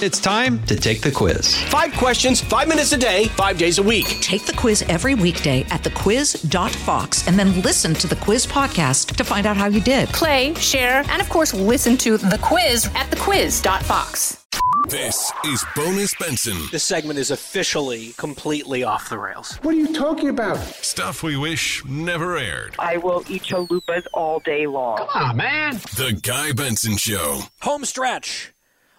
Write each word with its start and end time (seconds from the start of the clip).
It's 0.00 0.20
time 0.20 0.64
to 0.66 0.76
take 0.76 1.00
the 1.00 1.10
quiz. 1.10 1.60
Five 1.64 1.92
questions, 1.94 2.40
five 2.40 2.68
minutes 2.68 2.92
a 2.92 2.96
day, 2.96 3.24
five 3.30 3.58
days 3.58 3.78
a 3.78 3.82
week. 3.82 4.06
Take 4.20 4.46
the 4.46 4.52
quiz 4.52 4.82
every 4.82 5.16
weekday 5.16 5.62
at 5.70 5.82
thequiz.fox 5.82 7.26
and 7.26 7.36
then 7.36 7.60
listen 7.62 7.94
to 7.94 8.06
the 8.06 8.14
quiz 8.14 8.46
podcast 8.46 9.16
to 9.16 9.24
find 9.24 9.44
out 9.44 9.56
how 9.56 9.66
you 9.66 9.80
did. 9.80 10.08
Play, 10.10 10.54
share, 10.54 11.02
and 11.08 11.20
of 11.20 11.28
course, 11.28 11.52
listen 11.52 11.96
to 11.96 12.16
the 12.16 12.38
quiz 12.40 12.86
at 12.94 13.10
thequiz.fox. 13.10 14.46
This 14.88 15.32
is 15.44 15.64
Bonus 15.74 16.14
Benson. 16.14 16.56
This 16.70 16.84
segment 16.84 17.18
is 17.18 17.32
officially 17.32 18.12
completely 18.18 18.84
off 18.84 19.08
the 19.08 19.18
rails. 19.18 19.56
What 19.62 19.74
are 19.74 19.78
you 19.78 19.92
talking 19.92 20.28
about? 20.28 20.58
Stuff 20.58 21.24
we 21.24 21.36
wish 21.36 21.84
never 21.84 22.38
aired. 22.38 22.76
I 22.78 22.98
will 22.98 23.24
eat 23.28 23.42
chalupas 23.42 24.06
all 24.14 24.38
day 24.38 24.68
long. 24.68 24.98
Come 24.98 25.08
on, 25.12 25.36
man. 25.36 25.74
The 25.96 26.16
Guy 26.22 26.52
Benson 26.52 26.96
Show. 26.96 27.40
Home 27.62 27.84
stretch 27.84 28.52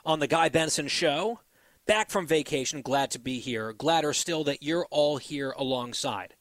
on 0.10 0.18
the 0.18 0.26
Guy 0.26 0.50
Benson 0.50 0.88
Show. 0.88 1.40
Back 1.86 2.10
from 2.10 2.26
vacation, 2.26 2.82
glad 2.82 3.12
to 3.12 3.20
be 3.20 3.38
here. 3.38 3.74
Gladder 3.74 4.12
still 4.12 4.44
that 4.46 4.64
you're 4.64 4.88
all 4.90 5.18
here 5.18 5.52
alongside. 5.52 6.34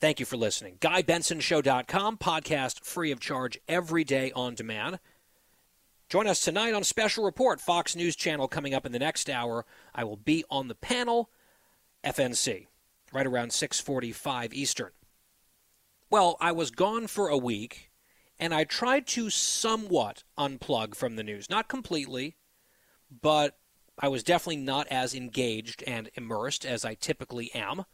Thank 0.00 0.18
you 0.18 0.26
for 0.26 0.36
listening. 0.36 0.78
GuyBensonShow.com, 0.80 2.18
podcast 2.18 2.84
free 2.84 3.12
of 3.12 3.20
charge 3.20 3.56
every 3.68 4.02
day 4.02 4.32
on 4.32 4.56
demand. 4.56 4.98
Join 6.08 6.26
us 6.26 6.40
tonight 6.40 6.74
on 6.74 6.82
Special 6.82 7.24
Report, 7.24 7.60
Fox 7.60 7.94
News 7.94 8.16
Channel 8.16 8.48
coming 8.48 8.74
up 8.74 8.84
in 8.84 8.90
the 8.90 8.98
next 8.98 9.30
hour. 9.30 9.64
I 9.94 10.02
will 10.02 10.16
be 10.16 10.42
on 10.50 10.66
the 10.66 10.74
panel, 10.74 11.30
FNC, 12.02 12.66
right 13.12 13.26
around 13.28 13.52
645 13.52 14.52
Eastern. 14.52 14.90
Well, 16.10 16.36
I 16.40 16.50
was 16.50 16.72
gone 16.72 17.06
for 17.06 17.28
a 17.28 17.38
week, 17.38 17.92
and 18.40 18.52
I 18.52 18.64
tried 18.64 19.06
to 19.08 19.30
somewhat 19.30 20.24
unplug 20.36 20.96
from 20.96 21.14
the 21.14 21.22
news. 21.22 21.48
Not 21.48 21.68
completely, 21.68 22.34
but 23.20 23.58
I 23.98 24.08
was 24.08 24.22
definitely 24.22 24.62
not 24.62 24.88
as 24.88 25.14
engaged 25.14 25.82
and 25.86 26.10
immersed 26.14 26.64
as 26.64 26.84
I 26.84 26.94
typically 26.94 27.52
am. 27.54 27.84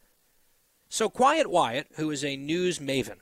So, 0.88 1.08
Quiet 1.08 1.50
Wyatt, 1.50 1.88
who 1.96 2.10
is 2.10 2.24
a 2.24 2.36
news 2.36 2.78
maven, 2.78 3.18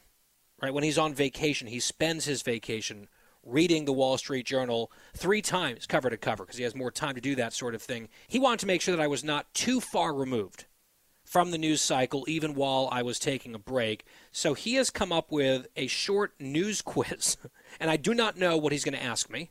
right, 0.63 0.73
when 0.73 0.85
he's 0.85 0.99
on 0.99 1.15
vacation, 1.15 1.67
he 1.67 1.81
spends 1.81 2.25
his 2.25 2.43
vacation 2.43 3.09
reading 3.43 3.85
the 3.85 3.93
Wall 3.93 4.19
Street 4.19 4.47
Journal 4.47 4.91
three 5.15 5.43
times 5.43 5.87
cover 5.87 6.11
to 6.11 6.17
cover 6.17 6.45
because 6.45 6.59
he 6.59 6.65
has 6.65 6.75
more 6.75 6.91
time 6.91 7.15
to 7.15 7.21
do 7.21 7.35
that 7.37 7.53
sort 7.53 7.75
of 7.75 7.83
thing. 7.83 8.09
He 8.29 8.39
wanted 8.39 8.61
to 8.61 8.67
make 8.67 8.81
sure 8.81 8.95
that 8.95 9.03
I 9.03 9.09
was 9.09 9.25
not 9.25 9.53
too 9.55 9.81
far 9.81 10.13
removed 10.13 10.67
from 11.25 11.51
the 11.51 11.59
news 11.59 11.81
cycle, 11.81 12.25
even 12.29 12.55
while 12.55 12.89
I 12.93 13.03
was 13.03 13.19
taking 13.19 13.55
a 13.55 13.59
break. 13.59 14.05
So 14.31 14.55
he 14.55 14.75
has 14.75 14.91
come 14.91 15.13
up 15.13 15.33
with 15.33 15.67
a 15.77 15.89
short 15.89 16.35
news 16.39 16.83
quiz, 16.83 17.37
and 17.81 17.91
I 17.91 17.97
do 17.97 18.15
not 18.15 18.37
know 18.37 18.57
what 18.57 18.73
he's 18.73 18.85
going 18.85 18.97
to 18.97 19.03
ask 19.03 19.31
me 19.31 19.51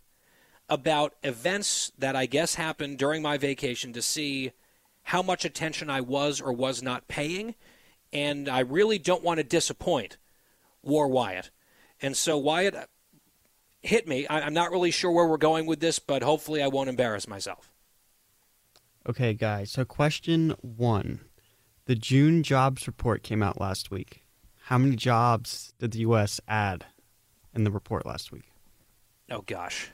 about 0.70 1.14
events 1.24 1.92
that 1.98 2.16
I 2.16 2.26
guess 2.26 2.56
happened 2.56 2.98
during 2.98 3.22
my 3.22 3.38
vacation 3.38 3.94
to 3.94 4.02
see 4.02 4.52
how 5.04 5.22
much 5.22 5.46
attention 5.46 5.90
I 5.90 6.02
was 6.02 6.42
or 6.42 6.52
was 6.52 6.82
not 6.82 7.08
paying. 7.08 7.56
And 8.12 8.50
I 8.50 8.60
really 8.60 8.98
don't 8.98 9.24
want 9.24 9.38
to 9.38 9.44
disappoint 9.44 10.18
War 10.82 11.08
Wyatt. 11.08 11.52
And 12.02 12.18
so, 12.18 12.38
Wyatt, 12.38 12.76
uh, 12.76 12.86
hit 13.82 14.08
me. 14.08 14.26
I, 14.28 14.46
am 14.46 14.54
not 14.54 14.72
really 14.72 14.92
sure 14.92 15.12
where 15.12 15.28
we're 15.28 15.38
going 15.38 15.66
with 15.66 15.80
this, 15.80 16.00
but 16.00 16.24
hopefully 16.24 16.62
I 16.62 16.68
won't 16.68 16.90
embarrass 16.90 17.28
myself. 17.28 17.72
Okay, 19.08 19.34
guys. 19.34 19.72
So, 19.72 19.86
question 19.86 20.56
one 20.62 21.22
The 21.86 21.96
June 21.96 22.42
jobs 22.42 22.88
report 22.88 23.22
came 23.24 23.44
out 23.44 23.62
last 23.62 23.92
week. 23.92 24.24
How 24.64 24.80
many 24.80 24.96
jobs 24.96 25.74
did 25.80 25.92
the 25.92 26.00
U.S. 26.00 26.42
add 26.48 26.86
in 27.54 27.64
the 27.64 27.72
report 27.72 28.06
last 28.06 28.32
week? 28.32 28.52
Oh, 29.30 29.42
gosh. 29.46 29.92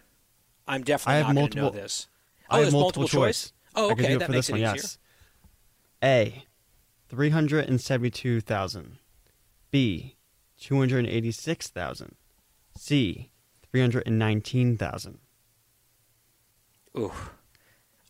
I'm 0.68 0.84
definitely 0.84 1.24
not 1.24 1.36
going 1.36 1.50
to 1.50 1.58
know 1.58 1.70
this. 1.70 2.08
Oh, 2.50 2.58
I 2.58 2.62
there's 2.62 2.74
multiple, 2.74 3.04
multiple 3.04 3.22
choice. 3.22 3.44
choice? 3.44 3.54
Oh, 3.76 3.92
okay. 3.92 4.16
That 4.16 4.30
makes 4.30 4.50
it 4.50 4.54
one, 4.54 4.62
easier. 4.62 4.76
yes. 4.76 4.98
A. 6.04 6.46
372,000. 7.10 8.98
B. 9.72 10.16
286,000. 10.60 12.16
C. 12.78 13.30
319,000. 13.72 15.20
Ooh. 16.98 17.12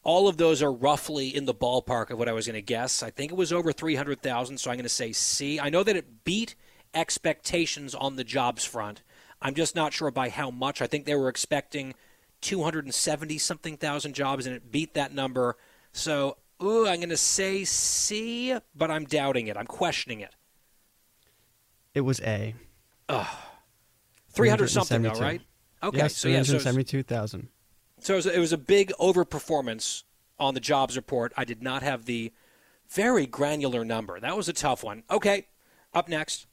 All 0.04 0.28
of 0.28 0.38
those 0.38 0.64
are 0.64 0.72
roughly 0.72 1.36
in 1.36 1.46
the 1.46 1.54
ballpark 1.54 2.10
of 2.10 2.18
what 2.18 2.28
I 2.28 2.34
was 2.34 2.48
going 2.48 2.56
to 2.56 2.62
guess. 2.62 3.04
I 3.04 3.12
think 3.12 3.32
it 3.32 3.36
was 3.36 3.54
over 3.54 3.72
300,000, 3.72 4.58
so 4.58 4.72
I'm 4.72 4.78
going 4.78 4.84
to 4.84 4.90
say 4.90 5.12
C. 5.12 5.60
I 5.60 5.70
know 5.70 5.84
that 5.84 5.96
it 5.96 6.24
beat 6.24 6.56
expectations 6.94 7.94
on 7.94 8.16
the 8.16 8.24
jobs 8.24 8.66
front. 8.66 9.04
I'm 9.42 9.54
just 9.54 9.76
not 9.76 9.94
sure 9.94 10.10
by 10.10 10.30
how 10.30 10.50
much. 10.50 10.82
I 10.82 10.88
think 10.88 11.06
they 11.06 11.16
were 11.16 11.30
expecting 11.30 11.94
270 12.42 13.38
something 13.38 13.78
thousand 13.78 14.14
jobs, 14.14 14.46
and 14.46 14.56
it 14.56 14.72
beat 14.72 14.94
that 14.96 15.14
number. 15.14 15.58
So, 15.94 16.38
ooh, 16.62 16.88
I'm 16.88 16.98
going 16.98 17.10
to 17.10 17.18
say 17.18 17.64
C, 17.64 18.56
but 18.76 18.90
I'm 18.92 19.06
doubting 19.06 19.48
it. 19.48 19.58
I'm 19.58 19.68
questioning 19.68 20.20
it. 20.22 20.36
It 21.94 22.02
was 22.02 22.20
A. 22.22 22.56
Ugh. 23.10 23.28
300 24.34 24.70
something, 24.70 25.02
though, 25.02 25.12
right? 25.12 25.42
Okay, 25.84 25.98
Yes, 25.98 26.16
so 26.18 26.28
yeah, 26.30 26.44
so 26.44 26.54
it's- 26.56 26.64
372,000. 26.64 27.50
So 28.00 28.14
it 28.14 28.16
was, 28.18 28.26
it 28.26 28.40
was 28.40 28.54
a 28.54 28.58
big 28.58 28.92
overperformance 29.00 30.04
on 30.40 30.54
the 30.54 30.60
jobs 30.60 30.96
report. 30.96 31.34
I 31.38 31.46
did 31.46 31.62
not 31.62 31.84
have 31.84 32.06
the 32.06 32.32
very 32.90 33.26
granular 33.28 33.86
number. 33.86 34.20
That 34.20 34.36
was 34.36 34.50
a 34.50 34.54
tough 34.54 34.84
one. 34.84 35.04
Okay, 35.10 35.48
up 35.94 36.10
next. 36.10 36.48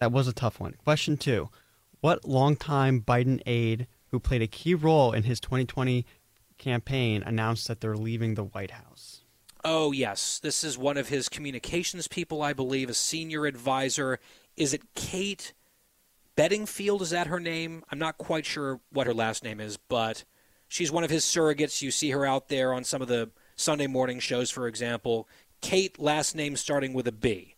That 0.00 0.12
was 0.12 0.28
a 0.28 0.32
tough 0.32 0.60
one. 0.60 0.74
Question 0.84 1.16
two 1.16 1.48
What 2.00 2.26
longtime 2.26 3.00
Biden 3.02 3.40
aide 3.46 3.86
who 4.12 4.20
played 4.20 4.42
a 4.42 4.46
key 4.46 4.74
role 4.74 5.12
in 5.12 5.24
his 5.24 5.40
2020 5.40 6.06
campaign 6.58 7.22
announced 7.24 7.66
that 7.66 7.80
they're 7.80 7.96
leaving 7.96 8.34
the 8.34 8.44
White 8.44 8.70
House? 8.70 9.22
Oh, 9.64 9.90
yes. 9.90 10.38
This 10.38 10.62
is 10.62 10.76
one 10.76 10.96
of 10.96 11.08
his 11.08 11.28
communications 11.28 12.06
people, 12.06 12.42
I 12.42 12.52
believe, 12.52 12.90
a 12.90 12.94
senior 12.94 13.46
advisor. 13.46 14.20
Is 14.56 14.74
it 14.74 14.94
Kate 14.94 15.54
Bedingfield? 16.36 17.00
Is 17.00 17.10
that 17.10 17.26
her 17.28 17.40
name? 17.40 17.82
I'm 17.90 17.98
not 17.98 18.18
quite 18.18 18.44
sure 18.44 18.80
what 18.90 19.06
her 19.06 19.14
last 19.14 19.42
name 19.42 19.60
is, 19.60 19.78
but 19.78 20.24
she's 20.68 20.92
one 20.92 21.04
of 21.04 21.10
his 21.10 21.24
surrogates. 21.24 21.80
You 21.80 21.90
see 21.90 22.10
her 22.10 22.26
out 22.26 22.48
there 22.48 22.74
on 22.74 22.84
some 22.84 23.00
of 23.00 23.08
the 23.08 23.30
Sunday 23.56 23.86
morning 23.86 24.20
shows, 24.20 24.50
for 24.50 24.68
example. 24.68 25.28
Kate, 25.62 25.98
last 25.98 26.34
name 26.34 26.56
starting 26.56 26.92
with 26.92 27.06
a 27.06 27.12
B. 27.12 27.54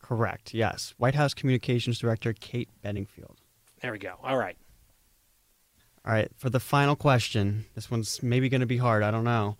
Correct, 0.00 0.54
yes. 0.54 0.94
White 0.98 1.16
House 1.16 1.34
Communications 1.34 1.98
Director 1.98 2.32
Kate 2.32 2.68
Bedingfield. 2.82 3.38
There 3.80 3.92
we 3.92 3.98
go. 3.98 4.14
All 4.22 4.36
right. 4.36 4.56
All 6.08 6.14
right, 6.14 6.30
for 6.38 6.48
the 6.48 6.58
final 6.58 6.96
question, 6.96 7.66
this 7.74 7.90
one's 7.90 8.22
maybe 8.22 8.48
going 8.48 8.62
to 8.62 8.66
be 8.66 8.78
hard, 8.78 9.02
I 9.02 9.10
don't 9.10 9.24
know. 9.24 9.58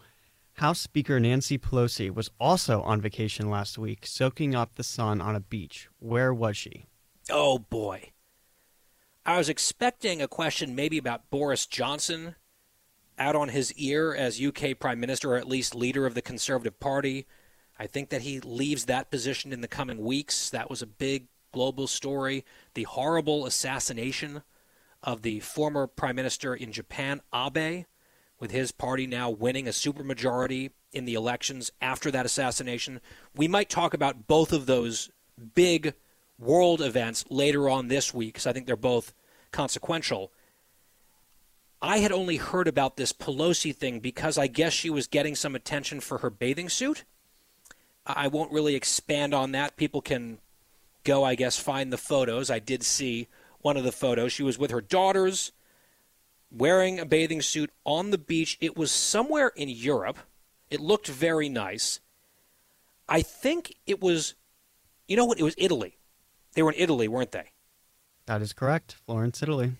House 0.55 0.81
Speaker 0.81 1.21
Nancy 1.21 1.59
Pelosi 1.59 2.13
was 2.13 2.31
also 2.41 2.81
on 2.81 3.03
vacation 3.03 3.51
last 3.51 3.77
week, 3.77 4.07
soaking 4.07 4.55
up 4.55 4.75
the 4.75 4.83
sun 4.83 5.21
on 5.21 5.37
a 5.37 5.41
beach. 5.41 5.91
Where 5.99 6.33
was 6.33 6.57
she? 6.57 6.87
Oh 7.31 7.59
boy. 7.59 8.13
I 9.27 9.37
was 9.37 9.51
expecting 9.51 10.23
a 10.23 10.27
question 10.27 10.75
maybe 10.75 10.97
about 10.97 11.29
Boris 11.29 11.67
Johnson 11.67 12.35
out 13.19 13.37
on 13.37 13.51
his 13.51 13.75
ear 13.75 14.15
as 14.15 14.41
UK 14.41 14.79
Prime 14.81 15.01
Minister, 15.01 15.35
or 15.35 15.37
at 15.37 15.47
least 15.47 15.75
leader 15.75 16.07
of 16.07 16.15
the 16.15 16.23
Conservative 16.23 16.81
Party. 16.81 17.27
I 17.79 17.87
think 17.87 18.09
that 18.09 18.23
he 18.23 18.41
leaves 18.41 18.87
that 18.87 19.11
position 19.11 19.53
in 19.53 19.61
the 19.61 19.69
coming 19.69 20.03
weeks. 20.03 20.49
That 20.49 20.71
was 20.71 20.81
a 20.81 20.87
big 20.87 21.27
global 21.53 21.87
story. 21.87 22.47
The 22.73 22.85
horrible 22.85 23.45
assassination 23.45 24.45
of 25.03 25.23
the 25.23 25.41
former 25.41 25.87
Prime 25.87 26.17
Minister 26.17 26.55
in 26.55 26.73
Japan, 26.73 27.21
Abe, 27.35 27.85
with 28.41 28.51
his 28.51 28.73
party 28.73 29.07
now 29.07 29.31
winning 29.31 29.67
a 29.67 29.73
supermajority 29.73 30.71
in 30.93 31.05
the 31.05 31.15
elections 31.15 31.71
after 31.81 32.11
that 32.11 32.27
assassination. 32.27 33.01
We 33.35 33.49
might 33.49 33.69
talk 33.69 33.95
about 33.95 34.27
both 34.27 34.53
of 34.53 34.67
those 34.67 35.11
big 35.55 35.95
world 36.39 36.81
events 36.81 37.25
later 37.29 37.69
on 37.69 37.89
this 37.89 38.15
week 38.15 38.35
because 38.35 38.47
I 38.47 38.53
think 38.53 38.67
they're 38.67 38.77
both 38.77 39.13
consequential. 39.51 40.33
I 41.81 41.99
had 41.99 42.13
only 42.13 42.37
heard 42.37 42.67
about 42.67 42.97
this 42.97 43.13
Pelosi 43.13 43.75
thing 43.75 44.01
because 44.01 44.37
I 44.39 44.47
guess 44.47 44.73
she 44.73 44.91
was 44.91 45.07
getting 45.07 45.35
some 45.35 45.55
attention 45.55 46.01
for 46.01 46.19
her 46.19 46.31
bathing 46.31 46.69
suit. 46.69 47.05
I 48.05 48.29
won't 48.29 48.53
really 48.53 48.75
expand 48.75 49.35
on 49.35 49.53
that. 49.53 49.77
People 49.77 50.01
can 50.01 50.39
go, 51.05 51.25
I 51.25 51.35
guess, 51.35 51.59
find 51.59 51.93
the 51.93 51.99
photos. 51.99 52.51
I 52.51 52.59
did 52.59 52.83
see 52.83 53.29
one 53.61 53.77
of 53.77 53.85
the 53.85 53.93
photos. 53.93 54.33
She 54.33 54.43
was 54.43 54.59
with 54.59 54.71
her 54.71 54.81
daughters 54.81 55.53
wearing 56.51 56.99
a 56.99 57.05
bathing 57.05 57.43
suit 57.43 57.71
on 57.85 58.11
the 58.11 58.19
beach. 58.19 58.57
It 58.61 58.77
was 58.77 58.91
somewhere 58.91 59.53
in 59.55 59.69
Europe. 59.69 60.19
It 60.71 60.81
looked 60.81 61.09
very 61.09 61.49
nice. 61.49 62.01
I 63.09 63.23
think 63.23 63.77
it 63.87 64.01
was, 64.01 64.35
you 65.07 65.17
know 65.17 65.25
what? 65.25 65.39
It 65.39 65.45
was 65.45 65.55
Italy. 65.59 65.99
They 66.55 66.63
were 66.63 66.73
in 66.73 66.81
Italy, 66.81 67.09
weren't 67.09 67.33
they? 67.33 67.51
That 68.27 68.43
is 68.43 68.53
correct. 68.53 68.97
Florence, 69.07 69.43
Italy. 69.43 69.73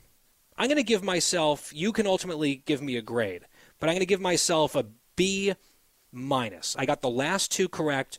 I'm 0.57 0.69
going 0.69 0.77
to 0.77 0.83
give 0.83 1.05
myself, 1.05 1.71
you 1.75 1.93
can 1.93 2.07
ultimately 2.07 2.63
give 2.65 2.83
me 2.83 2.97
a 2.97 3.03
grade, 3.03 3.45
but 3.79 3.89
I'm 3.89 3.95
going 3.95 4.01
to 4.01 4.07
give 4.07 4.21
myself 4.21 4.75
a 4.75 4.87
B 5.15 5.55
minus. 6.11 6.75
I 6.79 6.87
got 6.87 7.01
the 7.01 7.11
last 7.11 7.53
two 7.53 7.69
correct, 7.69 8.19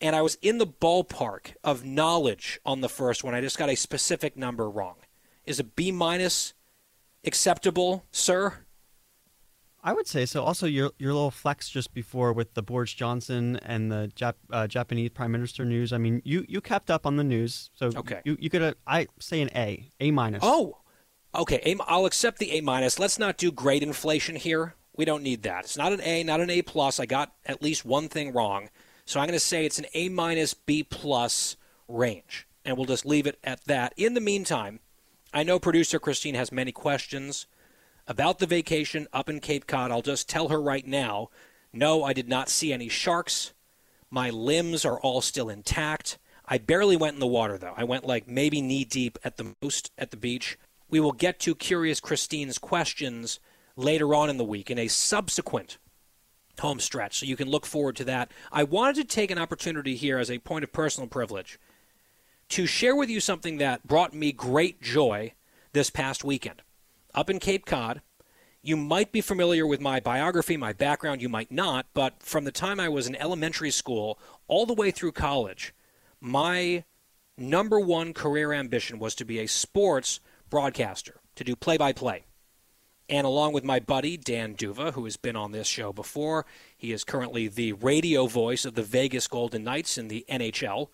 and 0.00 0.14
I 0.16 0.22
was 0.22 0.36
in 0.42 0.58
the 0.58 0.66
ballpark 0.66 1.54
of 1.64 1.84
knowledge 1.84 2.60
on 2.64 2.80
the 2.80 2.88
first 2.88 3.24
one. 3.24 3.34
I 3.34 3.40
just 3.40 3.58
got 3.58 3.68
a 3.68 3.74
specific 3.74 4.36
number 4.36 4.68
wrong. 4.68 4.96
Is 5.44 5.58
a 5.58 5.64
B 5.64 5.90
minus 5.90 6.54
acceptable, 7.24 8.04
sir? 8.10 8.54
I 9.82 9.92
would 9.92 10.06
say 10.08 10.26
so. 10.26 10.42
Also, 10.42 10.66
your 10.66 10.90
your 10.98 11.12
little 11.12 11.30
flex 11.30 11.68
just 11.70 11.94
before 11.94 12.32
with 12.32 12.54
the 12.54 12.62
Boris 12.62 12.92
Johnson 12.92 13.56
and 13.62 13.90
the 13.90 14.10
Jap, 14.14 14.34
uh, 14.50 14.66
Japanese 14.66 15.10
Prime 15.10 15.30
Minister 15.32 15.64
news. 15.64 15.92
I 15.92 15.98
mean, 15.98 16.20
you 16.24 16.44
you 16.48 16.60
kept 16.60 16.90
up 16.90 17.06
on 17.06 17.16
the 17.16 17.24
news, 17.24 17.70
so 17.74 17.86
Okay. 17.96 18.20
you 18.24 18.36
you 18.40 18.50
could 18.50 18.62
uh, 18.62 18.74
I 18.86 19.06
say 19.20 19.40
an 19.40 19.50
A, 19.54 19.90
A 20.00 20.10
minus. 20.10 20.40
Oh, 20.42 20.78
okay. 21.34 21.60
A, 21.64 21.76
I'll 21.86 22.06
accept 22.06 22.38
the 22.38 22.50
A 22.58 22.60
minus. 22.60 22.98
Let's 22.98 23.18
not 23.18 23.36
do 23.38 23.52
grade 23.52 23.82
inflation 23.84 24.34
here. 24.36 24.74
We 24.96 25.04
don't 25.04 25.22
need 25.22 25.44
that. 25.44 25.64
It's 25.64 25.76
not 25.76 25.92
an 25.92 26.00
A, 26.02 26.24
not 26.24 26.40
an 26.40 26.50
A 26.50 26.60
plus. 26.62 26.98
I 26.98 27.06
got 27.06 27.32
at 27.46 27.62
least 27.62 27.84
one 27.84 28.08
thing 28.08 28.32
wrong, 28.32 28.68
so 29.08 29.18
I'm 29.18 29.26
going 29.26 29.32
to 29.32 29.40
say 29.40 29.64
it's 29.64 29.78
an 29.78 29.86
A 29.94 30.10
minus 30.10 30.52
B 30.52 30.82
plus 30.82 31.56
range, 31.88 32.46
and 32.62 32.76
we'll 32.76 32.84
just 32.84 33.06
leave 33.06 33.26
it 33.26 33.38
at 33.42 33.64
that. 33.64 33.94
In 33.96 34.12
the 34.12 34.20
meantime, 34.20 34.80
I 35.32 35.44
know 35.44 35.58
producer 35.58 35.98
Christine 35.98 36.34
has 36.34 36.52
many 36.52 36.72
questions 36.72 37.46
about 38.06 38.38
the 38.38 38.46
vacation 38.46 39.06
up 39.10 39.30
in 39.30 39.40
Cape 39.40 39.66
Cod. 39.66 39.90
I'll 39.90 40.02
just 40.02 40.28
tell 40.28 40.48
her 40.48 40.60
right 40.60 40.86
now. 40.86 41.30
No, 41.72 42.04
I 42.04 42.12
did 42.12 42.28
not 42.28 42.50
see 42.50 42.70
any 42.70 42.90
sharks. 42.90 43.54
My 44.10 44.28
limbs 44.28 44.84
are 44.84 45.00
all 45.00 45.22
still 45.22 45.48
intact. 45.48 46.18
I 46.44 46.58
barely 46.58 46.94
went 46.94 47.14
in 47.14 47.20
the 47.20 47.26
water, 47.26 47.56
though. 47.56 47.72
I 47.78 47.84
went 47.84 48.06
like 48.06 48.28
maybe 48.28 48.60
knee 48.60 48.84
deep 48.84 49.18
at 49.24 49.38
the 49.38 49.54
most 49.62 49.90
at 49.96 50.10
the 50.10 50.18
beach. 50.18 50.58
We 50.90 51.00
will 51.00 51.12
get 51.12 51.40
to 51.40 51.54
Curious 51.54 51.98
Christine's 51.98 52.58
questions 52.58 53.40
later 53.74 54.14
on 54.14 54.28
in 54.28 54.36
the 54.36 54.44
week 54.44 54.70
in 54.70 54.78
a 54.78 54.88
subsequent 54.88 55.78
home 56.60 56.80
stretch, 56.80 57.18
so 57.18 57.26
you 57.26 57.36
can 57.36 57.48
look 57.48 57.66
forward 57.66 57.96
to 57.96 58.04
that. 58.04 58.30
I 58.52 58.64
wanted 58.64 58.96
to 58.96 59.04
take 59.04 59.30
an 59.30 59.38
opportunity 59.38 59.96
here 59.96 60.18
as 60.18 60.30
a 60.30 60.38
point 60.38 60.64
of 60.64 60.72
personal 60.72 61.08
privilege 61.08 61.58
to 62.50 62.66
share 62.66 62.96
with 62.96 63.10
you 63.10 63.20
something 63.20 63.58
that 63.58 63.86
brought 63.86 64.14
me 64.14 64.32
great 64.32 64.80
joy 64.80 65.32
this 65.72 65.90
past 65.90 66.24
weekend. 66.24 66.62
Up 67.14 67.28
in 67.28 67.38
Cape 67.38 67.66
Cod, 67.66 68.00
you 68.62 68.76
might 68.76 69.12
be 69.12 69.20
familiar 69.20 69.66
with 69.66 69.80
my 69.80 70.00
biography, 70.00 70.56
my 70.56 70.72
background, 70.72 71.22
you 71.22 71.28
might 71.28 71.52
not, 71.52 71.86
but 71.94 72.22
from 72.22 72.44
the 72.44 72.52
time 72.52 72.80
I 72.80 72.88
was 72.88 73.06
in 73.06 73.16
elementary 73.16 73.70
school 73.70 74.18
all 74.46 74.66
the 74.66 74.74
way 74.74 74.90
through 74.90 75.12
college, 75.12 75.74
my 76.20 76.84
number 77.36 77.78
one 77.78 78.12
career 78.12 78.52
ambition 78.52 78.98
was 78.98 79.14
to 79.16 79.24
be 79.24 79.38
a 79.38 79.46
sports 79.46 80.20
broadcaster, 80.50 81.20
to 81.36 81.44
do 81.44 81.54
play 81.54 81.76
by 81.76 81.92
play. 81.92 82.24
And 83.08 83.26
along 83.26 83.54
with 83.54 83.64
my 83.64 83.80
buddy, 83.80 84.16
Dan 84.16 84.54
Duva, 84.54 84.92
who 84.92 85.04
has 85.04 85.16
been 85.16 85.36
on 85.36 85.52
this 85.52 85.66
show 85.66 85.92
before, 85.92 86.44
he 86.76 86.92
is 86.92 87.04
currently 87.04 87.48
the 87.48 87.72
radio 87.72 88.26
voice 88.26 88.64
of 88.66 88.74
the 88.74 88.82
Vegas 88.82 89.26
Golden 89.26 89.64
Knights 89.64 89.96
in 89.96 90.08
the 90.08 90.26
NHL. 90.28 90.88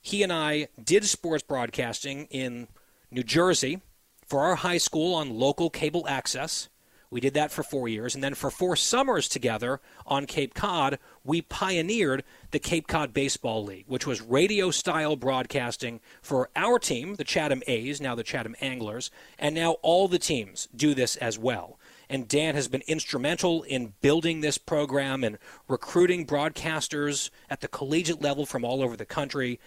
He 0.00 0.22
and 0.22 0.32
I 0.32 0.68
did 0.82 1.04
sports 1.04 1.44
broadcasting 1.44 2.26
in 2.30 2.66
New 3.10 3.22
Jersey 3.22 3.80
for 4.26 4.40
our 4.40 4.56
high 4.56 4.78
school 4.78 5.14
on 5.14 5.38
local 5.38 5.70
cable 5.70 6.06
access. 6.08 6.68
We 7.10 7.20
did 7.20 7.34
that 7.34 7.52
for 7.52 7.62
four 7.62 7.88
years. 7.88 8.14
And 8.14 8.22
then 8.22 8.34
for 8.34 8.50
four 8.50 8.76
summers 8.76 9.28
together 9.28 9.80
on 10.06 10.26
Cape 10.26 10.54
Cod, 10.54 10.98
we 11.24 11.42
pioneered 11.42 12.24
the 12.50 12.58
Cape 12.58 12.86
Cod 12.88 13.12
Baseball 13.12 13.64
League, 13.64 13.84
which 13.86 14.06
was 14.06 14.20
radio 14.20 14.70
style 14.70 15.16
broadcasting 15.16 16.00
for 16.20 16.50
our 16.56 16.78
team, 16.78 17.14
the 17.14 17.24
Chatham 17.24 17.62
A's, 17.66 18.00
now 18.00 18.14
the 18.14 18.24
Chatham 18.24 18.56
Anglers. 18.60 19.10
And 19.38 19.54
now 19.54 19.72
all 19.82 20.08
the 20.08 20.18
teams 20.18 20.68
do 20.74 20.94
this 20.94 21.16
as 21.16 21.38
well. 21.38 21.78
And 22.08 22.28
Dan 22.28 22.54
has 22.54 22.68
been 22.68 22.82
instrumental 22.86 23.62
in 23.64 23.94
building 24.00 24.40
this 24.40 24.58
program 24.58 25.24
and 25.24 25.38
recruiting 25.68 26.26
broadcasters 26.26 27.30
at 27.50 27.60
the 27.60 27.68
collegiate 27.68 28.22
level 28.22 28.46
from 28.46 28.64
all 28.64 28.82
over 28.82 28.96
the 28.96 29.04
country. 29.04 29.58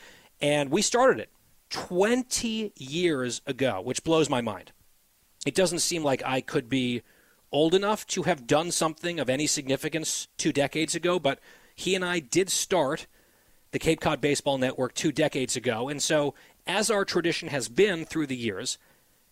And 0.42 0.72
we 0.72 0.82
started 0.82 1.20
it 1.20 1.30
20 1.70 2.74
years 2.78 3.42
ago, 3.46 3.82
which 3.82 4.04
blows 4.04 4.30
my 4.30 4.42
mind. 4.42 4.72
It 5.46 5.56
doesn't 5.56 5.80
seem 5.80 6.04
like 6.04 6.24
I 6.26 6.42
could 6.42 6.70
be 6.70 7.02
old 7.51 7.74
enough 7.74 8.06
to 8.07 8.24
have 8.24 8.48
done 8.48 8.72
something 8.72 9.19
of 9.19 9.30
any 9.30 9.48
significance 9.48 10.28
two 10.38 10.51
decades 10.51 10.96
ago, 10.96 11.19
but 11.19 11.40
he 11.75 11.96
and 11.96 12.04
I 12.04 12.19
did 12.19 12.50
start 12.50 13.07
the 13.72 13.80
Cape 13.80 14.01
Cod 14.01 14.22
Baseball 14.22 14.57
Network 14.57 14.94
two 14.94 15.12
decades 15.12 15.56
ago. 15.56 15.90
And 15.90 16.01
so, 16.01 16.34
as 16.68 16.92
our 16.92 17.06
tradition 17.06 17.50
has 17.50 17.69
been 17.69 18.06
through 18.06 18.28
the 18.28 18.36
years, 18.36 18.78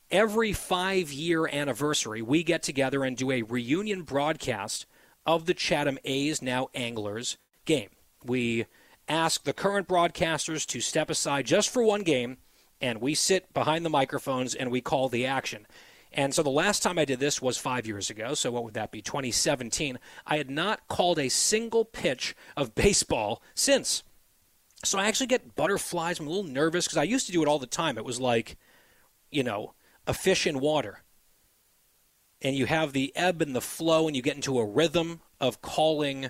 every 0.10 0.54
five 0.54 1.12
year 1.12 1.48
anniversary, 1.48 2.22
we 2.22 2.44
get 2.44 2.64
together 2.64 3.04
and 3.04 3.18
do 3.18 3.32
a 3.32 3.42
reunion 3.44 4.04
broadcast 4.04 4.86
of 5.26 5.46
the 5.46 5.54
Chatham 5.54 6.00
A's, 6.06 6.42
now 6.42 6.70
Anglers, 6.74 7.38
game. 7.66 7.90
We 8.24 8.66
ask 9.08 9.44
the 9.44 9.54
current 9.54 9.88
broadcasters 9.88 10.66
to 10.68 10.82
step 10.82 11.10
aside 11.10 11.46
just 11.46 11.70
for 11.70 11.84
one 11.84 12.02
game, 12.02 12.38
and 12.82 13.02
we 13.02 13.14
sit 13.14 13.54
behind 13.54 13.86
the 13.86 13.90
microphones 13.90 14.56
and 14.56 14.72
we 14.72 14.82
call 14.82 15.10
the 15.10 15.26
action. 15.26 15.68
And 16.12 16.34
so 16.34 16.42
the 16.42 16.50
last 16.50 16.82
time 16.82 16.98
I 16.98 17.06
did 17.06 17.20
this 17.20 17.42
was 17.42 17.58
five 17.58 17.86
years 17.86 18.10
ago. 18.10 18.34
So 18.34 18.52
what 18.52 18.64
would 18.64 18.74
that 18.74 18.92
be? 18.92 19.02
2017. 19.02 20.00
I 20.26 20.38
had 20.38 20.50
not 20.50 20.88
called 20.88 21.20
a 21.20 21.30
single 21.30 21.86
pitch 21.86 22.36
of 22.56 22.76
baseball 22.76 23.42
since. 23.54 24.04
So 24.84 24.98
I 24.98 25.08
actually 25.08 25.28
get 25.28 25.56
butterflies. 25.56 26.20
I'm 26.20 26.28
a 26.28 26.30
little 26.30 26.52
nervous 26.52 26.86
because 26.86 26.98
I 26.98 27.04
used 27.04 27.26
to 27.28 27.32
do 27.32 27.42
it 27.42 27.48
all 27.48 27.60
the 27.60 27.68
time. 27.68 27.98
It 27.98 28.06
was 28.06 28.20
like, 28.20 28.58
you 29.32 29.44
know, 29.44 29.74
a 30.06 30.14
fish 30.14 30.48
in 30.48 30.60
water. 30.60 31.04
And 32.42 32.56
you 32.56 32.68
have 32.68 32.94
the 32.94 33.12
ebb 33.16 33.42
and 33.42 33.56
the 33.56 33.62
flow, 33.62 34.06
and 34.06 34.16
you 34.16 34.22
get 34.22 34.36
into 34.36 34.60
a 34.60 34.66
rhythm 34.66 35.22
of 35.40 35.62
calling 35.62 36.30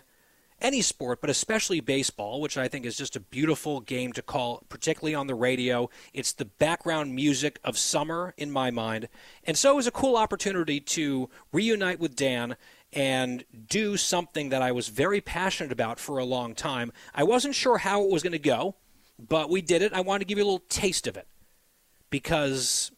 any 0.61 0.81
sport, 0.81 1.21
but 1.21 1.29
especially 1.29 1.79
baseball, 1.79 2.41
which 2.41 2.57
I 2.57 2.67
think 2.67 2.85
is 2.85 2.97
just 2.97 3.15
a 3.15 3.19
beautiful 3.19 3.79
game 3.79 4.13
to 4.13 4.21
call, 4.21 4.63
particularly 4.69 5.13
on 5.13 5.27
the 5.27 5.35
radio. 5.35 5.89
It's 6.13 6.33
the 6.33 6.45
background 6.45 7.13
music 7.13 7.59
of 7.63 7.77
summer 7.77 8.33
in 8.37 8.51
my 8.51 8.71
mind. 8.71 9.07
And 9.43 9.57
so 9.57 9.71
it 9.71 9.75
was 9.75 9.87
a 9.87 9.91
cool 9.91 10.15
opportunity 10.15 10.79
to 10.79 11.29
reunite 11.51 11.99
with 11.99 12.15
Dan 12.15 12.55
and 12.93 13.43
do 13.67 13.97
something 13.97 14.49
that 14.49 14.61
I 14.61 14.71
was 14.71 14.87
very 14.87 15.21
passionate 15.21 15.71
about 15.71 15.99
for 15.99 16.17
a 16.17 16.25
long 16.25 16.55
time. 16.55 16.91
I 17.13 17.23
wasn't 17.23 17.55
sure 17.55 17.77
how 17.77 18.03
it 18.03 18.09
was 18.09 18.23
going 18.23 18.31
to 18.31 18.39
go, 18.39 18.75
but 19.19 19.49
we 19.49 19.61
did 19.61 19.81
it. 19.81 19.93
I 19.93 20.01
wanted 20.01 20.19
to 20.19 20.25
give 20.25 20.37
you 20.37 20.43
a 20.43 20.49
little 20.49 20.65
taste 20.69 21.05
of 21.07 21.17
it 21.17 21.27
because 22.09 22.91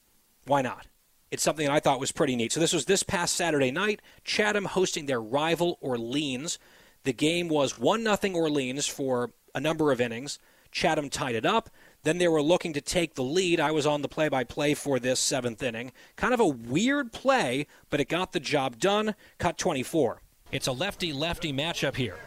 why 0.45 0.61
not? 0.61 0.87
It's 1.31 1.43
something 1.43 1.65
that 1.65 1.73
I 1.73 1.79
thought 1.79 1.99
was 1.99 2.11
pretty 2.11 2.35
neat. 2.35 2.51
So 2.51 2.59
this 2.59 2.73
was 2.73 2.85
this 2.85 3.03
past 3.03 3.35
Saturday 3.35 3.71
night, 3.71 4.01
Chatham 4.23 4.65
hosting 4.65 5.05
their 5.05 5.21
rival 5.21 5.77
Orleans. 5.81 6.57
The 7.03 7.13
game 7.13 7.47
was 7.47 7.79
1 7.79 8.03
0 8.03 8.35
Orleans 8.35 8.87
for 8.87 9.31
a 9.55 9.59
number 9.59 9.91
of 9.91 10.01
innings. 10.01 10.39
Chatham 10.71 11.09
tied 11.09 11.35
it 11.35 11.45
up. 11.45 11.69
Then 12.03 12.17
they 12.17 12.27
were 12.27 12.41
looking 12.41 12.73
to 12.73 12.81
take 12.81 13.15
the 13.15 13.23
lead. 13.23 13.59
I 13.59 13.71
was 13.71 13.85
on 13.85 14.01
the 14.01 14.07
play 14.07 14.29
by 14.29 14.43
play 14.43 14.73
for 14.73 14.99
this 14.99 15.19
seventh 15.19 15.61
inning. 15.61 15.91
Kind 16.15 16.33
of 16.33 16.39
a 16.39 16.47
weird 16.47 17.11
play, 17.11 17.67
but 17.89 17.99
it 17.99 18.07
got 18.07 18.31
the 18.31 18.39
job 18.39 18.79
done. 18.79 19.15
Cut 19.37 19.57
24. 19.57 20.21
It's 20.51 20.67
a 20.67 20.71
lefty 20.71 21.11
lefty 21.11 21.51
matchup 21.51 21.95
here. 21.95 22.17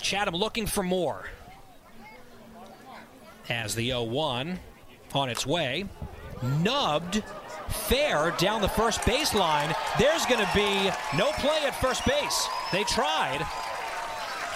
Chatham 0.00 0.34
looking 0.34 0.66
for 0.66 0.82
more. 0.82 1.30
As 3.48 3.74
the 3.74 3.88
0 3.88 4.04
1 4.04 4.58
on 5.14 5.28
its 5.28 5.46
way. 5.46 5.86
Nubbed 6.62 7.22
fair 7.68 8.32
down 8.38 8.60
the 8.60 8.68
first 8.68 9.00
baseline. 9.02 9.74
There's 9.98 10.26
going 10.26 10.44
to 10.44 10.50
be 10.54 10.90
no 11.16 11.32
play 11.32 11.62
at 11.64 11.74
first 11.80 12.04
base. 12.04 12.48
They 12.72 12.84
tried 12.84 13.46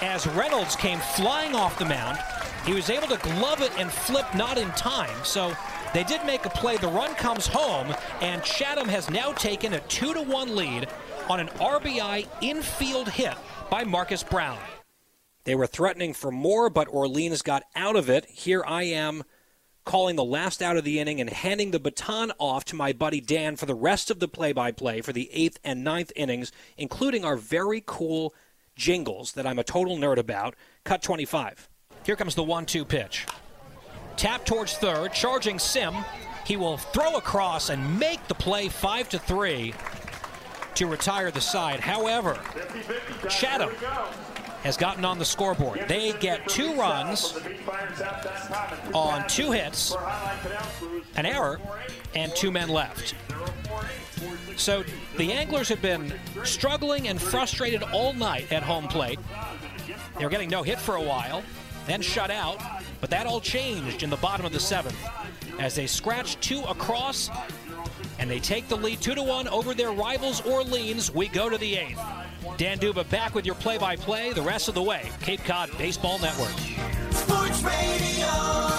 as 0.02 0.26
Reynolds 0.28 0.76
came 0.76 0.98
flying 0.98 1.54
off 1.54 1.78
the 1.78 1.84
mound. 1.84 2.18
He 2.64 2.74
was 2.74 2.90
able 2.90 3.08
to 3.08 3.16
glove 3.18 3.62
it 3.62 3.72
and 3.78 3.90
flip 3.90 4.26
not 4.34 4.58
in 4.58 4.68
time. 4.72 5.16
So 5.24 5.54
they 5.94 6.04
did 6.04 6.24
make 6.24 6.44
a 6.46 6.50
play. 6.50 6.76
The 6.76 6.88
run 6.88 7.14
comes 7.14 7.46
home, 7.46 7.94
and 8.20 8.42
Chatham 8.42 8.88
has 8.88 9.10
now 9.10 9.32
taken 9.32 9.74
a 9.74 9.80
2 9.80 10.14
to 10.14 10.22
1 10.22 10.54
lead 10.54 10.88
on 11.28 11.40
an 11.40 11.48
RBI 11.48 12.26
infield 12.40 13.08
hit 13.08 13.34
by 13.70 13.84
Marcus 13.84 14.22
Brown. 14.22 14.58
They 15.44 15.54
were 15.54 15.66
threatening 15.66 16.12
for 16.12 16.30
more, 16.30 16.68
but 16.70 16.88
Orleans 16.88 17.42
got 17.42 17.64
out 17.74 17.96
of 17.96 18.10
it. 18.10 18.26
Here 18.26 18.62
I 18.66 18.84
am 18.84 19.24
calling 19.84 20.16
the 20.16 20.24
last 20.24 20.60
out 20.60 20.76
of 20.76 20.84
the 20.84 21.00
inning 21.00 21.20
and 21.20 21.30
handing 21.30 21.70
the 21.70 21.80
baton 21.80 22.30
off 22.38 22.64
to 22.66 22.76
my 22.76 22.92
buddy 22.92 23.20
Dan 23.20 23.56
for 23.56 23.66
the 23.66 23.74
rest 23.74 24.10
of 24.10 24.20
the 24.20 24.28
play 24.28 24.52
by 24.52 24.70
play 24.70 25.00
for 25.00 25.12
the 25.12 25.30
eighth 25.32 25.58
and 25.64 25.82
ninth 25.82 26.12
innings, 26.14 26.52
including 26.76 27.24
our 27.24 27.36
very 27.36 27.82
cool 27.84 28.34
jingles 28.76 29.32
that 29.32 29.46
I'm 29.46 29.58
a 29.58 29.64
total 29.64 29.96
nerd 29.96 30.18
about. 30.18 30.54
Cut 30.84 31.02
25. 31.02 31.68
Here 32.04 32.16
comes 32.16 32.34
the 32.34 32.42
1 32.42 32.66
2 32.66 32.84
pitch. 32.84 33.26
Tap 34.16 34.44
towards 34.44 34.76
third, 34.76 35.12
charging 35.12 35.58
Sim. 35.58 35.94
He 36.46 36.56
will 36.56 36.76
throw 36.78 37.16
across 37.16 37.70
and 37.70 37.98
make 37.98 38.26
the 38.28 38.34
play 38.34 38.68
5 38.68 39.08
to 39.10 39.18
3 39.18 39.74
to 40.74 40.86
retire 40.86 41.30
the 41.30 41.40
side. 41.40 41.80
However, 41.80 42.38
Chatham 43.28 43.70
has 44.62 44.76
gotten 44.76 45.04
on 45.04 45.18
the 45.18 45.24
scoreboard. 45.24 45.84
They 45.88 46.12
get 46.14 46.46
two 46.48 46.74
runs 46.74 47.38
on 48.92 49.26
two 49.28 49.52
hits, 49.52 49.94
an 51.16 51.26
error, 51.26 51.60
and 52.14 52.34
two 52.34 52.50
men 52.50 52.68
left. 52.68 53.14
So 54.56 54.84
the 55.16 55.32
Anglers 55.32 55.68
have 55.68 55.82
been 55.82 56.12
struggling 56.44 57.08
and 57.08 57.20
frustrated 57.20 57.82
all 57.82 58.12
night 58.12 58.52
at 58.52 58.62
home 58.62 58.88
plate. 58.88 59.18
They 60.18 60.24
were 60.24 60.30
getting 60.30 60.50
no 60.50 60.62
hit 60.62 60.78
for 60.78 60.96
a 60.96 61.02
while, 61.02 61.42
then 61.86 62.02
shut 62.02 62.30
out, 62.30 62.60
but 63.00 63.10
that 63.10 63.26
all 63.26 63.40
changed 63.40 64.02
in 64.02 64.10
the 64.10 64.16
bottom 64.16 64.44
of 64.44 64.52
the 64.52 64.60
seventh 64.60 64.98
as 65.58 65.74
they 65.74 65.86
scratch 65.86 66.38
two 66.40 66.60
across 66.64 67.30
and 68.18 68.30
they 68.30 68.38
take 68.38 68.68
the 68.68 68.76
lead 68.76 69.00
two 69.00 69.14
to 69.14 69.22
one 69.22 69.48
over 69.48 69.74
their 69.74 69.92
rivals 69.92 70.42
Orleans. 70.42 71.10
We 71.12 71.28
go 71.28 71.48
to 71.48 71.56
the 71.56 71.76
eighth. 71.76 72.00
Dan 72.58 72.78
Duva 72.78 73.08
back 73.08 73.34
with 73.34 73.46
your 73.46 73.54
play 73.54 73.78
by 73.78 73.96
play 73.96 74.32
the 74.32 74.42
rest 74.42 74.68
of 74.68 74.74
the 74.74 74.82
way. 74.82 75.10
Cape 75.22 75.42
Cod 75.44 75.70
Baseball 75.78 76.18
Network. 76.18 76.52
Sports 77.12 77.62
Radio. 77.62 78.69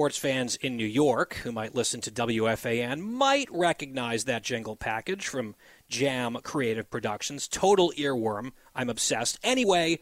Sports 0.00 0.16
fans 0.16 0.56
in 0.56 0.78
New 0.78 0.86
York 0.86 1.34
who 1.42 1.52
might 1.52 1.74
listen 1.74 2.00
to 2.00 2.10
WFAN 2.10 3.00
might 3.00 3.46
recognize 3.50 4.24
that 4.24 4.42
jingle 4.42 4.74
package 4.74 5.26
from 5.26 5.54
Jam 5.90 6.38
Creative 6.42 6.90
Productions. 6.90 7.46
Total 7.46 7.92
earworm. 7.98 8.52
I'm 8.74 8.88
obsessed. 8.88 9.38
Anyway, 9.44 10.00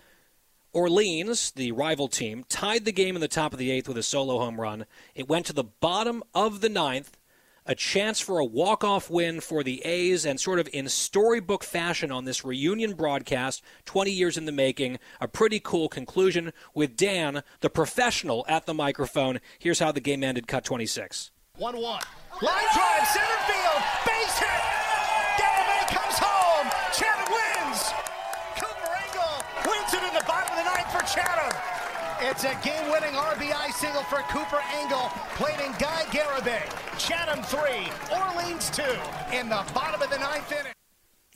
Orleans, 0.72 1.50
the 1.50 1.72
rival 1.72 2.06
team, 2.06 2.44
tied 2.48 2.84
the 2.84 2.92
game 2.92 3.16
in 3.16 3.20
the 3.20 3.26
top 3.26 3.52
of 3.52 3.58
the 3.58 3.72
eighth 3.72 3.88
with 3.88 3.98
a 3.98 4.04
solo 4.04 4.38
home 4.38 4.60
run. 4.60 4.86
It 5.16 5.28
went 5.28 5.46
to 5.46 5.52
the 5.52 5.64
bottom 5.64 6.22
of 6.32 6.60
the 6.60 6.68
ninth. 6.68 7.17
A 7.70 7.74
chance 7.74 8.18
for 8.18 8.38
a 8.38 8.46
walk-off 8.46 9.10
win 9.10 9.42
for 9.42 9.62
the 9.62 9.84
A's, 9.84 10.24
and 10.24 10.40
sort 10.40 10.58
of 10.58 10.70
in 10.72 10.88
storybook 10.88 11.62
fashion 11.62 12.10
on 12.10 12.24
this 12.24 12.42
reunion 12.42 12.94
broadcast, 12.94 13.62
20 13.84 14.10
years 14.10 14.38
in 14.38 14.46
the 14.46 14.52
making, 14.52 14.98
a 15.20 15.28
pretty 15.28 15.60
cool 15.60 15.90
conclusion 15.90 16.54
with 16.74 16.96
Dan, 16.96 17.42
the 17.60 17.68
professional, 17.68 18.46
at 18.48 18.64
the 18.64 18.72
microphone. 18.72 19.38
Here's 19.58 19.80
how 19.80 19.92
the 19.92 20.00
game 20.00 20.24
ended, 20.24 20.48
cut 20.48 20.64
26. 20.64 21.30
1 21.58 21.76
1. 21.76 21.82
Line 22.40 22.64
drive, 22.72 23.06
center 23.08 23.26
field, 23.46 23.82
base 24.06 24.17
It's 32.20 32.42
a 32.42 32.58
game 32.64 32.90
winning 32.90 33.12
RBI 33.14 33.72
single 33.74 34.02
for 34.02 34.18
Cooper 34.22 34.60
Ingle, 34.80 35.08
played 35.36 35.60
in 35.60 35.70
Guy 35.78 36.02
Garibay. 36.10 36.98
Chatham 36.98 37.44
3, 37.44 37.60
Orleans 38.18 38.70
2 38.70 38.82
in 39.32 39.48
the 39.48 39.64
bottom 39.72 40.02
of 40.02 40.10
the 40.10 40.18
ninth 40.18 40.50
inning. 40.50 40.72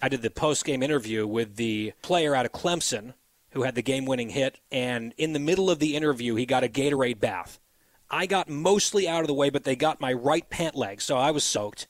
I 0.03 0.09
did 0.09 0.23
the 0.23 0.31
post-game 0.31 0.83
interview 0.83 1.25
with 1.25 1.55
the 1.55 1.93
player 2.03 2.35
out 2.35 2.47
of 2.47 2.53
Clemson 2.53 3.15
who 3.53 3.63
had 3.63 3.77
the 3.77 3.83
game-winning 3.83 4.31
hit, 4.31 4.59
and 4.73 5.15
in 5.17 5.35
the 5.35 5.39
middle 5.39 5.71
of 5.71 5.79
the 5.79 5.95
interview, 5.95 6.35
he 6.35 6.47
got 6.47 6.65
a 6.65 6.69
Gatorade 6.69 7.21
bath. 7.21 7.61
I 8.11 8.27
got 8.27 8.49
mostly 8.49 9.07
out 9.07 9.21
of 9.21 9.29
the 9.29 9.35
way, 9.35 9.51
but 9.51 9.63
they 9.63 9.77
got 9.77 10.01
my 10.01 10.13
right 10.13 10.49
pant 10.51 10.75
leg, 10.75 11.01
so 11.01 11.17
I 11.17 11.31
was 11.31 11.45
soaked. 11.45 11.87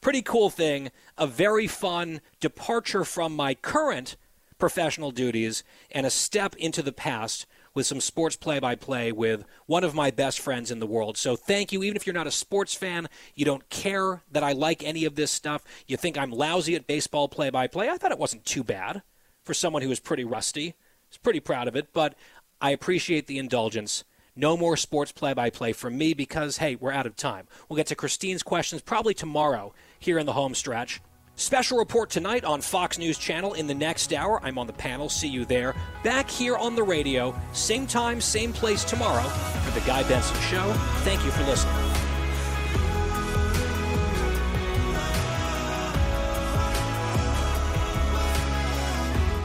Pretty 0.00 0.22
cool 0.22 0.48
thing. 0.48 0.92
A 1.16 1.26
very 1.26 1.66
fun 1.66 2.20
departure 2.38 3.04
from 3.04 3.34
my 3.34 3.54
current 3.54 4.16
professional 4.58 5.10
duties 5.10 5.64
and 5.90 6.06
a 6.06 6.10
step 6.10 6.54
into 6.56 6.82
the 6.82 6.92
past 6.92 7.46
with 7.78 7.86
some 7.86 8.00
sports 8.00 8.34
play 8.34 8.58
by 8.58 8.74
play 8.74 9.12
with 9.12 9.44
one 9.66 9.84
of 9.84 9.94
my 9.94 10.10
best 10.10 10.40
friends 10.40 10.72
in 10.72 10.80
the 10.80 10.86
world. 10.86 11.16
So 11.16 11.36
thank 11.36 11.70
you. 11.70 11.84
Even 11.84 11.94
if 11.94 12.08
you're 12.08 12.12
not 12.12 12.26
a 12.26 12.32
sports 12.32 12.74
fan, 12.74 13.08
you 13.36 13.44
don't 13.44 13.68
care 13.70 14.20
that 14.32 14.42
I 14.42 14.50
like 14.50 14.82
any 14.82 15.04
of 15.04 15.14
this 15.14 15.30
stuff, 15.30 15.62
you 15.86 15.96
think 15.96 16.18
I'm 16.18 16.32
lousy 16.32 16.74
at 16.74 16.88
baseball 16.88 17.28
play 17.28 17.50
by 17.50 17.68
play, 17.68 17.88
I 17.88 17.96
thought 17.96 18.10
it 18.10 18.18
wasn't 18.18 18.44
too 18.44 18.64
bad 18.64 19.02
for 19.44 19.54
someone 19.54 19.82
who 19.82 19.88
was 19.88 20.00
pretty 20.00 20.24
rusty. 20.24 20.70
I 20.70 20.74
was 21.08 21.18
pretty 21.18 21.38
proud 21.38 21.68
of 21.68 21.76
it, 21.76 21.92
but 21.92 22.16
I 22.60 22.72
appreciate 22.72 23.28
the 23.28 23.38
indulgence. 23.38 24.02
No 24.34 24.56
more 24.56 24.76
sports 24.76 25.12
play 25.12 25.32
by 25.32 25.48
play 25.48 25.72
from 25.72 25.96
me 25.96 26.14
because, 26.14 26.56
hey, 26.56 26.74
we're 26.74 26.90
out 26.90 27.06
of 27.06 27.14
time. 27.14 27.46
We'll 27.68 27.76
get 27.76 27.86
to 27.86 27.94
Christine's 27.94 28.42
questions 28.42 28.82
probably 28.82 29.14
tomorrow 29.14 29.72
here 30.00 30.18
in 30.18 30.26
the 30.26 30.32
home 30.32 30.56
stretch. 30.56 31.00
Special 31.38 31.78
report 31.78 32.10
tonight 32.10 32.44
on 32.44 32.60
Fox 32.60 32.98
News 32.98 33.16
Channel 33.16 33.54
in 33.54 33.68
the 33.68 33.74
next 33.74 34.12
hour. 34.12 34.40
I'm 34.44 34.58
on 34.58 34.66
the 34.66 34.72
panel. 34.72 35.08
See 35.08 35.28
you 35.28 35.44
there. 35.44 35.76
Back 36.02 36.28
here 36.28 36.56
on 36.56 36.74
the 36.74 36.82
radio, 36.82 37.32
same 37.52 37.86
time, 37.86 38.20
same 38.20 38.52
place 38.52 38.82
tomorrow 38.82 39.22
for 39.22 39.70
The 39.70 39.86
Guy 39.86 40.02
Benson 40.08 40.36
Show. 40.40 40.72
Thank 41.04 41.24
you 41.24 41.30
for 41.30 41.44
listening. 41.44 41.72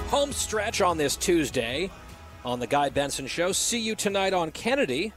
Home 0.09 0.31
stretch 0.31 0.81
on 0.81 0.97
this 0.97 1.15
Tuesday 1.15 1.91
on 2.43 2.59
The 2.59 2.65
Guy 2.65 2.89
Benson 2.89 3.27
Show. 3.27 3.51
See 3.51 3.79
you 3.79 3.93
tonight 3.93 4.33
on 4.33 4.49
Kennedy. 4.49 5.13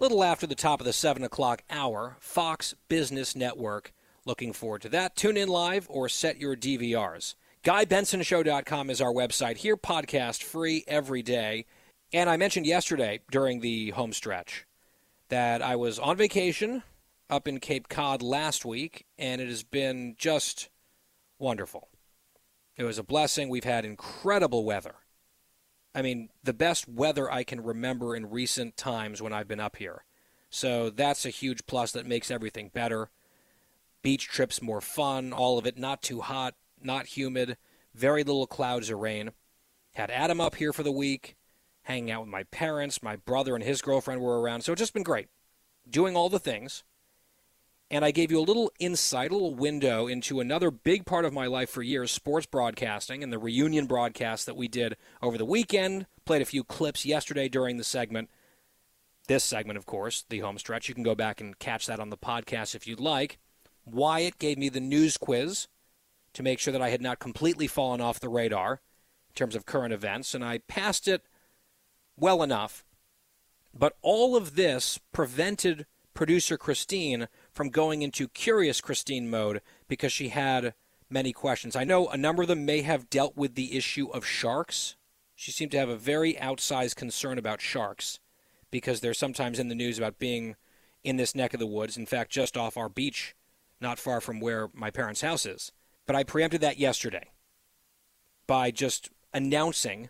Little 0.00 0.24
after 0.24 0.48
the 0.48 0.56
top 0.56 0.80
of 0.80 0.84
the 0.84 0.92
7 0.92 1.22
o'clock 1.22 1.62
hour, 1.70 2.16
Fox 2.18 2.74
Business 2.88 3.36
Network. 3.36 3.92
Looking 4.24 4.52
forward 4.52 4.82
to 4.82 4.88
that. 4.90 5.16
Tune 5.16 5.36
in 5.36 5.48
live 5.48 5.86
or 5.90 6.08
set 6.08 6.38
your 6.38 6.54
DVRs. 6.54 7.34
GuyBensonShow.com 7.64 8.90
is 8.90 9.00
our 9.00 9.12
website. 9.12 9.58
Here, 9.58 9.76
podcast 9.76 10.42
free 10.42 10.84
every 10.86 11.22
day. 11.22 11.66
And 12.12 12.30
I 12.30 12.36
mentioned 12.36 12.66
yesterday 12.66 13.20
during 13.30 13.60
the 13.60 13.90
home 13.90 14.12
stretch 14.12 14.66
that 15.28 15.60
I 15.60 15.74
was 15.76 15.98
on 15.98 16.16
vacation 16.16 16.82
up 17.28 17.48
in 17.48 17.58
Cape 17.58 17.88
Cod 17.88 18.22
last 18.22 18.64
week, 18.64 19.06
and 19.18 19.40
it 19.40 19.48
has 19.48 19.62
been 19.62 20.14
just 20.18 20.68
wonderful. 21.38 21.88
It 22.76 22.84
was 22.84 22.98
a 22.98 23.04
blessing. 23.04 23.48
We've 23.48 23.64
had 23.64 23.84
incredible 23.84 24.64
weather. 24.64 24.94
I 25.94 26.02
mean, 26.02 26.28
the 26.44 26.52
best 26.52 26.88
weather 26.88 27.30
I 27.30 27.42
can 27.42 27.62
remember 27.62 28.14
in 28.14 28.30
recent 28.30 28.76
times 28.76 29.20
when 29.20 29.32
I've 29.32 29.48
been 29.48 29.60
up 29.60 29.76
here. 29.76 30.04
So 30.48 30.90
that's 30.90 31.24
a 31.24 31.30
huge 31.30 31.66
plus 31.66 31.92
that 31.92 32.06
makes 32.06 32.30
everything 32.30 32.70
better 32.72 33.10
beach 34.02 34.28
trips 34.28 34.60
more 34.60 34.80
fun, 34.80 35.32
all 35.32 35.58
of 35.58 35.66
it 35.66 35.78
not 35.78 36.02
too 36.02 36.20
hot, 36.20 36.54
not 36.82 37.06
humid, 37.06 37.56
very 37.94 38.24
little 38.24 38.46
clouds 38.46 38.90
or 38.90 38.96
rain. 38.96 39.30
Had 39.94 40.10
Adam 40.10 40.40
up 40.40 40.56
here 40.56 40.72
for 40.72 40.82
the 40.82 40.92
week, 40.92 41.36
hanging 41.82 42.10
out 42.10 42.22
with 42.22 42.30
my 42.30 42.44
parents, 42.44 43.02
my 43.02 43.16
brother 43.16 43.54
and 43.54 43.64
his 43.64 43.82
girlfriend 43.82 44.20
were 44.20 44.40
around, 44.40 44.62
so 44.62 44.72
it's 44.72 44.80
just 44.80 44.94
been 44.94 45.02
great. 45.02 45.28
Doing 45.88 46.16
all 46.16 46.28
the 46.28 46.38
things. 46.38 46.84
And 47.90 48.06
I 48.06 48.10
gave 48.10 48.30
you 48.30 48.38
a 48.38 48.40
little 48.40 48.72
insight, 48.78 49.30
a 49.30 49.34
little 49.34 49.54
window 49.54 50.06
into 50.06 50.40
another 50.40 50.70
big 50.70 51.04
part 51.04 51.26
of 51.26 51.34
my 51.34 51.46
life 51.46 51.68
for 51.68 51.82
years 51.82 52.10
sports 52.10 52.46
broadcasting 52.46 53.22
and 53.22 53.30
the 53.30 53.38
reunion 53.38 53.84
broadcast 53.84 54.46
that 54.46 54.56
we 54.56 54.66
did 54.66 54.96
over 55.20 55.36
the 55.36 55.44
weekend. 55.44 56.06
Played 56.24 56.40
a 56.40 56.46
few 56.46 56.64
clips 56.64 57.04
yesterday 57.04 57.50
during 57.50 57.76
the 57.76 57.84
segment. 57.84 58.30
This 59.28 59.44
segment, 59.44 59.76
of 59.76 59.84
course, 59.84 60.24
the 60.30 60.38
home 60.38 60.56
stretch. 60.56 60.88
You 60.88 60.94
can 60.94 61.04
go 61.04 61.14
back 61.14 61.42
and 61.42 61.58
catch 61.58 61.84
that 61.86 62.00
on 62.00 62.08
the 62.08 62.16
podcast 62.16 62.74
if 62.74 62.86
you'd 62.86 62.98
like. 62.98 63.38
Wyatt 63.84 64.38
gave 64.38 64.58
me 64.58 64.68
the 64.68 64.80
news 64.80 65.16
quiz 65.16 65.68
to 66.34 66.42
make 66.42 66.58
sure 66.58 66.72
that 66.72 66.82
I 66.82 66.90
had 66.90 67.02
not 67.02 67.18
completely 67.18 67.66
fallen 67.66 68.00
off 68.00 68.20
the 68.20 68.28
radar 68.28 68.80
in 69.28 69.34
terms 69.34 69.54
of 69.54 69.66
current 69.66 69.92
events, 69.92 70.34
and 70.34 70.44
I 70.44 70.58
passed 70.58 71.08
it 71.08 71.22
well 72.16 72.42
enough. 72.42 72.84
But 73.74 73.96
all 74.02 74.36
of 74.36 74.54
this 74.54 74.98
prevented 75.12 75.86
producer 76.14 76.58
Christine 76.58 77.28
from 77.52 77.70
going 77.70 78.02
into 78.02 78.28
curious 78.28 78.80
Christine 78.80 79.30
mode 79.30 79.62
because 79.88 80.12
she 80.12 80.28
had 80.28 80.74
many 81.08 81.32
questions. 81.32 81.74
I 81.74 81.84
know 81.84 82.08
a 82.08 82.16
number 82.16 82.42
of 82.42 82.48
them 82.48 82.64
may 82.64 82.82
have 82.82 83.10
dealt 83.10 83.36
with 83.36 83.54
the 83.54 83.76
issue 83.76 84.08
of 84.10 84.26
sharks. 84.26 84.96
She 85.34 85.50
seemed 85.52 85.72
to 85.72 85.78
have 85.78 85.88
a 85.88 85.96
very 85.96 86.34
outsized 86.34 86.96
concern 86.96 87.38
about 87.38 87.60
sharks 87.60 88.20
because 88.70 89.00
they're 89.00 89.14
sometimes 89.14 89.58
in 89.58 89.68
the 89.68 89.74
news 89.74 89.98
about 89.98 90.18
being 90.18 90.56
in 91.04 91.16
this 91.16 91.34
neck 91.34 91.52
of 91.52 91.60
the 91.60 91.66
woods, 91.66 91.96
in 91.96 92.06
fact, 92.06 92.30
just 92.30 92.56
off 92.56 92.76
our 92.76 92.88
beach 92.88 93.34
not 93.82 93.98
far 93.98 94.20
from 94.20 94.40
where 94.40 94.68
my 94.72 94.90
parents' 94.90 95.20
house 95.20 95.44
is. 95.44 95.72
But 96.06 96.16
I 96.16 96.24
preempted 96.24 96.60
that 96.62 96.78
yesterday 96.78 97.32
by 98.46 98.70
just 98.70 99.10
announcing 99.34 100.08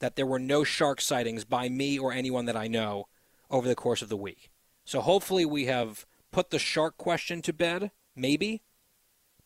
that 0.00 0.16
there 0.16 0.26
were 0.26 0.38
no 0.38 0.64
shark 0.64 1.00
sightings 1.00 1.44
by 1.44 1.68
me 1.68 1.98
or 1.98 2.12
anyone 2.12 2.44
that 2.46 2.56
I 2.56 2.68
know 2.68 3.08
over 3.50 3.68
the 3.68 3.74
course 3.74 4.02
of 4.02 4.08
the 4.08 4.16
week. 4.16 4.50
So 4.84 5.00
hopefully 5.00 5.44
we 5.44 5.66
have 5.66 6.06
put 6.30 6.50
the 6.50 6.58
shark 6.58 6.96
question 6.96 7.40
to 7.42 7.52
bed, 7.52 7.90
maybe. 8.14 8.62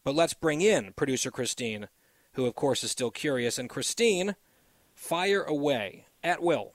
But 0.05 0.15
let's 0.15 0.35
bring 0.35 0.61
in 0.61 0.93
producer 0.95 1.31
Christine, 1.31 1.89
who 2.33 2.47
of 2.47 2.55
course 2.55 2.83
is 2.83 2.91
still 2.91 3.11
curious. 3.11 3.59
And 3.59 3.69
Christine, 3.69 4.37
fire 4.95 5.43
away 5.43 6.07
at 6.23 6.43
will. 6.43 6.75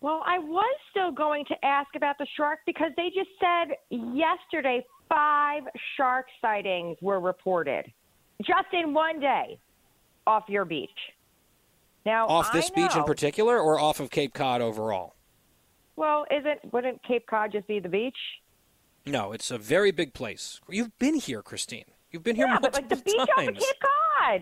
Well, 0.00 0.22
I 0.26 0.38
was 0.38 0.76
still 0.90 1.12
going 1.12 1.44
to 1.46 1.64
ask 1.64 1.94
about 1.96 2.18
the 2.18 2.26
shark 2.36 2.58
because 2.66 2.90
they 2.96 3.08
just 3.14 3.30
said 3.40 3.76
yesterday 3.90 4.84
five 5.08 5.62
shark 5.96 6.26
sightings 6.40 6.96
were 7.00 7.20
reported 7.20 7.92
just 8.42 8.68
in 8.72 8.94
one 8.94 9.20
day 9.20 9.58
off 10.26 10.44
your 10.48 10.64
beach. 10.64 10.90
Now, 12.06 12.26
off 12.26 12.52
this 12.52 12.70
know, 12.70 12.86
beach 12.86 12.96
in 12.96 13.04
particular, 13.04 13.58
or 13.58 13.78
off 13.78 14.00
of 14.00 14.10
Cape 14.10 14.34
Cod 14.34 14.60
overall? 14.60 15.14
Well, 15.96 16.26
isn't 16.30 16.72
wouldn't 16.72 17.02
Cape 17.02 17.26
Cod 17.26 17.52
just 17.52 17.66
be 17.66 17.80
the 17.80 17.88
beach? 17.88 18.16
No, 19.06 19.32
it's 19.32 19.50
a 19.50 19.58
very 19.58 19.90
big 19.90 20.12
place. 20.12 20.60
You've 20.68 20.98
been 20.98 21.14
here, 21.14 21.42
Christine. 21.42 21.84
You've 22.10 22.22
been 22.22 22.36
here 22.36 22.46
yeah, 22.46 22.58
multiple 22.60 22.80
but 22.82 22.90
like 22.90 23.04
the 23.04 23.10
beach 23.10 23.16
times. 23.16 23.48
off 23.48 23.48
of 23.48 23.54
Cape 23.54 23.82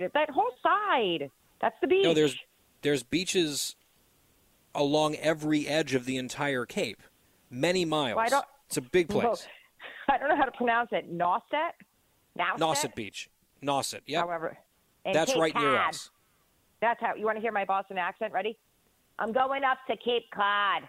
Cod, 0.01 0.11
that 0.15 0.31
whole 0.31 0.53
side, 0.63 1.31
that's 1.61 1.77
the 1.81 1.87
beach. 1.87 2.05
No, 2.05 2.15
there's 2.15 2.37
there's 2.83 3.03
beaches 3.03 3.77
along 4.75 5.17
every 5.17 5.69
edge 5.69 5.95
of 5.95 6.05
the 6.05 6.17
entire 6.17 6.67
Cape, 6.67 7.03
many 7.51 7.85
miles. 7.85 8.17
Well, 8.17 8.45
it's 8.67 8.77
a 8.77 8.83
big 8.83 9.09
place. 9.09 9.25
Well, 9.25 9.39
I 10.13 10.19
don't 10.19 10.29
know 10.29 10.37
how 10.37 10.45
to 10.45 10.53
pronounce 10.53 10.91
it. 10.93 11.11
Nauset? 11.17 11.73
Nauset? 12.39 12.59
Nauset 12.59 12.95
Beach. 12.95 13.31
Nauset, 13.63 14.01
yeah. 14.07 14.21
However, 14.21 14.59
That's 15.11 15.33
Cape 15.33 15.41
right 15.41 15.55
near 15.55 15.77
us. 15.77 16.11
That's 16.81 17.01
how 17.01 17.15
you 17.15 17.25
want 17.25 17.37
to 17.37 17.43
hear 17.43 17.53
my 17.53 17.65
Boston 17.65 17.97
accent. 17.97 18.33
Ready? 18.33 18.59
I'm 19.19 19.33
going 19.33 19.63
up 19.65 19.79
to 19.89 19.97
Cape 19.97 20.25
Cod. 20.35 20.83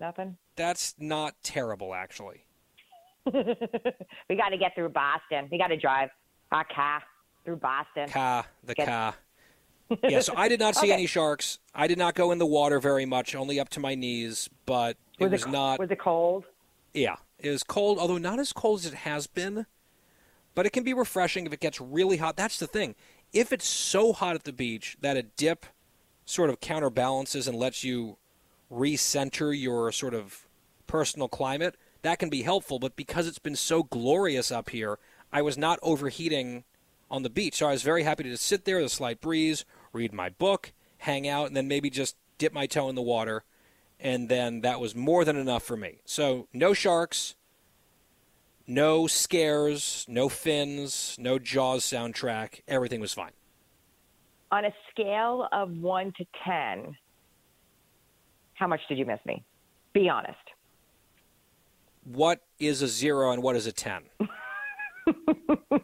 Nothing. 0.00 0.36
that's 0.54 0.94
not 0.98 1.34
terrible, 1.42 1.92
actually. 1.94 2.44
we 3.32 4.36
got 4.36 4.50
to 4.50 4.56
get 4.58 4.74
through 4.74 4.90
Boston. 4.90 5.48
We 5.50 5.58
got 5.58 5.68
to 5.68 5.76
drive 5.76 6.10
our 6.52 6.64
car 6.72 7.02
through 7.44 7.56
Boston. 7.56 8.08
Car, 8.08 8.44
the 8.64 8.74
Get- 8.74 8.86
car. 8.86 9.14
yeah, 10.08 10.20
so 10.20 10.34
I 10.36 10.48
did 10.48 10.60
not 10.60 10.76
see 10.76 10.86
Okay. 10.88 10.92
any 10.92 11.06
sharks. 11.06 11.58
I 11.74 11.86
did 11.86 11.96
not 11.98 12.14
go 12.14 12.30
in 12.30 12.38
the 12.38 12.46
water 12.46 12.78
very 12.78 13.06
much, 13.06 13.34
only 13.34 13.58
up 13.58 13.70
to 13.70 13.80
my 13.80 13.94
knees, 13.94 14.48
but 14.66 14.96
it 15.18 15.24
Was 15.24 15.32
was, 15.32 15.42
it- 15.46 15.50
not. 15.50 15.78
Was 15.80 15.90
it 15.90 15.98
cold? 15.98 16.44
Yeah, 16.94 17.16
was 17.44 17.62
cold, 17.62 17.98
although 17.98 18.18
not 18.18 18.38
as 18.38 18.52
cold 18.52 18.80
as 18.80 18.86
it 18.86 18.94
has 18.94 19.26
been. 19.26 19.66
But 20.54 20.66
it 20.66 20.70
can 20.70 20.82
be 20.82 20.94
refreshing 20.94 21.46
if 21.46 21.52
it 21.52 21.60
gets 21.60 21.80
really 21.80 22.16
hot. 22.16 22.36
That's 22.36 22.58
the 22.58 22.66
thing. 22.66 22.96
If 23.32 23.52
it's 23.52 23.68
so 23.68 24.12
hot 24.12 24.34
at 24.34 24.44
the 24.44 24.52
beach 24.52 24.96
that 25.00 25.16
a 25.16 25.22
dip 25.22 25.66
sort 26.24 26.50
of 26.50 26.60
counterbalances 26.60 27.46
and 27.46 27.56
lets 27.56 27.84
you 27.84 28.16
recenter 28.72 29.58
your 29.58 29.92
sort 29.92 30.14
of 30.14 30.48
personal 30.86 31.28
climate, 31.28 31.76
that 32.02 32.18
can 32.18 32.28
be 32.28 32.42
helpful. 32.42 32.78
But 32.78 32.96
because 32.96 33.26
it's 33.26 33.38
been 33.38 33.56
so 33.56 33.82
glorious 33.82 34.50
up 34.50 34.70
here, 34.70 34.98
I 35.32 35.42
was 35.42 35.56
not 35.56 35.78
overheating 35.82 36.64
on 37.10 37.22
the 37.22 37.30
beach. 37.30 37.56
So 37.56 37.68
I 37.68 37.72
was 37.72 37.82
very 37.82 38.02
happy 38.02 38.24
to 38.24 38.30
just 38.30 38.44
sit 38.44 38.64
there, 38.64 38.82
the 38.82 38.88
slight 38.88 39.20
breeze, 39.20 39.64
read 39.92 40.12
my 40.12 40.28
book, 40.28 40.72
hang 40.98 41.28
out, 41.28 41.46
and 41.46 41.56
then 41.56 41.68
maybe 41.68 41.90
just 41.90 42.16
dip 42.38 42.52
my 42.52 42.66
toe 42.66 42.88
in 42.88 42.94
the 42.94 43.02
water. 43.02 43.44
And 44.00 44.28
then 44.28 44.60
that 44.60 44.80
was 44.80 44.94
more 44.94 45.24
than 45.24 45.36
enough 45.36 45.64
for 45.64 45.76
me. 45.76 46.00
So 46.04 46.46
no 46.52 46.72
sharks, 46.72 47.34
no 48.66 49.06
scares, 49.06 50.04
no 50.08 50.28
fins, 50.28 51.16
no 51.18 51.38
Jaws 51.38 51.84
soundtrack. 51.84 52.60
Everything 52.68 53.00
was 53.00 53.12
fine. 53.12 53.32
On 54.50 54.64
a 54.64 54.72
scale 54.90 55.48
of 55.52 55.70
one 55.70 56.12
to 56.16 56.24
ten, 56.44 56.96
how 58.54 58.66
much 58.66 58.80
did 58.88 58.98
you 58.98 59.04
miss 59.04 59.20
me? 59.26 59.44
Be 59.92 60.08
honest. 60.08 60.36
What 62.04 62.40
is 62.58 62.80
a 62.82 62.88
zero 62.88 63.32
and 63.32 63.42
what 63.42 63.56
is 63.56 63.66
a 63.66 63.72
ten? 63.72 64.04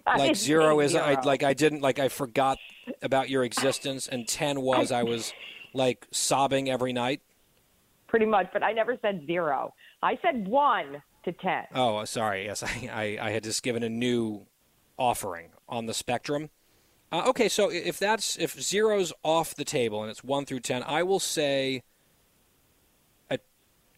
Like 0.06 0.36
zero 0.36 0.80
is 0.80 0.94
I 0.94 1.20
like 1.22 1.42
I 1.42 1.54
didn't 1.54 1.80
like 1.80 1.98
I 1.98 2.08
forgot 2.08 2.58
about 3.02 3.30
your 3.30 3.42
existence, 3.42 4.06
and 4.06 4.28
ten 4.28 4.60
was 4.60 4.92
I 4.92 5.02
was 5.02 5.32
like 5.72 6.06
sobbing 6.10 6.70
every 6.70 6.92
night. 6.92 7.20
Pretty 8.14 8.26
much, 8.26 8.46
but 8.52 8.62
I 8.62 8.70
never 8.70 8.96
said 9.02 9.24
zero. 9.26 9.74
I 10.00 10.16
said 10.22 10.46
one 10.46 11.02
to 11.24 11.32
ten. 11.32 11.64
Oh, 11.74 12.04
sorry. 12.04 12.44
Yes, 12.44 12.62
I, 12.62 12.88
I, 12.92 13.26
I 13.26 13.30
had 13.30 13.42
just 13.42 13.64
given 13.64 13.82
a 13.82 13.88
new 13.88 14.46
offering 14.96 15.48
on 15.68 15.86
the 15.86 15.94
spectrum. 15.94 16.50
Uh, 17.10 17.24
okay, 17.26 17.48
so 17.48 17.72
if 17.72 17.98
that's 17.98 18.38
if 18.38 18.60
zero's 18.60 19.12
off 19.24 19.56
the 19.56 19.64
table 19.64 20.00
and 20.02 20.12
it's 20.12 20.22
one 20.22 20.46
through 20.46 20.60
ten, 20.60 20.84
I 20.84 21.02
will 21.02 21.18
say 21.18 21.82
a 23.32 23.38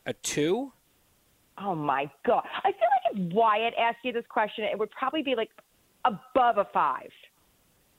a 0.07 0.15
two. 0.15 0.73
Oh 1.59 1.75
my 1.75 2.11
god! 2.27 2.45
I 2.65 2.73
feel 2.73 2.89
like 3.05 3.29
if 3.29 3.35
Wyatt 3.35 3.75
asked 3.79 3.99
you 4.03 4.15
this 4.15 4.25
question, 4.31 4.65
it 4.65 4.79
would 4.79 4.91
probably 4.93 5.23
be 5.23 5.35
like 5.35 5.51
above 6.07 6.57
a 6.57 6.67
five. 6.73 7.11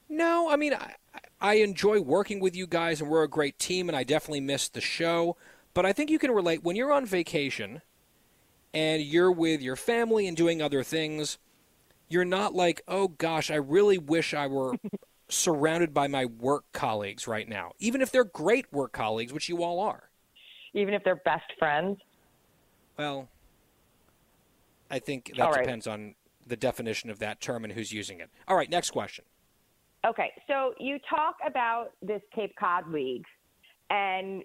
No, 0.08 0.50
I 0.50 0.56
mean 0.56 0.74
I, 0.74 0.94
I 1.40 1.54
enjoy 1.54 2.00
working 2.00 2.40
with 2.40 2.56
you 2.56 2.66
guys, 2.66 3.00
and 3.00 3.08
we're 3.08 3.22
a 3.22 3.28
great 3.28 3.56
team, 3.60 3.88
and 3.88 3.94
I 3.94 4.02
definitely 4.02 4.40
missed 4.40 4.74
the 4.74 4.80
show. 4.80 5.36
But 5.78 5.86
I 5.86 5.92
think 5.92 6.10
you 6.10 6.18
can 6.18 6.32
relate 6.32 6.64
when 6.64 6.74
you're 6.74 6.92
on 6.92 7.06
vacation 7.06 7.82
and 8.74 9.00
you're 9.00 9.30
with 9.30 9.62
your 9.62 9.76
family 9.76 10.26
and 10.26 10.36
doing 10.36 10.60
other 10.60 10.82
things. 10.82 11.38
You're 12.08 12.24
not 12.24 12.52
like, 12.52 12.82
oh 12.88 13.06
gosh, 13.06 13.48
I 13.48 13.54
really 13.54 13.96
wish 13.96 14.34
I 14.34 14.48
were 14.48 14.74
surrounded 15.28 15.94
by 15.94 16.08
my 16.08 16.24
work 16.24 16.64
colleagues 16.72 17.28
right 17.28 17.48
now, 17.48 17.74
even 17.78 18.00
if 18.00 18.10
they're 18.10 18.24
great 18.24 18.66
work 18.72 18.90
colleagues, 18.90 19.32
which 19.32 19.48
you 19.48 19.62
all 19.62 19.78
are. 19.78 20.10
Even 20.74 20.94
if 20.94 21.04
they're 21.04 21.22
best 21.24 21.46
friends. 21.60 21.98
Well, 22.96 23.28
I 24.90 24.98
think 24.98 25.30
that 25.36 25.48
right. 25.48 25.62
depends 25.62 25.86
on 25.86 26.16
the 26.44 26.56
definition 26.56 27.08
of 27.08 27.20
that 27.20 27.40
term 27.40 27.62
and 27.62 27.72
who's 27.72 27.92
using 27.92 28.18
it. 28.18 28.30
All 28.48 28.56
right, 28.56 28.68
next 28.68 28.90
question. 28.90 29.24
Okay, 30.04 30.32
so 30.48 30.74
you 30.80 30.98
talk 31.08 31.36
about 31.46 31.90
this 32.02 32.22
Cape 32.34 32.56
Cod 32.58 32.90
League, 32.90 33.26
and 33.90 34.42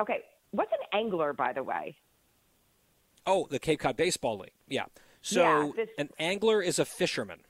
okay, 0.00 0.22
what's 0.50 0.72
an 0.72 0.78
angler, 0.92 1.32
by 1.32 1.52
the 1.52 1.62
way? 1.62 1.96
Oh, 3.26 3.46
the 3.50 3.58
Cape 3.58 3.80
Cod 3.80 3.96
Baseball 3.96 4.38
League. 4.38 4.52
Yeah. 4.68 4.84
So 5.22 5.40
Yeah, 5.40 5.70
this- 5.74 5.88
an 5.98 6.10
angler 6.18 6.62
is 6.62 6.78
a 6.78 6.84
fisherman. 6.84 7.40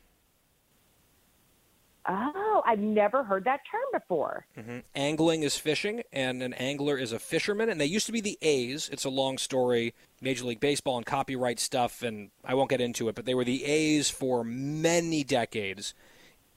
Oh, 2.08 2.62
I've 2.64 2.78
never 2.78 3.24
heard 3.24 3.44
that 3.44 3.60
term 3.70 3.82
before. 4.00 4.46
hmm 4.54 4.78
Angling 4.94 5.42
is 5.42 5.56
fishing, 5.56 6.02
and 6.12 6.40
an 6.40 6.52
angler 6.54 6.96
is 6.96 7.10
a 7.10 7.18
fisherman. 7.18 7.68
And 7.68 7.80
they 7.80 7.86
used 7.86 8.06
to 8.06 8.12
be 8.12 8.20
the 8.20 8.38
A's. 8.42 8.88
It's 8.92 9.04
a 9.04 9.10
long 9.10 9.38
story, 9.38 9.92
Major 10.20 10.44
League 10.44 10.60
Baseball 10.60 10.96
and 10.98 11.04
copyright 11.04 11.58
stuff, 11.58 12.02
and 12.02 12.30
I 12.44 12.54
won't 12.54 12.70
get 12.70 12.80
into 12.80 13.08
it. 13.08 13.16
But 13.16 13.24
they 13.24 13.34
were 13.34 13.44
the 13.44 13.64
A's 13.64 14.08
for 14.08 14.44
many 14.44 15.24
decades. 15.24 15.94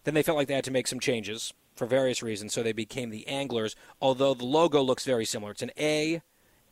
Then 0.04 0.14
they 0.14 0.22
felt 0.22 0.38
like 0.38 0.48
they 0.48 0.54
had 0.54 0.64
to 0.66 0.72
make 0.72 0.88
some 0.88 1.00
changes 1.00 1.52
for 1.76 1.88
various 1.88 2.22
reasons, 2.22 2.54
so 2.54 2.62
they 2.62 2.72
became 2.72 3.10
the 3.10 3.28
Anglers. 3.28 3.76
Although 4.00 4.36
the 4.36 4.46
logo 4.46 4.84
looks 4.84 5.04
very 5.06 5.26
similar, 5.26 5.52
it's 5.52 5.64
an 5.64 5.72
A 5.80 6.22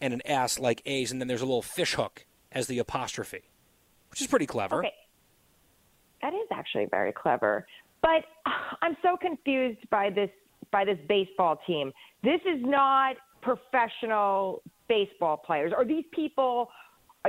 and 0.02 0.14
an 0.14 0.22
S 0.26 0.60
like 0.60 0.82
A's, 0.86 1.12
and 1.12 1.22
then 1.22 1.28
there's 1.28 1.42
a 1.42 1.46
little 1.46 1.62
fish 1.62 1.96
hook 1.96 2.26
as 2.52 2.68
the 2.68 2.80
apostrophe, 2.80 3.50
which 4.10 4.22
is 4.22 4.28
pretty 4.28 4.46
clever. 4.46 4.80
Okay. 4.80 4.94
That 6.22 6.34
is 6.34 6.48
actually 6.52 6.86
very 6.86 7.12
clever. 7.12 7.66
But 8.02 8.26
I'm 8.82 8.98
so 9.02 9.18
confused 9.18 9.90
by 9.90 10.10
this 10.10 10.30
by 10.72 10.84
this 10.84 10.98
baseball 11.08 11.60
team. 11.66 11.92
This 12.24 12.42
is 12.46 12.62
not 12.62 13.16
professional 13.42 14.62
baseball 14.90 15.38
players 15.38 15.72
or 15.76 15.86
these 15.86 16.04
people 16.12 16.70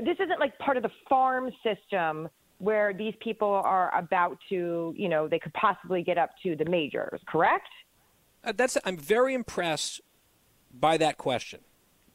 this 0.04 0.16
isn't 0.20 0.38
like 0.38 0.56
part 0.58 0.76
of 0.76 0.82
the 0.82 0.90
farm 1.08 1.50
system 1.62 2.28
where 2.58 2.92
these 2.92 3.14
people 3.20 3.48
are 3.48 3.96
about 3.96 4.38
to, 4.48 4.92
you 4.96 5.08
know, 5.08 5.28
they 5.28 5.38
could 5.38 5.52
possibly 5.54 6.02
get 6.02 6.18
up 6.18 6.30
to 6.42 6.56
the 6.56 6.64
majors, 6.64 7.20
correct? 7.28 7.68
Uh, 8.44 8.52
that's 8.54 8.76
I'm 8.84 8.96
very 8.96 9.34
impressed 9.34 10.00
by 10.72 10.96
that 10.98 11.18
question. 11.18 11.60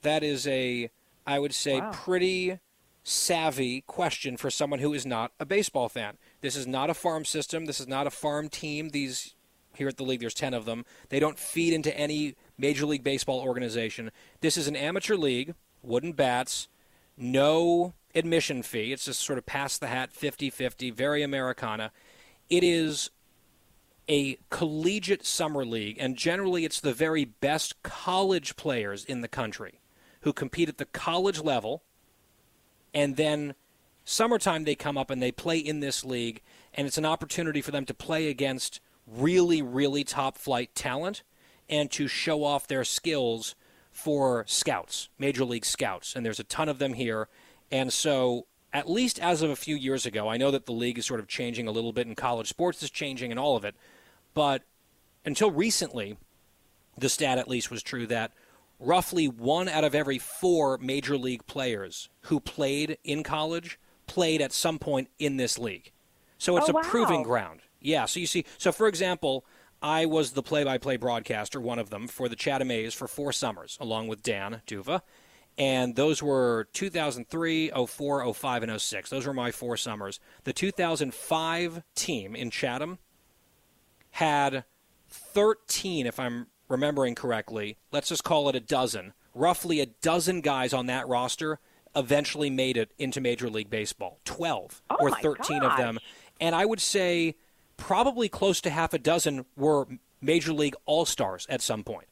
That 0.03 0.23
is 0.23 0.47
a 0.47 0.89
I 1.25 1.39
would 1.39 1.53
say 1.53 1.79
Wow. 1.79 1.91
pretty 1.93 2.59
savvy 3.03 3.81
question 3.81 4.37
for 4.37 4.49
someone 4.49 4.79
who 4.79 4.93
is 4.93 5.05
not 5.05 5.31
a 5.39 5.45
baseball 5.45 5.89
fan. 5.89 6.17
This 6.41 6.55
is 6.55 6.65
not 6.67 6.89
a 6.89 6.93
farm 6.93 7.25
system. 7.25 7.65
This 7.65 7.79
is 7.79 7.87
not 7.87 8.07
a 8.07 8.11
farm 8.11 8.49
team. 8.49 8.89
These 8.89 9.35
here 9.75 9.87
at 9.87 9.97
the 9.97 10.03
league 10.03 10.19
there's 10.19 10.33
10 10.33 10.53
of 10.53 10.65
them. 10.65 10.85
They 11.09 11.19
don't 11.19 11.39
feed 11.39 11.73
into 11.73 11.95
any 11.97 12.35
major 12.57 12.85
league 12.85 13.03
baseball 13.03 13.39
organization. 13.39 14.11
This 14.41 14.55
is 14.55 14.67
an 14.67 14.75
amateur 14.75 15.15
league, 15.15 15.55
wooden 15.81 16.13
bats, 16.13 16.67
no 17.17 17.93
admission 18.13 18.61
fee. 18.63 18.93
It's 18.93 19.05
just 19.05 19.21
sort 19.21 19.39
of 19.39 19.45
pass 19.45 19.77
the 19.77 19.87
hat 19.87 20.13
50-50, 20.13 20.93
very 20.93 21.23
Americana. 21.23 21.91
It 22.49 22.63
is 22.63 23.09
a 24.07 24.37
collegiate 24.49 25.25
summer 25.25 25.65
league, 25.65 25.97
and 25.99 26.17
generally 26.17 26.65
it's 26.65 26.79
the 26.81 26.93
very 26.93 27.25
best 27.25 27.81
college 27.83 28.55
players 28.55 29.03
in 29.05 29.21
the 29.21 29.27
country 29.27 29.79
who 30.23 30.33
compete 30.33 30.67
at 30.67 30.77
the 30.77 30.85
college 30.85 31.39
level, 31.39 31.83
and 32.93 33.15
then 33.15 33.55
summertime 34.03 34.63
they 34.63 34.75
come 34.75 34.97
up 34.97 35.09
and 35.09 35.21
they 35.21 35.31
play 35.31 35.57
in 35.57 35.79
this 35.79 36.03
league, 36.03 36.41
and 36.73 36.87
it's 36.87 36.97
an 36.97 37.05
opportunity 37.05 37.61
for 37.61 37.71
them 37.71 37.85
to 37.85 37.93
play 37.93 38.29
against 38.29 38.81
really, 39.07 39.61
really 39.61 40.03
top 40.03 40.37
flight 40.37 40.73
talent 40.75 41.23
and 41.69 41.91
to 41.91 42.07
show 42.07 42.43
off 42.43 42.67
their 42.67 42.83
skills 42.83 43.55
for 43.91 44.43
scouts, 44.47 45.09
major 45.17 45.45
league 45.45 45.65
scouts, 45.65 46.15
and 46.15 46.25
there's 46.25 46.39
a 46.39 46.43
ton 46.43 46.67
of 46.67 46.79
them 46.79 46.93
here, 46.93 47.27
and 47.71 47.93
so. 47.93 48.47
At 48.75 48.89
least 48.89 49.19
as 49.19 49.43
of 49.43 49.51
a 49.51 49.55
few 49.55 49.75
years 49.75 50.07
ago, 50.07 50.27
I 50.27 50.37
know 50.37 50.49
that 50.49 50.65
the 50.65 50.71
league 50.71 50.97
is 50.97 51.05
sort 51.05 51.19
of 51.19 51.27
changing 51.27 51.67
a 51.67 51.71
little 51.71 51.93
bit, 51.93 52.07
and 52.07 52.17
college 52.17 52.49
sports 52.49 52.81
is 52.81 52.89
changing, 52.89 53.29
and 53.29 53.39
all 53.39 53.55
of 53.55 53.63
it. 53.63 53.75
But 54.33 54.63
until 55.23 55.51
recently, 55.51 56.17
the 56.97 57.07
stat 57.07 57.37
at 57.37 57.47
least 57.47 57.69
was 57.69 57.83
true 57.83 58.07
that 58.07 58.31
roughly 58.83 59.27
one 59.27 59.67
out 59.69 59.83
of 59.83 59.95
every 59.95 60.19
four 60.19 60.77
major 60.77 61.17
league 61.17 61.45
players 61.47 62.09
who 62.23 62.39
played 62.39 62.97
in 63.03 63.23
college 63.23 63.79
played 64.07 64.41
at 64.41 64.51
some 64.51 64.77
point 64.79 65.09
in 65.19 65.37
this 65.37 65.57
league. 65.57 65.91
So 66.37 66.57
it's 66.57 66.69
Oh, 66.69 66.77
a 66.77 66.83
proving 66.83 67.23
ground. 67.23 67.61
Yeah. 67.79 68.05
So 68.05 68.19
you 68.19 68.27
see, 68.27 68.45
so 68.57 68.71
for 68.71 68.87
example, 68.87 69.45
I 69.81 70.05
was 70.05 70.31
the 70.31 70.43
play 70.43 70.63
by 70.63 70.77
play 70.77 70.97
broadcaster, 70.97 71.59
one 71.59 71.79
of 71.79 71.89
them, 71.89 72.07
for 72.07 72.27
the 72.29 72.35
Chatham 72.35 72.71
A's 72.71 72.93
for 72.93 73.07
four 73.07 73.31
summers, 73.31 73.77
along 73.81 74.07
with 74.07 74.23
Dan 74.23 74.61
Duva. 74.67 75.01
And 75.57 75.95
those 75.95 76.23
were 76.23 76.67
2003, 76.73 77.69
04, 77.87 78.33
05, 78.33 78.63
and 78.63 78.81
06. 78.81 79.09
Those 79.09 79.27
were 79.27 79.33
my 79.33 79.51
four 79.51 79.77
summers. 79.77 80.19
The 80.45 80.53
2005 80.53 81.83
team 81.95 82.35
in 82.35 82.49
Chatham 82.49 82.97
had 84.11 84.63
13, 85.09 86.07
if 86.07 86.19
I'm 86.19 86.47
remembering 86.67 87.15
correctly, 87.15 87.77
let's 87.91 88.09
just 88.09 88.23
call 88.23 88.49
it 88.49 88.55
a 88.55 88.59
dozen, 88.59 89.13
roughly 89.33 89.79
a 89.79 89.87
dozen 89.87 90.41
guys 90.41 90.73
on 90.73 90.85
that 90.87 91.07
roster 91.07 91.59
eventually 91.95 92.49
made 92.49 92.77
it 92.77 92.91
into 92.97 93.21
Major 93.21 93.49
League 93.49 93.69
Baseball. 93.69 94.19
12 94.25 94.81
Oh 94.89 94.95
or 94.99 95.09
my 95.09 95.19
13 95.21 95.61
of 95.61 95.77
them. 95.77 95.99
And 96.41 96.55
I 96.55 96.65
would 96.65 96.81
say 96.81 97.35
probably 97.77 98.29
close 98.29 98.61
to 98.61 98.69
half 98.69 98.93
a 98.93 98.99
dozen 98.99 99.45
were 99.55 99.87
Major 100.21 100.53
League 100.53 100.75
All 100.85 101.05
Stars 101.05 101.45
at 101.49 101.61
some 101.61 101.83
point. 101.83 102.07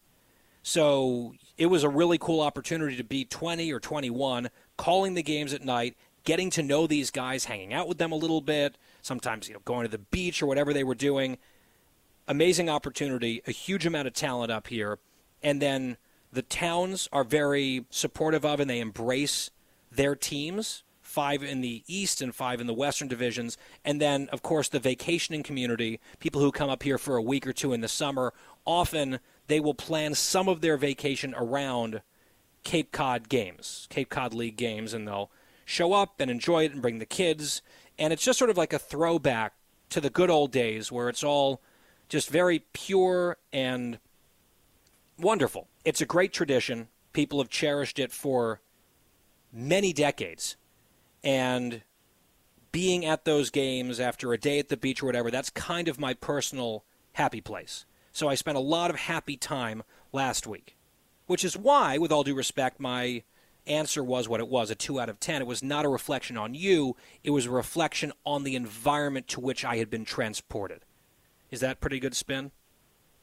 So 0.64 1.34
it 1.58 1.68
was 1.68 1.84
a 1.84 1.90
really 1.90 2.18
cool 2.18 2.42
opportunity 2.42 2.96
to 2.98 3.04
be 3.04 3.26
20 3.26 3.72
or 3.72 3.80
21, 3.80 4.50
calling 4.78 5.16
the 5.16 5.24
games 5.24 5.54
at 5.54 5.64
night, 5.64 5.98
getting 6.24 6.52
to 6.52 6.62
know 6.62 6.86
these 6.86 7.10
guys, 7.10 7.46
hanging 7.46 7.74
out 7.74 7.88
with 7.88 7.98
them 7.98 8.12
a 8.12 8.16
little 8.16 8.42
bit, 8.42 8.78
sometimes 9.02 9.48
you 9.48 9.56
know 9.56 9.62
going 9.66 9.86
to 9.86 9.92
the 9.92 9.98
beach 9.98 10.44
or 10.44 10.46
whatever 10.46 10.74
they 10.74 10.84
were 10.84 10.96
doing. 10.96 11.38
Amazing 12.32 12.70
opportunity, 12.70 13.44
a 13.46 13.52
huge 13.52 13.86
amount 13.86 14.08
of 14.08 14.14
talent 14.14 14.54
up 14.54 14.68
here, 14.68 15.00
and 15.44 15.62
then 15.62 15.98
the 16.32 16.42
towns 16.42 17.10
are 17.12 17.26
very 17.26 17.84
supportive 17.90 18.46
of 18.46 18.62
and 18.62 18.70
they 18.70 18.80
embrace 18.80 19.52
their 19.92 20.16
teams 20.16 20.86
five 21.02 21.44
in 21.44 21.60
the 21.60 21.84
east 21.88 22.22
and 22.22 22.34
five 22.34 22.62
in 22.62 22.68
the 22.68 22.74
western 22.74 23.10
divisions 23.10 23.58
and 23.84 24.00
then 24.00 24.30
of 24.32 24.42
course 24.42 24.70
the 24.70 24.80
vacationing 24.80 25.44
community 25.44 26.00
people 26.20 26.40
who 26.40 26.54
come 26.54 26.70
up 26.70 26.84
here 26.84 26.98
for 26.98 27.18
a 27.18 27.22
week 27.22 27.46
or 27.46 27.52
two 27.52 27.74
in 27.74 27.82
the 27.82 27.90
summer. 27.90 28.34
Often 28.64 29.20
they 29.48 29.60
will 29.60 29.74
plan 29.74 30.16
some 30.16 30.48
of 30.48 30.62
their 30.62 30.78
vacation 30.78 31.36
around 31.36 32.02
cape 32.64 32.94
cod 32.94 33.28
games 33.28 33.88
cape 33.90 34.10
cod 34.10 34.34
league 34.34 34.56
games 34.56 34.94
and 34.94 35.06
they'll 35.06 35.30
show 35.66 35.92
up 35.92 36.22
and 36.22 36.32
enjoy 36.32 36.64
it 36.64 36.72
and 36.72 36.82
bring 36.82 37.00
the 37.00 37.06
kids. 37.06 37.62
And 38.00 38.14
it's 38.14 38.24
just 38.24 38.40
sort 38.40 38.50
of 38.50 38.58
like 38.58 38.72
a 38.72 38.80
throwback 38.80 39.52
to 39.90 40.00
the 40.00 40.10
good 40.10 40.30
old 40.30 40.54
days 40.54 40.94
where 40.94 41.10
it's 41.10 41.26
all 41.26 41.60
just 42.12 42.30
very 42.30 42.60
pure 42.74 43.38
and 43.54 43.98
wonderful. 45.18 45.70
It's 45.86 46.02
a 46.02 46.06
great 46.06 46.34
tradition. 46.34 46.90
People 47.14 47.40
have 47.40 47.48
cherished 47.48 48.00
it 48.00 48.12
for 48.12 48.60
many 49.54 49.94
decades. 49.94 50.58
And 51.24 51.84
being 52.74 53.06
at 53.06 53.24
those 53.24 53.50
games 53.50 53.98
after 54.02 54.34
a 54.34 54.38
day 54.38 54.60
at 54.60 54.68
the 54.68 54.76
beach 54.76 55.02
or 55.02 55.06
whatever, 55.06 55.32
that's 55.32 55.50
kind 55.50 55.88
of 55.88 56.02
my 56.02 56.14
personal 56.14 56.84
happy 57.14 57.40
place. 57.40 57.86
So 58.12 58.28
I 58.28 58.36
spent 58.36 58.58
a 58.58 58.62
lot 58.62 58.90
of 58.90 58.98
happy 58.98 59.38
time 59.38 59.82
last 60.12 60.46
week, 60.46 60.76
which 61.28 61.46
is 61.46 61.56
why, 61.56 61.98
with 61.98 62.12
all 62.12 62.26
due 62.26 62.36
respect, 62.36 62.78
my 62.78 63.24
answer 63.66 64.04
was 64.04 64.28
what 64.28 64.42
it 64.42 64.50
was 64.50 64.70
a 64.70 64.76
2 64.76 65.00
out 65.00 65.08
of 65.08 65.22
10. 65.22 65.44
It 65.44 65.48
was 65.48 65.64
not 65.64 65.86
a 65.86 65.90
reflection 65.90 66.36
on 66.36 66.56
you, 66.56 66.98
it 67.24 67.30
was 67.30 67.46
a 67.46 67.52
reflection 67.52 68.12
on 68.26 68.44
the 68.44 68.58
environment 68.58 69.30
to 69.30 69.40
which 69.40 69.64
I 69.64 69.78
had 69.78 69.90
been 69.90 70.04
transported. 70.04 70.84
Is 71.52 71.60
that 71.60 71.80
pretty 71.82 72.00
good 72.00 72.16
spin? 72.16 72.52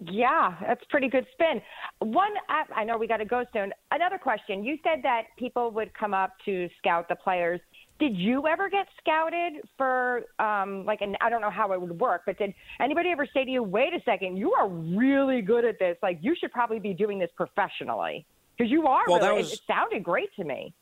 Yeah, 0.01 0.55
that's 0.61 0.85
pretty 0.91 1.09
good 1.09 1.27
spin. 1.33 1.61
One, 1.99 2.31
I, 2.49 2.85
know 2.85 2.97
we 2.99 3.09
got 3.09 3.17
to 3.17 3.25
go 3.25 3.45
soon. 3.53 3.73
Another 3.91 4.19
question. 4.19 4.63
You 4.63 4.79
said 4.85 5.03
that 5.03 5.23
people 5.37 5.73
would 5.73 5.93
come 5.95 6.15
up 6.15 6.35
to 6.45 6.69
scout 6.79 7.09
the 7.09 7.17
players. 7.17 7.61
Did 7.99 8.17
you 8.17 8.47
ever 8.47 8.71
get 8.71 8.87
scouted 9.01 9.55
for, 9.77 10.23
um, 10.39 10.85
like, 10.85 11.01
an, 11.01 11.17
I 11.21 11.29
don't 11.31 11.41
know 11.41 11.51
how 11.51 11.73
it 11.73 11.81
would 11.81 11.99
work, 11.99 12.23
but 12.27 12.39
did 12.39 12.55
anybody 12.79 13.09
ever 13.11 13.27
say 13.35 13.45
to 13.45 13.51
you, 13.51 13.65
wait 13.65 13.93
a 13.93 14.01
second, 14.05 14.37
you 14.37 14.53
are 14.53 14.69
really 14.69 15.43
good 15.43 15.65
at 15.65 15.81
this. 15.81 15.97
Like, 16.01 16.19
you 16.21 16.37
should 16.39 16.53
probably 16.53 16.79
be 16.79 16.95
doing 16.95 17.19
this 17.19 17.31
professionally? 17.35 18.25
Because 18.57 18.71
you 18.71 18.87
are 18.87 19.03
Well, 19.09 19.19
really, 19.19 19.43
that 19.43 19.51
it- 19.51 19.55
it 19.55 19.61
sounded 19.67 20.05
great 20.05 20.33
to 20.37 20.45
me. 20.45 20.73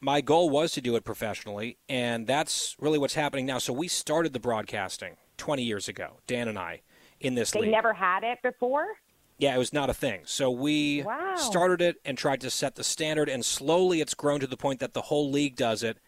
my 0.00 0.20
goal 0.20 0.48
was 0.48 0.70
to 0.72 0.80
do 0.80 0.94
it 0.94 1.02
professionally, 1.04 1.76
and 1.88 2.24
that's 2.24 2.76
really 2.78 2.98
what's 2.98 3.14
happening 3.14 3.46
now. 3.46 3.58
So 3.58 3.72
we 3.72 3.88
started 3.88 4.32
the 4.32 4.38
broadcasting 4.40 5.16
20 5.38 5.64
years 5.64 5.88
ago, 5.88 6.18
Dan 6.28 6.46
and 6.46 6.56
I, 6.58 6.82
in 7.20 7.34
this 7.34 7.50
They 7.52 7.60
league. 7.60 7.70
never 7.70 7.92
had 7.92 8.24
it 8.24 8.40
before? 8.42 8.86
Yeah, 9.38 9.54
it 9.54 9.58
was 9.58 9.72
not 9.72 9.88
a 9.88 9.94
thing. 9.94 10.22
So 10.26 10.50
we 10.50 11.02
Wow. 11.02 11.34
started 11.36 11.80
it 11.80 11.96
and 12.04 12.18
tried 12.18 12.40
to 12.42 12.50
set 12.50 12.74
the 12.74 12.84
standard, 12.84 13.28
and 13.28 13.44
slowly 13.44 14.00
it's 14.00 14.14
grown 14.14 14.40
to 14.40 14.46
the 14.46 14.56
point 14.56 14.80
that 14.80 14.92
the 14.92 15.02
whole 15.02 15.30
league 15.30 15.56
does 15.56 15.82
it. 15.82 15.98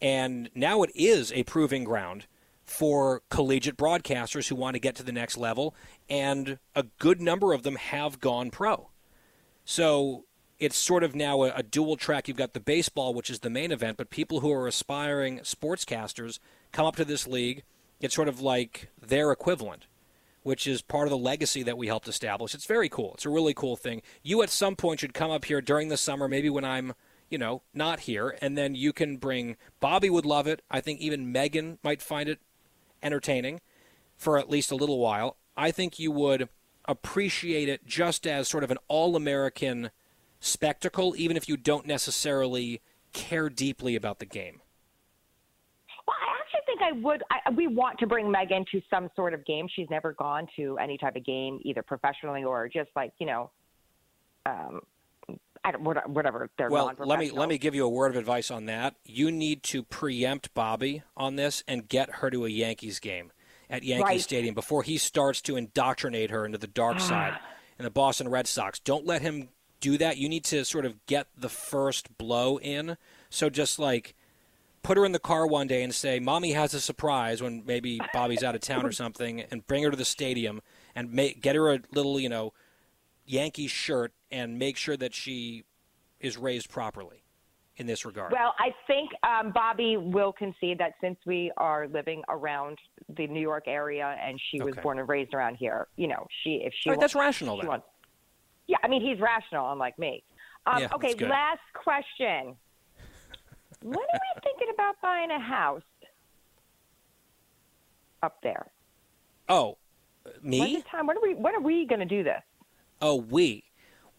And 0.00 0.50
now 0.54 0.82
it 0.82 0.90
is 0.94 1.30
a 1.32 1.42
proving 1.44 1.84
ground 1.84 2.26
for 2.64 3.22
collegiate 3.30 3.76
broadcasters 3.76 4.48
who 4.48 4.54
want 4.56 4.74
to 4.74 4.80
get 4.80 4.94
to 4.96 5.02
the 5.02 5.12
next 5.12 5.36
level, 5.36 5.74
and 6.08 6.58
a 6.74 6.84
good 6.98 7.20
number 7.20 7.52
of 7.52 7.62
them 7.64 7.76
have 7.76 8.20
gone 8.20 8.50
pro. 8.50 8.90
So 9.64 10.24
it's 10.58 10.76
sort 10.76 11.02
of 11.04 11.14
now 11.14 11.42
a, 11.44 11.50
a 11.56 11.62
dual 11.62 11.96
track. 11.96 12.28
You've 12.28 12.36
got 12.36 12.54
the 12.54 12.60
baseball, 12.60 13.14
which 13.14 13.30
is 13.30 13.40
the 13.40 13.50
main 13.50 13.72
event, 13.72 13.96
but 13.96 14.10
people 14.10 14.40
who 14.40 14.52
are 14.52 14.66
aspiring 14.66 15.40
sportscasters 15.40 16.38
come 16.72 16.86
up 16.86 16.96
to 16.96 17.04
this 17.04 17.26
league. 17.26 17.62
It's 18.00 18.14
sort 18.14 18.28
of 18.28 18.40
like 18.40 18.88
their 19.00 19.30
equivalent 19.30 19.86
which 20.42 20.66
is 20.66 20.82
part 20.82 21.06
of 21.06 21.10
the 21.10 21.18
legacy 21.18 21.62
that 21.62 21.78
we 21.78 21.86
helped 21.86 22.08
establish. 22.08 22.54
It's 22.54 22.66
very 22.66 22.88
cool. 22.88 23.12
It's 23.14 23.26
a 23.26 23.30
really 23.30 23.54
cool 23.54 23.76
thing. 23.76 24.02
You 24.22 24.42
at 24.42 24.50
some 24.50 24.76
point 24.76 25.00
should 25.00 25.14
come 25.14 25.30
up 25.30 25.44
here 25.44 25.60
during 25.60 25.88
the 25.88 25.96
summer, 25.96 26.28
maybe 26.28 26.50
when 26.50 26.64
I'm, 26.64 26.94
you 27.28 27.38
know, 27.38 27.62
not 27.74 28.00
here, 28.00 28.36
and 28.40 28.56
then 28.56 28.74
you 28.74 28.92
can 28.92 29.16
bring. 29.16 29.56
Bobby 29.80 30.10
would 30.10 30.26
love 30.26 30.46
it. 30.46 30.62
I 30.70 30.80
think 30.80 31.00
even 31.00 31.30
Megan 31.30 31.78
might 31.82 32.02
find 32.02 32.28
it 32.28 32.40
entertaining 33.02 33.60
for 34.16 34.38
at 34.38 34.50
least 34.50 34.70
a 34.70 34.76
little 34.76 34.98
while. 34.98 35.36
I 35.56 35.70
think 35.70 35.98
you 35.98 36.10
would 36.10 36.48
appreciate 36.86 37.68
it 37.68 37.86
just 37.86 38.26
as 38.26 38.48
sort 38.48 38.64
of 38.64 38.70
an 38.70 38.78
all-American 38.88 39.90
spectacle, 40.40 41.14
even 41.16 41.36
if 41.36 41.48
you 41.48 41.56
don't 41.56 41.86
necessarily 41.86 42.80
care 43.12 43.48
deeply 43.50 43.94
about 43.94 44.18
the 44.18 44.26
game. 44.26 44.60
Well, 46.06 46.16
I 46.18 46.39
actually 46.60 46.74
think 46.78 46.80
I 46.82 46.92
would. 46.92 47.22
I, 47.30 47.50
we 47.50 47.66
want 47.66 47.98
to 47.98 48.06
bring 48.06 48.30
Megan 48.30 48.64
to 48.72 48.80
some 48.90 49.08
sort 49.16 49.34
of 49.34 49.44
game. 49.44 49.66
She's 49.74 49.88
never 49.90 50.12
gone 50.12 50.46
to 50.56 50.78
any 50.78 50.98
type 50.98 51.16
of 51.16 51.24
game, 51.24 51.60
either 51.62 51.82
professionally 51.82 52.44
or 52.44 52.68
just 52.68 52.90
like 52.96 53.12
you 53.18 53.26
know, 53.26 53.50
um, 54.46 54.80
I 55.64 55.72
don't, 55.72 55.82
whatever 55.82 56.48
they're 56.56 56.70
Well, 56.70 56.92
let 56.98 57.18
me 57.18 57.30
let 57.30 57.48
me 57.48 57.58
give 57.58 57.74
you 57.74 57.84
a 57.84 57.88
word 57.88 58.10
of 58.10 58.16
advice 58.16 58.50
on 58.50 58.66
that. 58.66 58.94
You 59.04 59.30
need 59.30 59.62
to 59.64 59.82
preempt 59.82 60.54
Bobby 60.54 61.02
on 61.16 61.36
this 61.36 61.62
and 61.66 61.88
get 61.88 62.10
her 62.16 62.30
to 62.30 62.46
a 62.46 62.48
Yankees 62.48 62.98
game 62.98 63.32
at 63.68 63.82
Yankee 63.82 64.04
Right. 64.04 64.20
Stadium 64.20 64.54
before 64.54 64.82
he 64.82 64.98
starts 64.98 65.40
to 65.42 65.56
indoctrinate 65.56 66.30
her 66.30 66.44
into 66.44 66.58
the 66.58 66.66
dark 66.66 67.00
side 67.00 67.38
and 67.78 67.86
the 67.86 67.90
Boston 67.90 68.28
Red 68.28 68.46
Sox. 68.46 68.78
Don't 68.80 69.06
let 69.06 69.22
him 69.22 69.48
do 69.80 69.96
that. 69.98 70.18
You 70.18 70.28
need 70.28 70.44
to 70.44 70.64
sort 70.64 70.84
of 70.84 71.06
get 71.06 71.28
the 71.36 71.48
first 71.48 72.18
blow 72.18 72.58
in. 72.58 72.96
So 73.30 73.48
just 73.48 73.78
like 73.78 74.14
put 74.82 74.96
her 74.96 75.04
in 75.04 75.12
the 75.12 75.18
car 75.18 75.46
one 75.46 75.66
day 75.66 75.82
and 75.82 75.94
say, 75.94 76.18
"Mommy 76.20 76.52
has 76.52 76.74
a 76.74 76.80
surprise" 76.80 77.42
when 77.42 77.62
maybe 77.66 78.00
Bobby's 78.12 78.42
out 78.42 78.54
of 78.54 78.60
town 78.60 78.86
or 78.86 78.92
something, 79.04 79.40
and 79.40 79.66
bring 79.66 79.82
her 79.84 79.90
to 79.90 79.96
the 79.96 80.04
stadium 80.04 80.60
and 80.94 81.12
make, 81.12 81.40
get 81.40 81.56
her 81.56 81.72
a 81.72 81.80
little, 81.92 82.18
you 82.18 82.28
know, 82.28 82.52
Yankees 83.26 83.70
shirt 83.70 84.12
and 84.30 84.58
make 84.58 84.76
sure 84.76 84.96
that 84.96 85.14
she 85.14 85.64
is 86.18 86.36
raised 86.36 86.68
properly 86.68 87.22
in 87.76 87.86
this 87.86 88.04
regard. 88.04 88.32
Well, 88.32 88.54
I 88.58 88.74
think 88.86 89.10
um, 89.22 89.52
Bobby 89.52 89.96
will 89.96 90.32
concede 90.32 90.78
that 90.78 90.94
since 91.00 91.18
we 91.24 91.50
are 91.56 91.88
living 91.88 92.22
around 92.28 92.78
the 93.16 93.26
New 93.26 93.40
York 93.40 93.64
area 93.66 94.16
and 94.22 94.38
she 94.50 94.60
was 94.60 94.72
Okay. 94.72 94.82
born 94.82 94.98
and 94.98 95.08
raised 95.08 95.32
around 95.32 95.54
here, 95.56 95.86
you 95.96 96.06
know, 96.06 96.26
she 96.42 96.62
if 96.64 96.74
she 96.82 96.90
right, 96.90 96.98
wants, 96.98 97.14
that's 97.14 97.24
rational 97.24 97.56
then. 97.56 97.68
wants- 97.68 97.86
yeah, 98.66 98.76
I 98.82 98.88
mean 98.88 99.00
he's 99.00 99.18
rational, 99.20 99.72
unlike 99.72 99.98
me. 99.98 100.22
Um, 100.66 100.80
Yeah, 100.80 100.88
okay, 100.94 101.14
last 101.26 101.60
question. 101.72 102.54
When 103.82 103.98
are 103.98 104.20
we 104.36 104.40
thinking 104.42 104.68
about 104.74 104.96
buying 105.02 105.30
a 105.30 105.40
house 105.40 105.82
up 108.22 108.38
there? 108.42 108.66
oh, 109.48 109.76
When's 110.24 110.42
me? 110.42 110.76
the 110.76 110.82
time? 110.90 111.06
When 111.06 111.16
are 111.16 111.22
we? 111.22 111.34
When 111.34 111.54
are 111.54 111.60
we 111.60 111.86
going 111.86 112.00
to 112.00 112.04
do 112.06 112.22
this? 112.22 112.42
Oh, 113.00 113.16
we. 113.16 113.64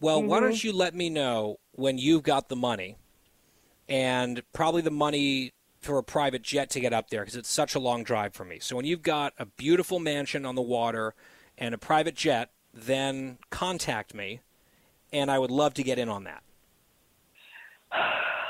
Well, 0.00 0.22
why 0.22 0.38
Mm-hmm. 0.38 0.44
don't 0.46 0.64
you 0.64 0.72
let 0.72 0.94
me 0.94 1.08
know 1.08 1.58
when 1.72 1.96
you've 1.98 2.24
got 2.24 2.48
the 2.48 2.56
money, 2.56 2.96
and 3.88 4.42
probably 4.52 4.82
the 4.82 4.90
money 4.90 5.52
for 5.80 5.98
a 5.98 6.02
private 6.02 6.42
jet 6.42 6.70
to 6.70 6.80
get 6.80 6.92
up 6.92 7.10
there 7.10 7.22
because 7.22 7.36
it's 7.36 7.48
such 7.48 7.74
a 7.74 7.78
long 7.78 8.02
drive 8.04 8.34
for 8.34 8.44
me. 8.44 8.58
So 8.60 8.76
when 8.76 8.84
you've 8.84 9.02
got 9.02 9.32
a 9.38 9.46
beautiful 9.46 9.98
mansion 10.00 10.44
on 10.44 10.54
the 10.56 10.62
water 10.62 11.14
and 11.56 11.74
a 11.74 11.78
private 11.78 12.14
jet, 12.16 12.50
then 12.74 13.38
contact 13.50 14.12
me, 14.14 14.40
and 15.12 15.30
I 15.30 15.38
would 15.38 15.50
love 15.52 15.74
to 15.74 15.82
get 15.82 15.98
in 15.98 16.08
on 16.08 16.24
that. 16.24 16.42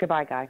Goodbye, 0.00 0.24
guy. 0.24 0.48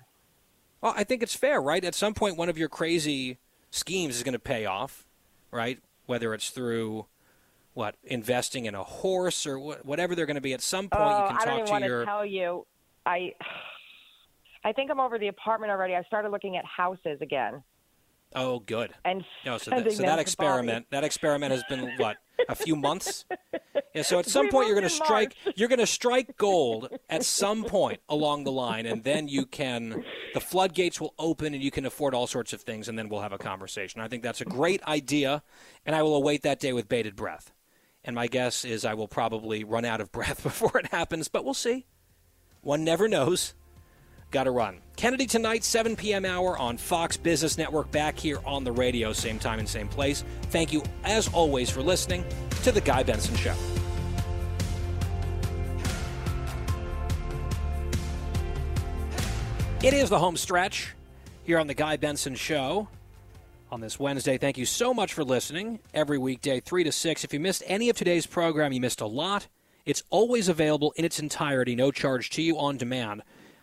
Well, 0.81 0.95
I 0.97 1.03
think 1.03 1.25
it's 1.25 1.35
fair, 1.35 1.61
right? 1.61 1.85
At 1.85 1.97
some 1.97 2.15
point, 2.15 2.37
one 2.39 2.49
of 2.49 2.57
your 2.57 2.69
crazy 2.69 3.39
schemes 3.71 4.17
is 4.17 4.23
going 4.23 4.33
to 4.33 4.39
pay 4.39 4.65
off, 4.65 5.07
right? 5.51 5.81
Whether 6.07 6.33
it's 6.33 6.51
through 6.51 7.07
what 7.75 7.97
investing 8.05 8.67
in 8.67 8.77
a 8.77 8.85
horse 8.85 9.47
or 9.47 9.59
wh- 9.59 9.85
whatever 9.85 10.15
they're 10.15 10.27
going 10.27 10.37
to 10.37 10.41
be. 10.41 10.55
At 10.55 10.63
some 10.63 10.89
point, 10.89 11.03
oh, 11.03 11.23
you 11.23 11.29
can 11.29 11.37
I 11.37 11.45
don't 11.45 11.55
even 11.55 11.67
to 11.67 11.73
want 11.73 11.85
your. 11.85 12.01
to 12.01 12.07
tell 12.07 12.25
you. 12.25 12.67
I. 13.05 13.35
I 14.63 14.73
think 14.73 14.91
I'm 14.91 15.01
over 15.01 15.19
the 15.19 15.29
apartment 15.29 15.73
already. 15.73 15.95
I 15.95 16.03
started 16.03 16.29
looking 16.33 16.59
at 16.59 16.67
houses 16.67 17.19
again. 17.23 17.63
Oh, 18.35 18.61
good. 18.61 18.93
And 19.05 19.25
so, 19.45 19.71
that, 19.71 19.93
so 19.93 20.03
that 20.03 20.17
to 20.17 20.21
experiment, 20.21 20.87
that 20.91 21.05
experiment 21.05 21.53
has 21.53 21.63
been 21.69 21.93
what 21.97 22.17
a 22.49 22.55
few 22.55 22.77
months. 22.77 23.25
Yeah, 23.95 24.03
so 24.03 24.19
at 24.19 24.27
some 24.29 24.47
We 24.47 24.51
point 24.51 24.67
you're 24.69 24.77
going 24.77 24.89
to 24.89 24.95
strike, 24.95 25.35
March. 25.45 25.57
you're 25.59 25.69
going 25.69 25.79
to 25.81 25.87
strike 25.87 26.37
gold 26.37 26.89
at 27.09 27.25
some 27.25 27.65
point 27.65 28.01
along 28.09 28.45
the 28.45 28.53
line, 28.53 28.87
and 28.87 29.05
then 29.05 29.29
you 29.29 29.47
can, 29.47 30.05
the 30.35 30.41
floodgates 30.41 31.01
will 31.01 31.15
open, 31.19 31.55
and 31.55 31.63
you 31.63 31.71
can 31.71 31.87
afford 31.87 32.15
all 32.15 32.27
sorts 32.27 32.53
of 32.53 32.63
things, 32.63 32.89
and 32.89 32.99
then 32.99 33.09
we'll 33.09 33.21
have 33.21 33.33
a 33.33 33.39
conversation. 33.39 34.01
I 34.01 34.09
think 34.09 34.23
that's 34.23 34.41
a 34.41 34.47
great 34.47 34.83
idea, 34.85 35.43
and 35.85 35.95
I 35.95 36.03
will 36.03 36.15
await 36.15 36.43
that 36.43 36.61
day 36.61 36.73
with 36.73 36.89
bated 36.89 37.17
breath. 37.17 37.53
And 38.03 38.15
my 38.15 38.29
guess 38.29 38.65
is 38.65 38.85
I 38.85 38.95
will 38.95 39.09
probably 39.09 39.63
run 39.63 39.85
out 39.85 40.01
of 40.01 40.11
breath 40.11 40.43
before 40.43 40.79
it 40.79 40.87
happens, 40.89 41.29
but 41.29 41.45
we'll 41.45 41.55
see. 41.55 41.87
One 42.63 42.85
never 42.85 43.09
knows. 43.09 43.55
Got 44.31 44.45
to 44.45 44.53
run. 44.53 44.79
Kennedy 44.95 45.27
tonight, 45.27 45.65
7 45.65 45.97
p.m. 45.97 46.25
hour 46.25 46.57
on 46.57 46.77
Fox 46.77 47.17
Business 47.17 47.59
Network, 47.59 47.91
back 47.91 48.17
here 48.17 48.39
on 48.45 48.63
the 48.63 48.71
radio, 48.71 49.13
same 49.13 49.41
time 49.41 49.59
and 49.59 49.69
same 49.69 49.89
place. 49.89 50.25
Thank 50.51 50.73
you, 50.73 50.83
as 51.05 51.27
always, 51.29 51.69
for 51.69 51.83
listening 51.83 52.25
to 52.63 52.71
The 52.71 52.81
Guy 52.81 53.03
Benson 53.03 53.35
Show. 53.35 53.55
It 59.83 59.95
is 59.95 60.11
the 60.11 60.19
home 60.19 60.37
stretch 60.37 60.95
here 61.43 61.59
on 61.59 61.67
the 61.67 61.75
Guy 61.75 61.97
Benson 61.97 62.37
Show 62.37 62.87
on 63.73 63.81
this 63.81 63.99
Wednesday. 63.99 64.39
Thank 64.39 64.59
you 64.59 64.67
so 64.67 64.95
much 64.95 65.13
for 65.13 65.25
listening 65.25 65.81
every 65.93 66.19
weekday, 66.19 66.61
3 66.61 66.85
to 66.85 66.93
6. 66.93 67.25
If 67.25 67.33
you 67.33 67.41
missed 67.41 67.65
any 67.67 67.89
of 67.89 67.97
today's 67.97 68.27
program, 68.27 68.73
you 68.73 68.81
missed 68.81 69.01
a 69.01 69.07
lot. 69.07 69.49
It's 69.87 70.05
always 70.11 70.49
available 70.49 70.93
in 70.97 71.05
its 71.05 71.19
entirety, 71.19 71.75
no 71.75 71.91
charge 71.91 72.31
to 72.31 72.43
you 72.43 72.59
on 72.59 72.77
demand 72.77 73.23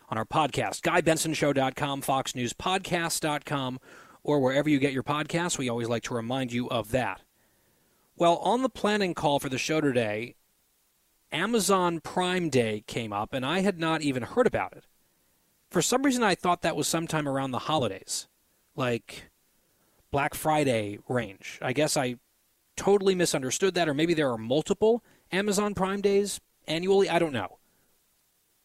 on 0.10 0.18
our 0.18 0.26
podcast, 0.26 0.82
GuyBensonShow.com, 0.82 2.02
FoxNewsPodcast.com, 2.02 3.80
or 4.24 4.40
wherever 4.40 4.70
you 4.70 4.80
get 4.80 4.94
your 4.94 5.04
podcasts. 5.04 5.58
We 5.58 5.70
always 5.70 5.90
like 5.90 6.04
to 6.04 6.14
remind 6.14 6.52
you 6.52 6.70
of 6.70 6.92
that. 6.92 7.22
Well, 8.16 8.38
on 8.38 8.62
the 8.62 8.70
planning 8.70 9.14
call 9.14 9.40
for 9.40 9.50
the 9.50 9.58
show 9.58 9.80
today, 9.80 10.36
Amazon 11.32 12.00
Prime 12.00 12.50
Day 12.50 12.84
came 12.88 13.14
up, 13.14 13.34
and 13.34 13.46
I 13.46 13.60
had 13.60 13.80
not 13.80 14.02
even 14.02 14.24
heard 14.24 14.48
about 14.48 14.74
it. 14.74 14.86
For 15.70 15.82
some 15.82 16.04
reason, 16.04 16.24
I 16.24 16.36
thought 16.36 16.62
that 16.62 16.76
was 16.76 16.88
sometime 16.88 17.28
around 17.28 17.52
the 17.52 17.60
holidays, 17.60 18.28
like 18.76 19.30
Black 20.12 20.34
Friday 20.34 21.00
range. 21.10 21.60
I 21.62 21.74
guess 21.74 21.98
I 21.98 22.16
totally 22.78 23.16
misunderstood 23.16 23.74
that, 23.74 23.90
or 23.90 23.94
maybe 23.94 24.14
there 24.14 24.32
are 24.32 24.38
multiple 24.38 25.04
Amazon 25.32 25.74
Prime 25.74 26.00
Days 26.00 26.40
annually. 26.68 27.10
I 27.10 27.20
don't 27.20 27.34
know. 27.34 27.58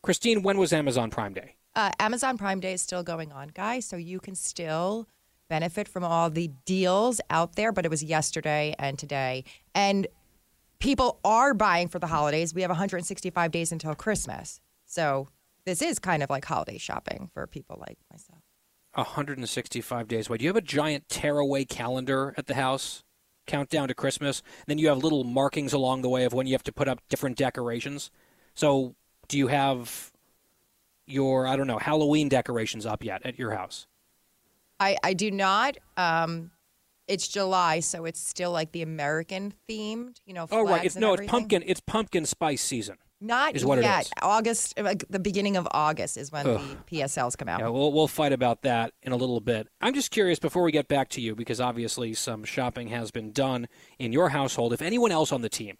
Christine, 0.02 0.42
when 0.42 0.58
was 0.58 0.72
Amazon 0.72 1.10
Prime 1.10 1.32
Day? 1.32 1.54
Uh, 1.76 1.90
Amazon 2.00 2.36
Prime 2.36 2.58
Day 2.58 2.72
is 2.72 2.82
still 2.82 3.04
going 3.04 3.30
on, 3.30 3.48
guys, 3.48 3.86
so 3.86 3.96
you 3.96 4.18
can 4.18 4.34
still 4.34 5.06
benefit 5.48 5.86
from 5.86 6.02
all 6.02 6.28
the 6.28 6.50
deals 6.64 7.20
out 7.30 7.54
there, 7.54 7.70
but 7.70 7.84
it 7.84 7.88
was 7.90 8.02
yesterday 8.02 8.74
and 8.80 8.98
today. 8.98 9.44
And 9.76 10.08
people 10.80 11.20
are 11.24 11.54
buying 11.54 11.86
for 11.86 12.00
the 12.00 12.08
holidays. 12.08 12.52
We 12.52 12.62
have 12.62 12.70
165 12.70 13.50
days 13.52 13.70
until 13.70 13.94
Christmas. 13.94 14.60
So 14.86 15.28
this 15.64 15.80
is 15.80 16.00
kind 16.00 16.24
of 16.24 16.30
like 16.30 16.44
holiday 16.44 16.78
shopping 16.78 17.30
for 17.32 17.46
people 17.46 17.78
like 17.80 17.98
myself. 18.10 18.40
165 18.94 20.08
days 20.08 20.28
away. 20.28 20.38
Do 20.38 20.44
you 20.44 20.48
have 20.48 20.56
a 20.56 20.60
giant 20.60 21.08
tearaway 21.08 21.64
calendar 21.64 22.34
at 22.36 22.46
the 22.46 22.54
house? 22.54 23.04
Countdown 23.46 23.88
to 23.88 23.94
Christmas. 23.94 24.42
Then 24.66 24.78
you 24.78 24.88
have 24.88 24.98
little 24.98 25.22
markings 25.22 25.72
along 25.72 26.02
the 26.02 26.08
way 26.08 26.24
of 26.24 26.32
when 26.32 26.48
you 26.48 26.54
have 26.54 26.62
to 26.64 26.72
put 26.72 26.88
up 26.88 27.00
different 27.08 27.36
decorations. 27.36 28.10
So, 28.54 28.96
do 29.32 29.38
you 29.38 29.46
have 29.46 30.12
your, 31.06 31.46
I 31.46 31.56
don't 31.56 31.66
know, 31.66 31.78
Halloween 31.78 32.28
decorations 32.28 32.84
up 32.84 33.02
yet 33.02 33.24
at 33.24 33.38
your 33.38 33.52
house? 33.52 33.86
I, 34.78 34.98
I 35.02 35.14
do 35.14 35.30
not. 35.30 35.78
Um, 35.96 36.50
it's 37.08 37.26
July, 37.26 37.80
so 37.80 38.04
it's 38.04 38.20
still 38.20 38.52
like 38.52 38.72
the 38.72 38.82
American 38.82 39.54
themed, 39.66 40.16
you 40.26 40.34
know. 40.34 40.46
Oh, 40.50 40.62
right. 40.64 40.84
It's 40.84 40.96
no, 40.96 41.14
it's 41.14 41.26
pumpkin. 41.26 41.62
It's 41.64 41.80
pumpkin 41.80 42.26
spice 42.26 42.60
season. 42.60 42.98
Not 43.22 43.56
is 43.56 43.64
what 43.64 43.80
yet. 43.80 44.02
is. 44.02 44.10
August, 44.20 44.78
like 44.78 45.06
the 45.08 45.18
beginning 45.18 45.56
of 45.56 45.66
August 45.70 46.18
is 46.18 46.30
when 46.30 46.46
Ugh. 46.46 46.60
the 46.88 46.98
PSLs 46.98 47.38
come 47.38 47.48
out. 47.48 47.60
Yeah, 47.60 47.68
we'll, 47.68 47.90
we'll 47.90 48.08
fight 48.08 48.34
about 48.34 48.62
that 48.62 48.92
in 49.02 49.12
a 49.12 49.16
little 49.16 49.40
bit. 49.40 49.66
I'm 49.80 49.94
just 49.94 50.10
curious 50.10 50.38
before 50.38 50.62
we 50.62 50.72
get 50.72 50.88
back 50.88 51.08
to 51.10 51.22
you, 51.22 51.34
because 51.34 51.58
obviously 51.58 52.12
some 52.12 52.44
shopping 52.44 52.88
has 52.88 53.10
been 53.10 53.32
done 53.32 53.66
in 53.98 54.12
your 54.12 54.28
household. 54.28 54.74
If 54.74 54.82
anyone 54.82 55.10
else 55.10 55.32
on 55.32 55.40
the 55.40 55.48
team 55.48 55.78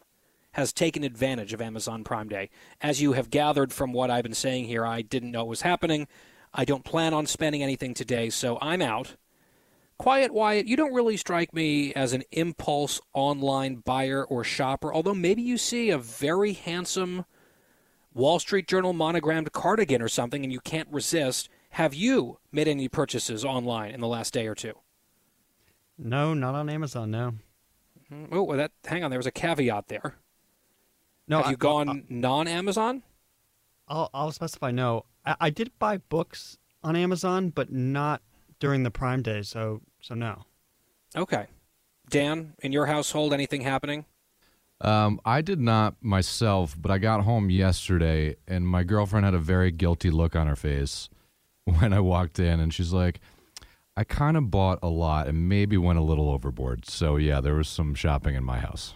has 0.52 0.72
taken 0.72 1.02
advantage 1.02 1.52
of 1.52 1.60
Amazon 1.60 2.04
Prime 2.04 2.28
Day, 2.28 2.50
as 2.80 3.00
you 3.00 3.12
have 3.14 3.30
gathered 3.30 3.72
from 3.72 3.92
what 3.92 4.10
I've 4.10 4.22
been 4.22 4.34
saying 4.34 4.66
here, 4.66 4.84
I 4.84 5.02
didn't 5.02 5.30
know 5.30 5.42
it 5.42 5.48
was 5.48 5.62
happening. 5.62 6.06
I 6.52 6.64
don't 6.64 6.84
plan 6.84 7.14
on 7.14 7.26
spending 7.26 7.62
anything 7.62 7.94
today, 7.94 8.28
so 8.28 8.58
I'm 8.60 8.82
out. 8.82 9.16
Quiet 9.98 10.34
Wyatt, 10.34 10.66
you 10.66 10.76
don't 10.76 10.92
really 10.92 11.16
strike 11.16 11.54
me 11.54 11.94
as 11.94 12.12
an 12.12 12.24
impulse 12.32 13.00
online 13.14 13.76
buyer 13.76 14.24
or 14.24 14.44
shopper, 14.44 14.92
although 14.92 15.14
maybe 15.14 15.42
you 15.42 15.56
see 15.56 15.90
a 15.90 15.98
very 15.98 16.52
handsome 16.52 17.24
Wall 18.12 18.38
Street 18.38 18.68
Journal 18.68 18.92
monogrammed 18.92 19.52
cardigan 19.52 20.02
or 20.02 20.08
something 20.08 20.42
and 20.42 20.52
you 20.52 20.60
can't 20.60 20.88
resist. 20.90 21.48
Have 21.70 21.94
you 21.94 22.38
made 22.50 22.68
any 22.68 22.88
purchases 22.88 23.44
online 23.44 23.92
in 23.92 24.00
the 24.00 24.08
last 24.08 24.34
day 24.34 24.46
or 24.46 24.54
two? 24.54 24.74
No, 25.96 26.34
not 26.34 26.54
on 26.54 26.68
Amazon. 26.68 27.10
No. 27.10 27.34
Mm-hmm. 28.12 28.34
Oh, 28.34 28.42
well, 28.42 28.58
that 28.58 28.72
hang 28.84 29.04
on. 29.04 29.10
There 29.10 29.18
was 29.18 29.26
a 29.26 29.30
caveat 29.30 29.88
there. 29.88 30.16
No, 31.28 31.38
Have 31.38 31.46
I- 31.46 31.50
you 31.50 31.56
gone 31.56 32.04
non-Amazon? 32.08 33.02
I'll, 33.88 34.11
I'll 34.14 34.32
specify 34.32 34.70
no. 34.70 35.04
I, 35.24 35.37
I 35.40 35.50
did 35.50 35.70
buy 35.78 35.98
books 35.98 36.58
on 36.82 36.96
Amazon, 36.96 37.50
but 37.50 37.70
not 37.72 38.22
during 38.58 38.82
the 38.82 38.90
Prime 38.90 39.22
Day. 39.22 39.42
So 39.42 39.82
so 40.00 40.14
no. 40.14 40.44
Okay. 41.16 41.46
Dan, 42.11 42.54
in 42.62 42.72
your 42.72 42.87
household, 42.87 43.32
anything 43.32 43.61
happening? 43.62 44.04
Um, 44.80 45.20
I 45.24 45.42
did 45.42 45.61
not 45.61 45.94
myself, 46.02 46.74
but 46.80 46.90
I 46.90 46.98
got 46.98 47.22
home 47.22 47.50
yesterday, 47.50 48.37
and 48.48 48.66
my 48.66 48.82
girlfriend 48.82 49.24
had 49.24 49.35
a 49.35 49.38
very 49.38 49.70
guilty 49.70 50.11
look 50.11 50.35
on 50.35 50.46
her 50.48 50.56
face 50.56 51.08
when 51.64 51.92
I 51.92 52.00
walked 52.00 52.38
in, 52.40 52.58
and 52.61 52.74
she's 52.74 52.92
like, 52.92 53.20
"I 53.96 54.04
kind 54.04 54.37
of 54.37 54.50
bought 54.50 54.78
a 54.82 54.88
lot 54.88 55.28
and 55.28 55.48
maybe 55.48 55.76
went 55.76 55.98
a 55.98 56.02
little 56.02 56.30
overboard." 56.30 56.87
So 56.88 57.16
yeah, 57.16 57.40
there 57.40 57.54
was 57.54 57.68
some 57.68 57.94
shopping 57.94 58.35
in 58.35 58.42
my 58.44 58.58
house. 58.58 58.94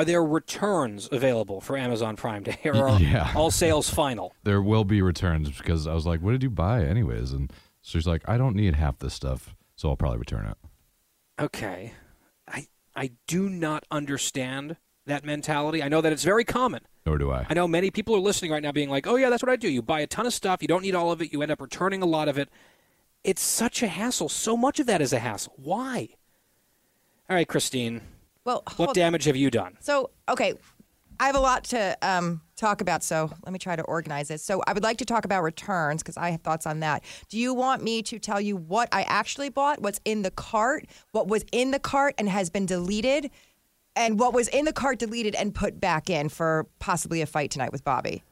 Are 0.00 0.04
there 0.06 0.24
returns 0.24 1.10
available 1.12 1.60
for 1.60 1.76
Amazon 1.76 2.16
Prime 2.16 2.42
Day, 2.42 2.56
or 2.64 2.88
are 2.88 2.98
Yeah. 2.98 3.30
all 3.36 3.50
sales 3.50 3.90
final? 3.90 4.34
There 4.44 4.62
will 4.62 4.84
be 4.84 5.02
returns 5.02 5.50
because 5.50 5.86
I 5.86 5.92
was 5.92 6.06
like, 6.06 6.22
"What 6.22 6.30
did 6.30 6.42
you 6.42 6.48
buy, 6.48 6.84
anyways?" 6.86 7.32
And 7.32 7.52
she's 7.82 8.06
like, 8.06 8.26
"I 8.26 8.38
don't 8.38 8.56
need 8.56 8.76
half 8.76 8.98
this 8.98 9.12
stuff, 9.12 9.54
so 9.76 9.90
I'll 9.90 9.96
probably 9.98 10.16
return 10.18 10.46
it." 10.46 10.56
Okay. 11.38 11.92
I 12.48 12.68
I 12.96 13.10
do 13.26 13.50
not 13.50 13.84
understand 13.90 14.78
that 15.04 15.22
mentality. 15.22 15.82
I 15.82 15.88
know 15.88 16.00
that 16.00 16.14
it's 16.14 16.24
very 16.24 16.44
common. 16.44 16.80
Nor 17.04 17.18
do 17.18 17.30
I. 17.30 17.44
I 17.50 17.52
know 17.52 17.68
many 17.68 17.90
people 17.90 18.16
are 18.16 18.20
listening 18.20 18.52
right 18.52 18.62
now 18.62 18.72
being 18.72 18.88
like, 18.88 19.06
"Oh 19.06 19.16
yeah, 19.16 19.28
that's 19.28 19.42
what 19.42 19.52
I 19.52 19.56
do. 19.56 19.68
You 19.68 19.82
buy 19.82 20.00
a 20.00 20.06
ton 20.06 20.24
of 20.24 20.32
stuff, 20.32 20.62
you 20.62 20.68
don't 20.68 20.80
need 20.82 20.94
all 20.94 21.12
of 21.12 21.20
it, 21.20 21.30
you 21.30 21.42
end 21.42 21.52
up 21.52 21.60
returning 21.60 22.00
a 22.00 22.06
lot 22.06 22.26
of 22.26 22.38
it." 22.38 22.48
It's 23.22 23.42
such 23.42 23.82
a 23.82 23.86
hassle. 23.88 24.30
So 24.30 24.56
much 24.56 24.80
of 24.80 24.86
that 24.86 25.02
is 25.02 25.12
a 25.12 25.18
hassle. 25.18 25.52
Why? 25.56 26.08
All 27.28 27.36
right, 27.36 27.46
Christine. 27.46 28.00
Well, 28.44 28.62
What 28.76 28.94
damage 28.94 29.24
have 29.24 29.36
you 29.36 29.50
done? 29.50 29.76
So, 29.80 30.10
okay, 30.28 30.54
I 31.18 31.26
have 31.26 31.36
a 31.36 31.40
lot 31.40 31.64
to 31.64 31.96
um, 32.00 32.40
talk 32.56 32.80
about, 32.80 33.02
so 33.02 33.30
let 33.44 33.52
me 33.52 33.58
try 33.58 33.76
to 33.76 33.82
organize 33.82 34.30
it. 34.30 34.40
So, 34.40 34.62
I 34.66 34.72
would 34.72 34.82
like 34.82 34.96
to 34.98 35.04
talk 35.04 35.24
about 35.24 35.42
returns 35.42 36.02
because 36.02 36.16
I 36.16 36.30
have 36.30 36.40
thoughts 36.40 36.66
on 36.66 36.80
that. 36.80 37.04
Do 37.28 37.38
you 37.38 37.52
want 37.52 37.82
me 37.82 38.02
to 38.04 38.18
tell 38.18 38.40
you 38.40 38.56
what 38.56 38.88
I 38.92 39.02
actually 39.02 39.50
bought, 39.50 39.82
what's 39.82 40.00
in 40.04 40.22
the 40.22 40.30
cart, 40.30 40.86
what 41.12 41.28
was 41.28 41.44
in 41.52 41.70
the 41.70 41.78
cart 41.78 42.14
and 42.18 42.28
has 42.28 42.48
been 42.48 42.66
deleted, 42.66 43.30
and 43.94 44.18
what 44.18 44.32
was 44.32 44.48
in 44.48 44.64
the 44.64 44.72
cart 44.72 44.98
deleted 44.98 45.34
and 45.34 45.54
put 45.54 45.80
back 45.80 46.08
in 46.08 46.28
for 46.28 46.66
possibly 46.78 47.20
a 47.20 47.26
fight 47.26 47.50
tonight 47.50 47.72
with 47.72 47.84
Bobby? 47.84 48.22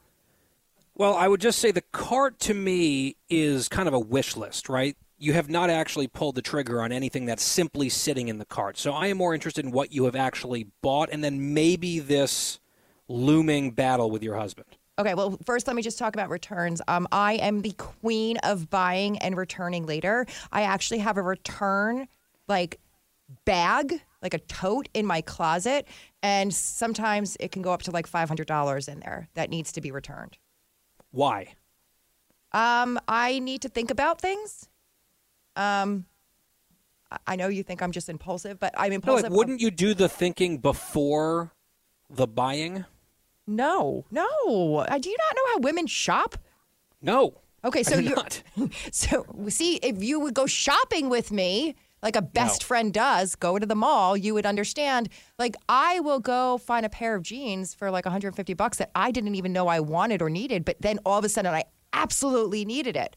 Well, 0.95 1.15
I 1.15 1.29
would 1.29 1.41
just 1.41 1.61
say 1.61 1.71
the 1.71 1.85
cart 1.93 2.41
to 2.41 2.55
me 2.55 3.17
is 3.29 3.69
kind 3.69 3.87
of 3.87 3.95
a 3.95 4.01
wish 4.01 4.37
list, 4.37 4.69
right? 4.69 4.97
You 5.19 5.33
have 5.33 5.51
not 5.51 5.69
actually 5.69 6.07
pulled 6.07 6.37
the 6.37 6.43
trigger 6.43 6.81
on 6.81 6.93
anything 6.93 7.27
that's 7.27 7.43
simply 7.43 7.89
sitting 7.89 8.29
in 8.29 8.39
the 8.39 8.45
cart. 8.45 8.79
So 8.79 8.93
I 8.93 9.09
am 9.09 9.19
more 9.19 9.35
interested 9.35 9.65
in 9.65 9.73
what 9.73 9.93
you 9.93 10.05
have 10.05 10.15
actually 10.15 10.69
bought 10.81 11.11
and 11.11 11.23
then 11.25 11.53
maybe 11.53 11.99
this 11.99 12.61
looming 13.09 13.73
battle 13.73 14.11
with 14.11 14.23
your 14.23 14.37
husband. 14.37 14.77
Okay, 14.99 15.15
well, 15.15 15.39
first 15.45 15.67
let 15.67 15.77
me 15.77 15.83
just 15.83 15.99
talk 15.99 16.15
about 16.15 16.29
returns. 16.29 16.83
Um, 16.89 17.07
I 17.13 17.35
am 17.35 17.63
the 17.63 17.73
queen 17.73 18.37
of 18.39 18.69
buying 18.69 19.19
and 19.19 19.37
returning 19.37 19.87
later. 19.87 20.27
I 20.51 20.63
actually 20.63 20.99
have 20.99 21.17
a 21.17 21.23
return 21.23 22.09
like 22.49 22.81
bag, 23.45 24.03
like 24.23 24.35
a 24.35 24.39
tote 24.39 24.89
in 24.95 25.07
my 25.07 25.21
closet, 25.21 25.87
and 26.23 26.53
sometimes 26.53 27.37
it 27.39 27.53
can 27.53 27.63
go 27.63 27.73
up 27.73 27.83
to 27.83 27.91
like 27.91 28.07
five 28.07 28.29
hundred 28.29 28.49
dollars 28.49 28.89
in 28.89 29.01
there 29.01 29.29
that 29.35 29.51
needs 29.51 29.71
to 29.73 29.81
be 29.81 29.91
returned. 29.91 30.39
Why? 31.11 31.55
Um, 32.53 32.99
I 33.07 33.39
need 33.39 33.63
to 33.63 33.69
think 33.69 33.91
about 33.91 34.21
things. 34.21 34.69
Um, 35.59 36.07
I- 37.27 37.37
know 37.37 37.49
you 37.49 37.63
think 37.63 37.83
I'm 37.83 37.93
just 37.93 38.09
impulsive, 38.09 38.59
but 38.61 38.75
I'm 38.77 38.91
No, 38.91 38.97
impulsive. 38.97 39.25
like, 39.31 39.33
wouldn't 39.33 39.61
you 39.61 39.71
do 39.71 39.95
the 39.95 40.09
thinking 40.09 40.59
before 40.59 41.53
the 42.11 42.27
buying? 42.27 42.85
No, 43.47 44.05
no. 44.11 44.27
Do 45.01 45.11
you 45.11 45.17
not 45.17 45.37
know 45.37 45.53
how 45.53 45.59
women 45.61 45.87
shop? 45.87 46.37
No. 47.01 47.41
Okay, 47.65 47.83
so 47.83 47.97
you 47.99 48.15
so 48.93 49.25
see 49.49 49.77
if 49.77 50.03
you 50.03 50.21
would 50.21 50.35
go 50.35 50.47
shopping 50.47 51.09
with 51.09 51.33
me 51.33 51.75
like 52.03 52.15
a 52.15 52.23
best 52.23 52.63
No. 52.63 52.67
friend 52.67 52.93
does, 52.93 53.35
go 53.35 53.59
to 53.59 53.67
the 53.67 53.75
mall, 53.75 54.17
you 54.17 54.33
would 54.35 54.47
understand. 54.47 55.09
Like 55.39 55.57
I 55.69 55.99
will 56.01 56.21
go 56.21 56.59
find 56.59 56.87
a 56.87 56.89
pair 56.89 57.15
of 57.17 57.23
jeans 57.23 57.75
for 57.75 57.91
like 57.91 58.05
150 58.05 58.55
bucks 58.55 58.79
that 58.79 58.91
I 58.95 59.11
didn't 59.11 59.35
even 59.35 59.53
know 59.53 59.67
I 59.67 59.81
wanted 59.81 60.23
or 60.23 60.31
needed, 60.31 60.65
but 60.65 60.77
then 60.81 61.01
all 61.05 61.19
of 61.19 61.25
a 61.25 61.29
sudden 61.29 61.53
I 61.53 61.65
absolutely 61.93 62.65
needed 62.65 62.97
it. 62.97 63.17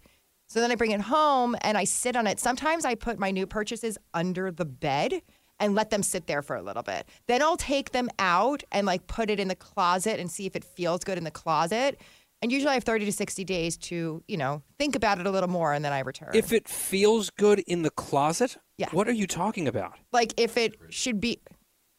So 0.52 0.60
then 0.60 0.70
I 0.70 0.76
bring 0.76 0.92
it 0.92 1.00
home 1.00 1.56
and 1.62 1.78
I 1.78 1.86
sit 1.86 2.18
on 2.18 2.28
it. 2.28 2.38
Sometimes 2.38 2.84
I 2.84 2.94
put 2.94 3.18
my 3.18 3.32
new 3.32 3.48
purchases 3.48 3.98
under 4.14 4.52
the 4.52 4.66
bed 4.66 5.22
and 5.62 5.76
let 5.76 5.92
them 5.92 6.04
sit 6.04 6.28
there 6.28 6.42
for 6.42 6.58
a 6.58 6.62
little 6.62 6.84
bit. 6.84 7.08
Then 7.28 7.42
I'll 7.42 7.56
take 7.56 7.94
them 7.94 8.10
out 8.20 8.62
and 8.70 8.86
like 8.86 9.08
put 9.08 9.30
it 9.30 9.40
in 9.40 9.48
the 9.48 9.56
closet 9.56 10.20
and 10.20 10.30
see 10.30 10.46
if 10.46 10.58
it 10.58 10.66
feels 10.66 11.06
good 11.06 11.18
in 11.18 11.24
the 11.24 11.32
closet. 11.32 12.02
And 12.42 12.52
usually 12.52 12.72
I 12.72 12.74
have 12.74 12.84
30 12.84 13.06
to 13.06 13.14
60 13.14 13.46
days 13.46 13.78
to, 13.78 14.26
you 14.28 14.36
know, 14.36 14.62
think 14.78 14.98
about 14.98 15.22
it 15.22 15.26
a 15.26 15.32
little 15.32 15.48
more 15.48 15.72
and 15.72 15.86
then 15.86 15.94
I 15.94 16.00
return. 16.00 16.32
If 16.34 16.52
it 16.52 16.68
feels 16.68 17.30
good 17.30 17.60
in 17.60 17.84
the 17.84 17.90
closet? 17.90 18.58
Yeah. 18.78 18.90
What 18.92 19.08
are 19.08 19.14
you 19.14 19.28
talking 19.28 19.70
about? 19.70 19.94
like 20.12 20.34
if 20.36 20.58
it 20.58 20.76
should 20.90 21.22
be 21.22 21.40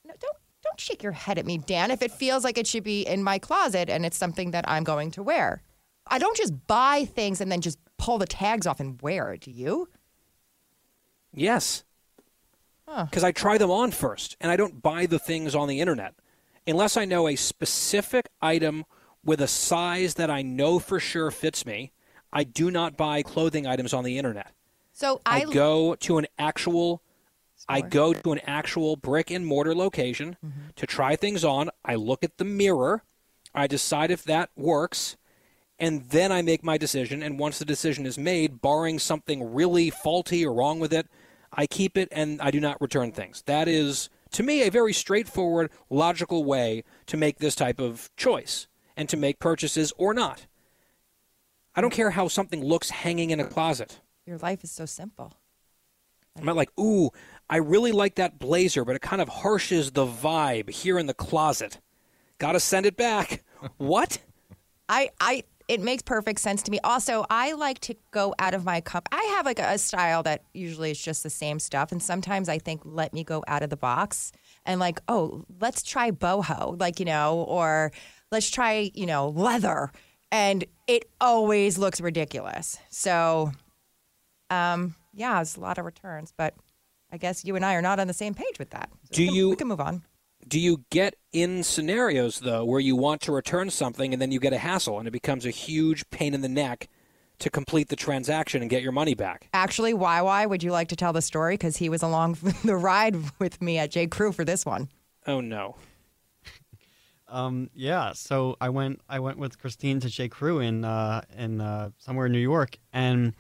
no, 0.05 0.13
don't 0.21 0.37
don't 0.63 0.79
shake 0.79 1.03
your 1.03 1.13
head 1.13 1.39
at 1.39 1.47
me, 1.47 1.57
Dan. 1.57 1.91
If 1.91 2.03
it 2.03 2.13
feels 2.13 2.45
like 2.45 2.59
it 2.59 2.67
should 2.67 2.85
be 2.85 3.01
in 3.01 3.25
my 3.25 3.39
closet 3.39 3.89
and 3.89 4.05
it's 4.05 4.19
something 4.19 4.51
that 4.51 4.67
I'm 4.69 4.85
going 4.85 5.11
to 5.13 5.23
wear. 5.23 5.63
I 6.07 6.19
don't 6.19 6.37
just 6.37 6.67
buy 6.67 7.05
things 7.05 7.41
and 7.41 7.51
then 7.51 7.61
just 7.61 7.79
pull 8.03 8.19
the 8.19 8.27
tags 8.27 8.67
off 8.67 8.81
and 8.81 9.01
wear. 9.01 9.37
Do 9.37 9.51
you? 9.51 9.89
Yes. 11.33 11.85
Huh. 12.89 13.05
Because 13.05 13.23
I 13.23 13.31
try 13.31 13.59
them 13.59 13.71
on 13.71 13.93
first, 13.93 14.37
and 14.41 14.51
I 14.51 14.57
don't 14.57 14.83
buy 14.83 15.07
the 15.07 15.21
things 15.21 15.55
on 15.55 15.69
the 15.69 15.81
internet 15.81 16.15
unless 16.67 16.97
I 16.97 17.05
know 17.05 17.29
a 17.29 17.37
specific 17.37 18.29
item 18.41 18.85
with 19.25 19.41
a 19.41 19.47
size 19.47 20.15
that 20.15 20.31
I 20.31 20.43
know 20.43 20.81
for 20.81 20.99
sure 20.99 21.31
fits 21.31 21.65
me. 21.65 21.93
I 22.33 22.43
do 22.43 22.71
not 22.73 22.97
buy 22.97 23.23
clothing 23.23 23.69
items 23.69 23.93
on 23.93 24.03
the 24.03 24.19
internet. 24.19 24.53
So 24.93 25.21
I, 25.25 25.43
I, 25.43 25.45
go 25.45 25.95
to 25.95 26.19
an 26.19 26.27
actual 26.39 27.03
I 27.69 27.83
go 27.83 28.13
to 28.13 28.33
an 28.33 28.41
actual 28.47 28.97
brick 28.97 29.31
and 29.31 29.47
mortar 29.47 29.75
location 29.75 30.37
mm-hmm. 30.45 30.61
to 30.75 30.87
try 30.87 31.15
things 31.15 31.45
on. 31.45 31.71
I 31.85 31.95
look 31.95 32.25
at 32.25 32.39
the 32.39 32.45
mirror. 32.45 33.05
I 33.55 33.69
decide 33.69 34.11
if 34.11 34.25
that 34.25 34.51
works, 34.57 35.17
and 35.83 36.09
then 36.11 36.31
I 36.31 36.43
make 36.43 36.63
my 36.63 36.79
decision. 36.79 37.25
And 37.25 37.41
once 37.41 37.59
the 37.59 37.65
decision 37.65 38.07
is 38.07 38.17
made, 38.17 38.63
barring 38.63 39.01
something 39.01 39.53
really 39.53 39.91
faulty 39.91 40.47
or 40.47 40.55
wrong 40.55 40.79
with 40.79 40.93
it, 40.93 41.09
I 41.53 41.67
keep 41.67 41.99
it 41.99 42.09
and 42.13 42.41
I 42.41 42.53
do 42.53 42.61
not 42.61 42.81
return 42.81 43.11
things. 43.11 43.43
That 43.47 43.67
is, 43.67 44.09
to 44.31 44.45
me, 44.45 44.63
a 44.63 44.71
very 44.71 44.93
straightforward, 44.93 45.73
logical 45.91 46.45
way 46.45 46.85
to 47.07 47.17
make 47.17 47.39
this 47.39 47.57
type 47.57 47.81
of 47.81 48.11
choice 48.17 48.69
and 48.97 49.09
to 49.09 49.17
make 49.17 49.41
purchases 49.41 49.93
or 49.99 50.15
not. 50.15 50.47
I 51.75 51.81
don't 51.81 51.93
care 51.93 52.11
how 52.11 52.29
something 52.29 52.65
looks 52.65 52.91
hanging 52.91 53.31
in 53.31 53.41
a 53.41 53.45
closet. 53.45 54.03
Your 54.25 54.39
life 54.39 54.63
is 54.63 54.71
so 54.71 54.87
simple. 54.87 55.35
I'm 56.39 56.45
not 56.45 56.55
like, 56.55 56.71
ooh, 56.79 57.11
I 57.51 57.57
really 57.57 57.91
like 57.91 58.15
that 58.15 58.39
blazer, 58.39 58.85
but 58.85 58.95
it 58.95 59.03
kind 59.03 59.21
of 59.21 59.29
harshes 59.29 59.93
the 59.93 60.07
vibe 60.07 60.71
here 60.71 60.97
in 60.97 61.07
the 61.07 61.15
closet. 61.15 61.81
Gotta 62.39 62.61
send 62.61 62.87
it 62.87 62.97
back. 62.97 63.43
what? 63.79 64.19
I, 64.89 65.11
I, 65.21 65.45
it 65.73 65.81
makes 65.81 66.03
perfect 66.03 66.39
sense 66.41 66.63
to 66.65 66.71
me. 66.71 66.79
Also, 66.85 67.25
I 67.31 67.53
like 67.53 67.79
to 67.81 67.95
go 68.11 68.35
out 68.39 68.53
of 68.55 68.65
my 68.65 68.81
cup. 68.83 69.09
I 69.11 69.23
have 69.37 69.47
like 69.47 69.59
a, 69.59 69.73
a 69.73 69.79
style 69.79 70.23
that 70.25 70.43
usually 70.53 70.91
is 70.91 71.01
just 71.01 71.23
the 71.23 71.31
same 71.31 71.59
stuff, 71.59 71.93
and 71.93 72.03
sometimes 72.03 72.49
I 72.49 72.59
think, 72.59 72.83
let 72.85 73.13
me 73.15 73.25
go 73.25 73.43
out 73.49 73.63
of 73.63 73.71
the 73.71 73.77
box 73.77 74.33
and 74.67 74.79
like, 74.79 75.01
oh, 75.09 75.45
let's 75.61 75.83
try 75.83 76.11
boho, 76.11 76.79
like 76.79 76.99
you 77.01 77.07
know, 77.07 77.43
or 77.49 77.91
let's 78.31 78.51
try 78.51 78.91
you 78.95 79.07
know 79.07 79.29
leather, 79.31 79.91
and 80.31 80.65
it 80.87 81.09
always 81.21 81.79
looks 81.79 82.01
ridiculous. 82.01 82.77
So, 82.91 83.53
um, 84.51 84.95
yeah, 85.15 85.41
it's 85.41 85.57
a 85.57 85.61
lot 85.61 85.79
of 85.79 85.85
returns, 85.87 86.33
but 86.37 86.55
I 87.11 87.17
guess 87.17 87.45
you 87.45 87.57
and 87.57 87.65
I 87.65 87.75
are 87.75 87.83
not 87.83 87.99
on 88.01 88.07
the 88.09 88.15
same 88.15 88.35
page 88.35 88.59
with 88.59 88.71
that. 88.71 88.91
So 89.05 89.15
Do 89.15 89.23
we 89.23 89.27
can- 89.29 89.35
you- 89.37 89.51
We 89.51 89.57
can 89.57 89.69
move 89.69 89.81
on. 89.81 90.03
Do 90.47 90.59
you 90.59 90.85
get 90.91 91.15
in 91.33 91.63
scenarios, 91.63 92.41
though, 92.41 92.65
where 92.65 92.81
you 92.81 92.97
want 92.97 93.21
to 93.23 93.33
return 93.33 93.71
something 93.71 94.13
and 94.13 94.21
then 94.21 94.33
you 94.33 94.41
get 94.41 94.53
a 94.53 94.59
hassle 94.59 94.99
and 94.99 95.07
it 95.07 95.13
becomes 95.13 95.47
a 95.47 95.51
huge 95.51 96.09
pain 96.11 96.35
in 96.35 96.41
the 96.41 96.49
neck 96.49 96.89
to 97.39 97.51
complete 97.51 97.89
the 97.89 97.97
transaction 97.97 98.61
and 98.61 98.71
get 98.71 98.83
your 98.83 98.93
money 98.93 99.15
back? 99.15 99.49
Actually, 99.55 99.95
YY, 99.95 100.49
would 100.49 100.63
you 100.63 100.73
like 100.73 100.89
to 100.89 100.97
tell 100.97 101.13
the 101.13 101.23
story? 101.23 101.55
Because 101.55 101.77
he 101.77 101.89
was 101.89 102.03
along 102.03 102.39
the 102.65 102.77
ride 102.77 103.17
with 103.39 103.63
me 103.63 103.79
at 103.79 103.91
J. 103.91 104.07
Crew 104.07 104.33
for 104.33 104.45
this 104.45 104.67
one. 104.67 104.89
Oh, 105.27 105.41
no. 105.41 105.77
Um, 107.29 107.71
yeah, 107.73 108.13
so 108.13 108.59
I 108.61 108.69
went 108.69 109.01
I 109.09 109.19
went 109.19 109.39
with 109.39 109.59
Christine 109.59 110.01
to 110.01 110.11
J. 110.11 110.29
Crew 110.29 110.59
in 110.59 110.85
uh, 110.85 111.23
in 111.35 111.63
uh, 111.63 111.89
somewhere 111.97 112.27
in 112.27 112.33
New 112.33 112.39
York, 112.39 112.77
and 112.93 113.33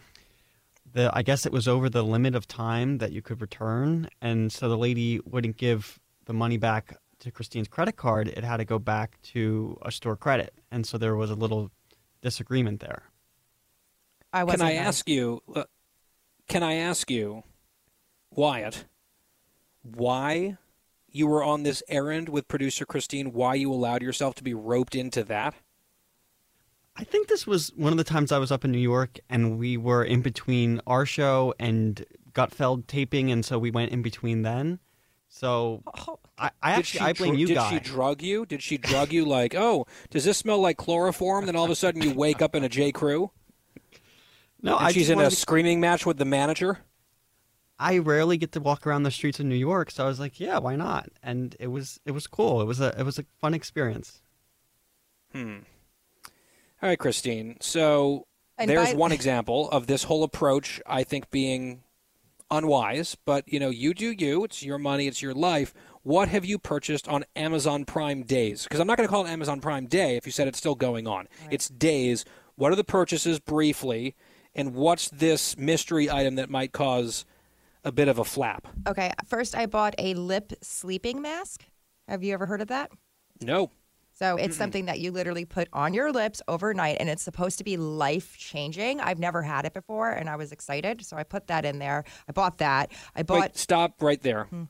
the 0.95 1.11
I 1.13 1.21
guess 1.23 1.45
it 1.45 1.53
was 1.53 1.69
over 1.69 1.91
the 1.91 2.03
limit 2.03 2.35
of 2.35 2.49
time 2.49 2.97
that 2.99 3.13
you 3.13 3.21
could 3.21 3.43
return, 3.43 4.09
and 4.23 4.51
so 4.51 4.71
the 4.71 4.79
lady 4.79 5.21
wouldn't 5.27 5.59
give 5.59 6.01
the 6.27 6.33
money 6.33 6.57
back 6.57 6.97
to 7.21 7.31
Christine's 7.31 7.69
credit 7.69 7.97
card. 7.97 8.29
It 8.29 8.45
had 8.45 8.59
to 8.59 8.65
go 8.65 8.79
back 8.79 9.21
to 9.23 9.79
a 9.83 9.91
store 9.93 10.17
credit, 10.17 10.55
and 10.71 10.87
so 10.87 10.99
there 10.99 11.17
was 11.17 11.31
a 11.31 11.35
little 11.35 11.71
disagreement 12.21 12.81
there. 12.81 13.05
I 14.33 14.39
Can 14.41 14.47
wasn't 14.47 14.63
I 14.63 14.73
there. 14.75 14.83
ask 14.83 15.09
you, 15.09 15.43
uh, 15.55 15.65
can 16.49 16.63
I 16.63 16.75
ask 16.75 17.11
you, 17.11 17.45
Wyatt, 18.31 18.87
why 19.83 20.57
you 21.09 21.27
were 21.27 21.45
on 21.45 21.63
this 21.63 21.83
errand 21.89 22.29
with 22.29 22.49
producer 22.49 22.87
Christine, 22.87 23.33
why 23.33 23.55
you 23.55 23.73
allowed 23.73 24.03
yourself 24.03 24.35
to 24.37 24.43
be 24.43 24.55
roped 24.55 24.95
into 24.95 25.23
that? 25.25 25.55
I 26.97 27.05
think 27.05 27.29
this 27.29 27.47
was 27.47 27.73
one 27.75 27.93
of 27.93 27.99
the 27.99 28.05
times 28.05 28.33
I 28.33 28.39
was 28.39 28.53
up 28.53 28.65
in 28.65 28.71
New 28.73 28.79
York, 28.79 29.19
and 29.31 29.59
we 29.59 29.77
were 29.77 30.05
in 30.05 30.23
between 30.23 30.81
our 30.87 31.07
show 31.07 31.55
and 31.59 32.05
Gutfeld 32.33 32.87
taping, 32.87 33.31
and 33.31 33.45
so 33.45 33.59
we 33.59 33.71
went 33.71 33.93
in 33.93 34.03
between 34.03 34.43
then. 34.43 34.79
So 35.35 35.83
I, 36.39 36.51
I 36.63 36.73
Did 36.73 36.79
actually 36.79 36.85
she 36.85 36.99
I 37.01 37.13
blame 37.15 37.31
dr- 37.31 37.41
you 37.41 37.47
Did 37.47 37.55
guys. 37.55 37.73
she 37.73 37.81
drug 37.81 38.23
you? 38.23 38.45
Did 38.45 38.63
she 38.63 38.77
drug 38.77 39.13
you 39.13 39.25
like, 39.25 39.55
oh, 39.55 39.87
does 40.11 40.25
this 40.27 40.37
smell 40.37 40.59
like 40.59 40.77
chloroform? 40.77 41.47
Then 41.47 41.57
all 41.57 41.65
of 41.65 41.71
a 41.71 41.75
sudden 41.75 42.03
you 42.03 42.13
wake 42.13 42.43
up 42.43 42.55
in 42.55 42.63
a 42.63 42.69
J. 42.69 42.93
Crew? 42.93 43.31
No, 44.61 44.77
and 44.77 44.87
I 44.89 44.93
she's 44.93 45.09
in 45.09 45.19
a 45.19 45.31
to- 45.31 45.35
screaming 45.35 45.81
match 45.81 46.05
with 46.05 46.19
the 46.19 46.27
manager? 46.27 46.81
I 47.79 47.97
rarely 47.99 48.37
get 48.37 48.53
to 48.53 48.61
walk 48.61 48.87
around 48.87 49.03
the 49.05 49.11
streets 49.11 49.41
of 49.41 49.47
New 49.47 49.57
York, 49.57 49.91
so 49.91 50.05
I 50.05 50.07
was 50.07 50.21
like, 50.21 50.39
yeah, 50.39 50.59
why 50.59 50.77
not? 50.77 51.09
And 51.23 51.57
it 51.59 51.69
was 51.69 51.99
it 52.05 52.13
was 52.13 52.27
cool. 52.27 52.61
It 52.61 52.67
was 52.67 52.79
a 52.81 52.95
it 52.99 53.03
was 53.05 53.19
a 53.19 53.25
fun 53.41 53.55
experience. 53.55 54.21
Hmm. 55.33 55.61
All 56.83 56.89
right, 56.91 56.99
Christine. 56.99 57.57
So 57.61 58.27
And 58.59 58.69
there's 58.69 58.91
by- 58.93 58.99
one 58.99 59.13
example 59.13 59.71
of 59.71 59.87
this 59.87 60.05
whole 60.05 60.25
approach, 60.25 60.81
I 60.87 61.03
think, 61.05 61.31
being 61.31 61.83
unwise. 62.53 63.17
But, 63.25 63.51
you 63.53 63.59
know, 63.59 63.71
you 63.71 63.95
do 63.95 64.13
you. 64.13 64.45
It's 64.45 64.63
your 64.63 64.79
money, 64.79 65.09
it's 65.09 65.23
your 65.23 65.35
life. 65.35 65.75
What 66.03 66.29
have 66.29 66.45
you 66.45 66.59
purchased 66.59 67.09
on 67.09 67.25
Amazon 67.35 67.85
Prime 67.85 68.23
Days? 68.23 68.65
Because 68.65 68.81
I'm 68.81 68.87
not 68.87 68.97
going 68.97 69.09
to 69.09 69.11
call 69.11 69.25
it 69.25 69.31
Amazon 69.31 69.61
Prime 69.61 69.87
Day 69.87 70.17
if 70.17 70.27
you 70.27 70.33
said 70.33 70.49
it's 70.49 70.59
still 70.59 70.75
going 70.75 71.07
on. 71.07 71.29
It's 71.51 71.69
days. 71.69 72.25
What 72.57 72.73
are 72.73 72.77
the 72.77 72.85
purchases 72.85 73.39
briefly? 73.39 74.15
And 74.55 74.75
what's 74.75 75.09
this 75.11 75.57
mystery 75.57 76.11
item 76.11 76.35
that 76.35 76.51
might 76.51 76.73
cause 76.73 77.25
a 77.85 77.93
bit 77.93 78.09
of 78.09 78.19
a 78.19 78.25
flap? 78.25 78.69
Okay, 78.87 79.13
first 79.27 79.57
I 79.57 79.67
bought 79.67 79.95
a 79.99 80.15
lip 80.15 80.53
sleeping 80.61 81.23
mask. 81.23 81.65
Have 82.09 82.23
you 82.23 82.35
ever 82.35 82.47
heard 82.47 82.61
of 82.61 82.69
that? 82.69 82.91
No. 83.41 83.71
So 84.23 84.37
it's 84.37 84.55
mm-hmm. 84.55 84.63
something 84.63 84.85
that 84.85 85.01
you 85.01 85.11
literally 85.11 85.45
put 85.45 85.67
on 85.73 85.95
your 85.95 86.13
lips 86.13 86.41
overnight, 86.47 86.99
and 87.01 87.09
it's 87.09 87.25
supposed 87.25 87.59
to 87.59 87.65
be 87.65 87.77
life 87.77 88.39
changing. 88.39 89.01
I've 89.01 89.19
never 89.19 89.43
had 89.43 89.65
it 89.65 89.75
before, 89.75 90.13
and 90.13 90.31
I 90.31 90.37
was 90.37 90.53
excited, 90.53 91.05
so 91.05 91.17
I 91.17 91.25
put 91.25 91.49
that 91.49 91.65
in 91.65 91.81
there. 91.81 92.05
I 92.29 92.33
bought 92.33 92.59
that. 92.59 92.93
I 93.17 93.25
bought. 93.25 93.41
Wait, 93.41 93.57
stop 93.57 94.01
right 94.01 94.23
there. 94.23 94.45
Hmm. 94.45 94.65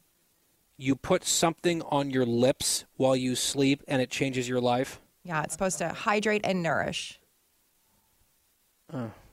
You 0.79 0.97
put 0.97 1.23
something 1.25 1.83
on 1.83 2.11
your 2.11 2.25
lips 2.25 2.87
while 2.97 3.15
you 3.15 3.35
sleep 3.35 3.83
and 3.87 4.01
it 4.01 4.09
changes 4.09 4.49
your 4.49 4.63
life? 4.63 5.03
Yeah, 5.23 5.43
it's 5.43 5.53
supposed 5.53 5.77
to 5.79 5.91
hydrate 5.91 6.41
and 6.45 6.63
nourish. 6.63 7.21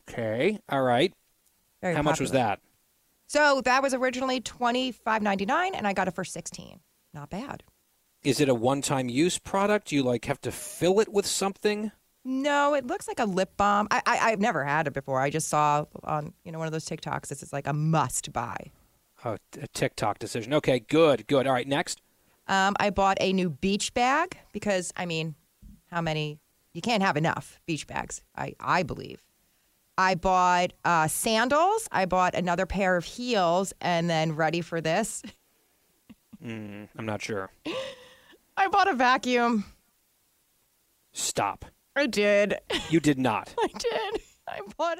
Okay. 0.09 0.59
All 0.67 0.83
right. 0.83 1.13
Very 1.81 1.95
How 1.95 2.01
much 2.01 2.19
was 2.19 2.31
that? 2.31 2.59
So 3.27 3.61
that 3.61 3.81
was 3.81 3.93
originally 3.93 4.41
twenty 4.41 4.91
five 4.91 5.21
ninety 5.21 5.45
nine, 5.45 5.75
and 5.75 5.87
I 5.87 5.93
got 5.93 6.09
it 6.09 6.13
for 6.13 6.25
sixteen. 6.25 6.81
Not 7.13 7.29
bad. 7.29 7.63
Is 8.23 8.41
it 8.41 8.49
a 8.49 8.53
one-time 8.53 9.07
use 9.09 9.37
product? 9.39 9.87
Do 9.87 9.95
you 9.95 10.03
like 10.03 10.25
have 10.25 10.41
to 10.41 10.51
fill 10.51 10.99
it 10.99 11.09
with 11.11 11.25
something? 11.25 11.91
No, 12.25 12.73
it 12.73 12.85
looks 12.85 13.07
like 13.07 13.19
a 13.19 13.25
lip 13.25 13.55
balm. 13.55 13.87
I, 13.91 14.01
I 14.05 14.17
I've 14.31 14.41
never 14.41 14.65
had 14.65 14.87
it 14.87 14.93
before. 14.93 15.21
I 15.21 15.29
just 15.29 15.47
saw 15.47 15.85
on 16.03 16.33
you 16.43 16.51
know 16.51 16.59
one 16.59 16.67
of 16.67 16.73
those 16.73 16.85
TikToks. 16.85 17.27
This 17.27 17.41
is 17.41 17.53
like 17.53 17.65
a 17.65 17.73
must 17.73 18.33
buy. 18.33 18.71
Oh, 19.23 19.37
a 19.61 19.67
TikTok 19.73 20.19
decision. 20.19 20.53
Okay, 20.53 20.79
good, 20.79 21.27
good. 21.27 21.47
All 21.47 21.53
right, 21.53 21.67
next. 21.67 22.01
Um, 22.47 22.75
I 22.79 22.89
bought 22.89 23.17
a 23.21 23.31
new 23.31 23.49
beach 23.49 23.93
bag 23.93 24.37
because 24.51 24.91
I 24.97 25.05
mean, 25.05 25.35
how 25.89 26.01
many? 26.01 26.39
You 26.73 26.81
can't 26.81 27.01
have 27.01 27.17
enough 27.17 27.59
beach 27.65 27.87
bags. 27.87 28.21
I 28.35 28.53
I 28.59 28.83
believe. 28.83 29.23
I 29.97 30.15
bought 30.15 30.73
uh, 30.85 31.07
sandals. 31.07 31.87
I 31.91 32.05
bought 32.05 32.33
another 32.35 32.65
pair 32.65 32.95
of 32.95 33.05
heels, 33.05 33.73
and 33.81 34.09
then 34.09 34.33
ready 34.33 34.61
for 34.61 34.81
this, 34.81 35.23
Mm, 36.43 36.87
I'm 36.97 37.05
not 37.05 37.21
sure. 37.21 37.49
I 38.59 38.67
bought 38.67 38.89
a 38.89 38.93
vacuum. 38.93 39.63
Stop. 41.13 41.65
I 41.95 42.07
did. 42.07 42.55
You 42.89 42.99
did 42.99 43.17
not. 43.17 43.53
I 43.63 43.67
did. 43.67 44.21
I 44.49 44.59
bought 44.77 44.99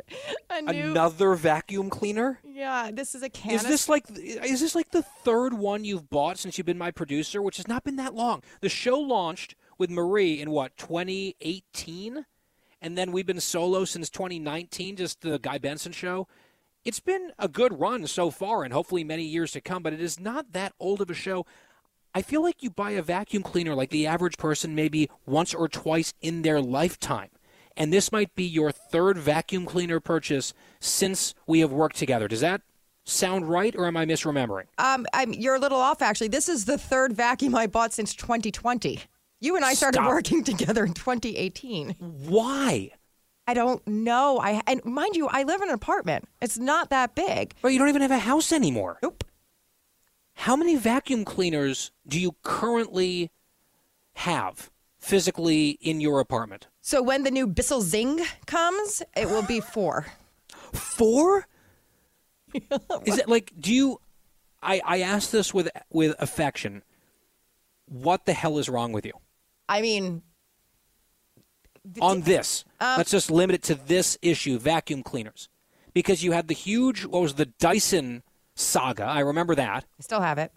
a 0.49 0.61
new. 0.61 0.91
Another 0.91 1.35
vacuum 1.35 1.89
cleaner? 1.89 2.39
Yeah, 2.43 2.89
this 2.93 3.15
is 3.15 3.21
a 3.21 3.29
can. 3.29 3.51
Is 3.51 3.63
this 3.63 3.89
like 3.89 4.05
is 4.15 4.61
this 4.61 4.75
like 4.75 4.91
the 4.91 5.01
third 5.01 5.53
one 5.53 5.83
you've 5.83 6.09
bought 6.09 6.37
since 6.37 6.57
you've 6.57 6.67
been 6.67 6.77
my 6.77 6.91
producer, 6.91 7.41
which 7.41 7.57
has 7.57 7.67
not 7.67 7.83
been 7.83 7.97
that 7.97 8.15
long? 8.15 8.43
The 8.61 8.69
show 8.69 8.97
launched 8.97 9.55
with 9.77 9.89
Marie 9.89 10.39
in 10.39 10.51
what 10.51 10.77
2018, 10.77 12.25
and 12.81 12.97
then 12.97 13.11
we've 13.11 13.25
been 13.25 13.41
solo 13.41 13.83
since 13.83 14.09
2019, 14.09 14.95
just 14.95 15.19
the 15.21 15.37
Guy 15.37 15.57
Benson 15.57 15.91
show. 15.91 16.27
It's 16.85 17.01
been 17.01 17.31
a 17.37 17.49
good 17.49 17.77
run 17.77 18.07
so 18.07 18.31
far, 18.31 18.63
and 18.63 18.71
hopefully 18.71 19.03
many 19.03 19.23
years 19.23 19.51
to 19.51 19.61
come. 19.61 19.83
But 19.83 19.93
it 19.93 20.01
is 20.01 20.17
not 20.17 20.53
that 20.53 20.73
old 20.79 21.01
of 21.01 21.09
a 21.09 21.13
show. 21.13 21.45
I 22.13 22.21
feel 22.21 22.41
like 22.41 22.63
you 22.63 22.69
buy 22.69 22.91
a 22.91 23.01
vacuum 23.01 23.43
cleaner 23.43 23.75
like 23.75 23.91
the 23.91 24.07
average 24.07 24.37
person 24.37 24.73
maybe 24.75 25.09
once 25.25 25.53
or 25.53 25.67
twice 25.67 26.13
in 26.21 26.41
their 26.41 26.59
lifetime. 26.61 27.29
And 27.77 27.93
this 27.93 28.11
might 28.11 28.35
be 28.35 28.43
your 28.43 28.71
third 28.71 29.17
vacuum 29.17 29.65
cleaner 29.65 29.99
purchase 29.99 30.53
since 30.79 31.33
we 31.47 31.59
have 31.59 31.71
worked 31.71 31.95
together. 31.95 32.27
Does 32.27 32.41
that 32.41 32.61
sound 33.05 33.49
right, 33.49 33.75
or 33.75 33.85
am 33.85 33.95
I 33.95 34.05
misremembering? 34.05 34.65
Um, 34.77 35.05
I'm, 35.13 35.33
you're 35.33 35.55
a 35.55 35.59
little 35.59 35.79
off 35.79 36.01
actually. 36.01 36.27
This 36.29 36.49
is 36.49 36.65
the 36.65 36.77
third 36.77 37.13
vacuum 37.13 37.55
I 37.55 37.67
bought 37.67 37.93
since 37.93 38.13
2020. 38.15 38.99
You 39.39 39.55
and 39.55 39.63
I 39.63 39.73
started 39.73 40.03
working 40.03 40.43
together 40.45 40.83
in 40.83 40.93
2018. 40.93 41.95
Why? 41.99 42.91
I 43.47 43.53
don't 43.53 43.85
know. 43.87 44.39
I 44.39 44.61
and 44.67 44.83
mind 44.85 45.15
you, 45.15 45.27
I 45.27 45.43
live 45.43 45.61
in 45.61 45.69
an 45.69 45.73
apartment. 45.73 46.27
It's 46.41 46.57
not 46.57 46.89
that 46.91 47.15
big. 47.15 47.55
Well, 47.61 47.71
you 47.71 47.79
don't 47.79 47.89
even 47.89 48.01
have 48.01 48.11
a 48.11 48.19
house 48.19 48.51
anymore. 48.51 48.99
Nope. 49.01 49.23
How 50.39 50.55
many 50.55 50.77
vacuum 50.77 51.25
cleaners 51.25 51.91
do 52.07 52.17
you 52.17 52.37
currently 52.43 53.29
have 54.13 54.71
physically 54.97 55.71
in 55.81 55.99
your 55.99 56.21
apartment? 56.21 56.67
So 56.79 57.03
when 57.03 57.23
the 57.23 57.29
new 57.29 57.45
Bissell 57.45 57.81
Zing 57.81 58.21
comes, 58.45 59.03
it 59.17 59.27
will 59.27 59.41
be 59.41 59.59
four. 59.59 60.05
Four? 60.73 61.45
Is 63.05 63.17
it 63.17 63.27
like 63.27 63.51
do 63.59 63.73
you 63.73 63.99
I 64.63 64.81
I 64.85 65.01
ask 65.01 65.29
this 65.29 65.53
with 65.53 65.69
with 65.89 66.15
affection. 66.19 66.83
What 67.85 68.25
the 68.25 68.33
hell 68.33 68.59
is 68.59 68.69
wrong 68.69 68.93
with 68.93 69.05
you? 69.05 69.13
I 69.67 69.81
mean, 69.81 70.21
On 71.99 72.21
this. 72.21 72.63
Um, 72.79 72.97
Let's 72.97 73.11
just 73.11 73.29
limit 73.29 73.55
it 73.55 73.63
to 73.63 73.75
this 73.75 74.17
issue, 74.21 74.57
vacuum 74.57 75.03
cleaners. 75.03 75.49
Because 75.93 76.23
you 76.23 76.31
had 76.31 76.47
the 76.47 76.53
huge 76.53 77.05
what 77.05 77.21
was 77.21 77.33
the 77.33 77.47
Dyson 77.47 78.23
saga. 78.59 79.03
I 79.05 79.19
remember 79.21 79.55
that. 79.55 79.85
I 79.99 80.01
still 80.01 80.21
have 80.21 80.37
it. 80.37 80.51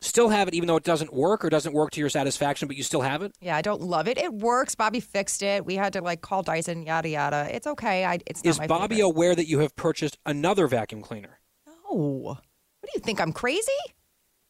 Still 0.00 0.28
have 0.28 0.46
it 0.46 0.54
even 0.54 0.68
though 0.68 0.76
it 0.76 0.84
doesn't 0.84 1.12
work 1.12 1.44
or 1.44 1.50
doesn't 1.50 1.72
work 1.74 1.90
to 1.90 2.00
your 2.00 2.08
satisfaction, 2.08 2.68
but 2.68 2.76
you 2.76 2.84
still 2.84 3.00
have 3.00 3.20
it? 3.22 3.32
Yeah, 3.40 3.56
I 3.56 3.62
don't 3.62 3.80
love 3.80 4.06
it. 4.06 4.16
It 4.16 4.32
works. 4.32 4.76
Bobby 4.76 5.00
fixed 5.00 5.42
it. 5.42 5.64
We 5.64 5.74
had 5.74 5.92
to 5.94 6.00
like 6.02 6.20
call 6.20 6.42
Dyson, 6.44 6.82
yada 6.86 7.08
yada. 7.08 7.48
It's 7.52 7.66
okay. 7.66 8.04
I, 8.04 8.20
it's 8.26 8.44
not 8.44 8.50
Is 8.50 8.58
Bobby 8.60 8.96
favorite. 8.96 9.08
aware 9.10 9.34
that 9.34 9.48
you 9.48 9.58
have 9.58 9.74
purchased 9.74 10.16
another 10.24 10.68
vacuum 10.68 11.02
cleaner? 11.02 11.40
No. 11.66 12.38
What 12.38 12.42
do 12.84 12.90
you 12.94 13.00
think? 13.00 13.20
I'm 13.20 13.32
crazy? 13.32 13.72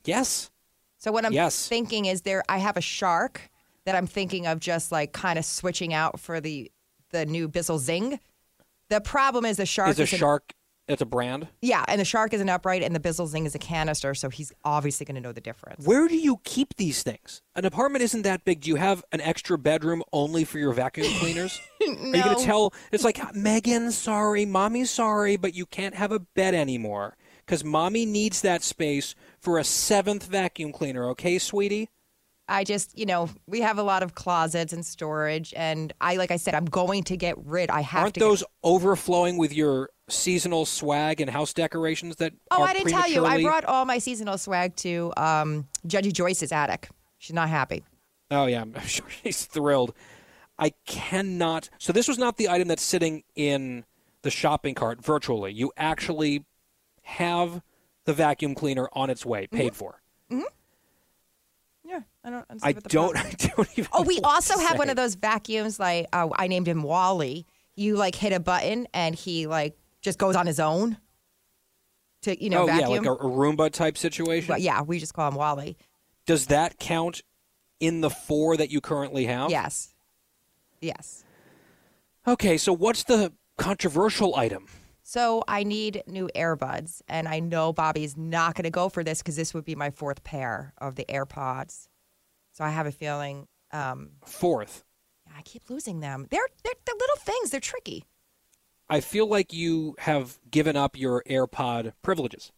Yes. 0.05 0.51
So 0.99 1.12
what 1.12 1.24
I'm 1.24 1.32
Yes. 1.32 1.66
thinking 1.66 2.05
is 2.07 2.22
there. 2.22 2.42
I 2.49 2.59
have 2.59 2.76
a 2.76 2.82
shark 2.82 3.49
that 3.86 3.94
I'm 3.94 4.07
thinking 4.07 4.46
of 4.46 4.61
just 4.61 4.92
like 4.92 5.12
kind 5.12 5.38
of 5.38 5.46
switching 5.46 5.94
out 5.94 6.20
for 6.20 6.40
the 6.40 6.70
the 7.11 7.24
new 7.24 7.49
Bissell 7.49 7.78
Zing. 7.78 8.20
The 8.90 9.01
problem 9.01 9.46
is 9.46 9.57
the 9.57 9.64
shark 9.64 9.88
is 9.90 9.99
a 10.01 10.05
shark 10.05 10.53
it's 10.89 11.03
a 11.03 11.07
brand? 11.07 11.49
Yeah, 11.61 11.84
and 11.86 12.01
the 12.01 12.05
shark 12.05 12.32
is 12.32 12.41
an 12.41 12.49
upright, 12.49 12.82
and 12.82 12.95
the 12.95 13.01
Bissell 13.01 13.26
Zing 13.26 13.47
is 13.47 13.55
a 13.55 13.59
canister, 13.59 14.14
so 14.14 14.30
he's 14.30 14.53
obviously 14.64 15.05
going 15.05 15.16
to 15.16 15.20
know 15.20 15.32
the 15.32 15.41
difference. 15.41 15.86
Where 15.86 16.09
do 16.09 16.16
you 16.16 16.41
keep 16.45 16.74
these 16.76 17.03
things? 17.03 17.43
An 17.55 17.64
apartment 17.64 18.03
isn't 18.03 18.22
that 18.22 18.45
big. 18.45 18.62
Do 18.62 18.70
you 18.70 18.76
have 18.76 19.05
an 19.12 19.20
extra 19.20 19.59
bedroom 19.59 20.03
only 20.12 20.45
for 20.45 20.59
your 20.59 20.72
vacuum 20.72 21.07
cleaners? 21.18 21.61
no. 21.80 21.86
Are 21.93 22.16
you 22.16 22.24
going 22.24 22.39
to 22.39 22.45
tell? 22.45 22.72
It's 22.91 23.05
like, 23.05 23.34
Megan, 23.34 23.93
sorry, 23.93 24.47
mommy's 24.47 24.91
sorry, 24.91 25.36
but 25.36 25.55
you 25.55 25.66
can't 25.66 25.95
have 25.95 26.12
a 26.12 26.20
bed 26.20 26.55
anymore 26.55 27.16
because 27.45 27.64
mommy 27.64 28.05
needs 28.05 28.41
that 28.43 28.62
space 28.62 29.14
for 29.41 29.59
a 29.59 29.64
seventh 29.64 30.26
vacuum 30.26 30.72
cleaner. 30.72 31.09
Okay, 31.11 31.39
sweetie. 31.39 31.91
I 32.49 32.64
just, 32.64 32.99
you 32.99 33.05
know, 33.07 33.28
we 33.46 33.61
have 33.61 33.78
a 33.78 33.82
lot 33.82 34.03
of 34.03 34.14
closets 34.14 34.72
and 34.72 34.84
storage, 34.84 35.53
and 35.57 35.92
I, 36.01 36.16
like 36.16 36.30
I 36.30 36.36
said, 36.36 36.55
I'm 36.55 36.64
going 36.64 37.05
to 37.05 37.16
get 37.16 37.36
rid. 37.44 37.70
I 37.70 37.82
have 37.82 38.03
Aren't 38.03 38.14
to. 38.14 38.20
those 38.20 38.42
overflowing 38.64 39.36
with 39.36 39.53
your 39.53 39.90
seasonal 40.09 40.64
swag 40.64 41.20
and 41.20 41.30
house 41.30 41.53
decorations 41.53 42.16
that? 42.16 42.32
oh, 42.51 42.62
I 42.62 42.72
didn't 42.72 42.90
tell 42.90 43.09
you. 43.09 43.26
I 43.26 43.42
brought 43.42 43.64
all 43.64 43.84
my 43.84 43.99
seasonal 43.99 44.38
swag 44.38 44.76
to 44.76 45.12
um, 45.16 45.68
Judgy 45.86 46.12
Joyce's 46.12 46.53
attic. 46.53 46.88
She's 47.18 47.34
not 47.34 47.49
happy. 47.49 47.84
Oh 48.30 48.46
yeah, 48.46 48.62
I'm 48.62 48.78
sure 48.86 49.07
she's 49.22 49.44
thrilled. 49.44 49.94
I 50.59 50.70
cannot. 50.86 51.68
So 51.78 51.92
this 51.92 52.09
was 52.09 52.18
not 52.18 52.36
the 52.36 52.49
item 52.49 52.68
that's 52.68 52.82
sitting 52.82 53.22
in 53.36 53.84
the 54.22 54.30
shopping 54.30 54.74
cart 54.74 55.05
virtually. 55.05 55.53
You 55.53 55.72
actually 55.76 56.44
have 57.03 57.62
the 58.05 58.12
vacuum 58.12 58.55
cleaner 58.55 58.88
on 58.92 59.11
its 59.11 59.24
way, 59.24 59.46
paid 59.46 59.76
for. 59.76 60.01
Yeah, 60.30 60.42
I 62.28 62.30
don't. 62.30 62.46
I 62.62 62.72
don't. 62.72 63.16
I 63.16 63.32
don't 63.56 63.78
even. 63.78 63.90
Oh, 63.92 64.02
we 64.02 64.20
also 64.20 64.58
have 64.58 64.78
one 64.78 64.90
of 64.90 64.96
those 64.96 65.14
vacuums. 65.14 65.80
Like 65.80 66.06
uh, 66.12 66.28
I 66.34 66.48
named 66.48 66.68
him 66.68 66.82
Wally. 66.82 67.46
You 67.76 67.96
like 67.96 68.14
hit 68.14 68.32
a 68.32 68.40
button, 68.40 68.86
and 68.92 69.14
he 69.14 69.46
like 69.46 69.76
just 70.00 70.18
goes 70.18 70.36
on 70.36 70.46
his 70.46 70.60
own. 70.60 70.98
To 72.22 72.42
you 72.42 72.50
know, 72.50 72.62
oh 72.62 72.66
vacuum. 72.66 73.04
yeah, 73.04 73.10
like 73.10 73.20
a, 73.20 73.24
a 73.24 73.30
Roomba 73.30 73.70
type 73.70 73.96
situation. 73.96 74.48
Well, 74.48 74.58
yeah, 74.58 74.82
we 74.82 74.98
just 74.98 75.14
call 75.14 75.28
him 75.28 75.36
Wally. 75.36 75.76
Does 76.26 76.46
that 76.46 76.78
count 76.78 77.22
in 77.80 78.00
the 78.00 78.10
four 78.10 78.56
that 78.56 78.70
you 78.70 78.80
currently 78.80 79.26
have? 79.26 79.50
Yes. 79.50 79.94
Yes. 80.80 81.24
Okay, 82.26 82.58
so 82.58 82.72
what's 82.72 83.04
the 83.04 83.32
controversial 83.56 84.36
item? 84.36 84.66
So 85.02 85.42
I 85.48 85.64
need 85.64 86.02
new 86.06 86.28
earbuds, 86.36 87.00
and 87.08 87.26
I 87.26 87.40
know 87.40 87.72
Bobby's 87.72 88.16
not 88.16 88.54
going 88.54 88.64
to 88.64 88.70
go 88.70 88.90
for 88.90 89.02
this 89.02 89.22
because 89.22 89.36
this 89.36 89.54
would 89.54 89.64
be 89.64 89.74
my 89.74 89.90
fourth 89.90 90.22
pair 90.22 90.74
of 90.76 90.96
the 90.96 91.06
AirPods. 91.06 91.88
So 92.59 92.64
I 92.64 92.70
have 92.70 92.88
a 92.88 92.90
feeling 92.92 93.46
um, 93.70 94.11
Fourth. 94.24 94.82
I 95.32 95.42
keep 95.42 95.70
losing 95.70 96.00
them. 96.00 96.26
They're, 96.28 96.48
they're 96.64 96.74
they're 96.84 96.96
little 96.98 97.16
things. 97.18 97.50
They're 97.50 97.61
tricky. 97.61 98.02
I 98.90 98.98
feel 98.98 99.28
like 99.28 99.52
you 99.52 99.94
have 100.00 100.40
given 100.50 100.74
up 100.76 100.98
your 100.98 101.22
AirPod 101.30 101.92
privileges. 102.02 102.50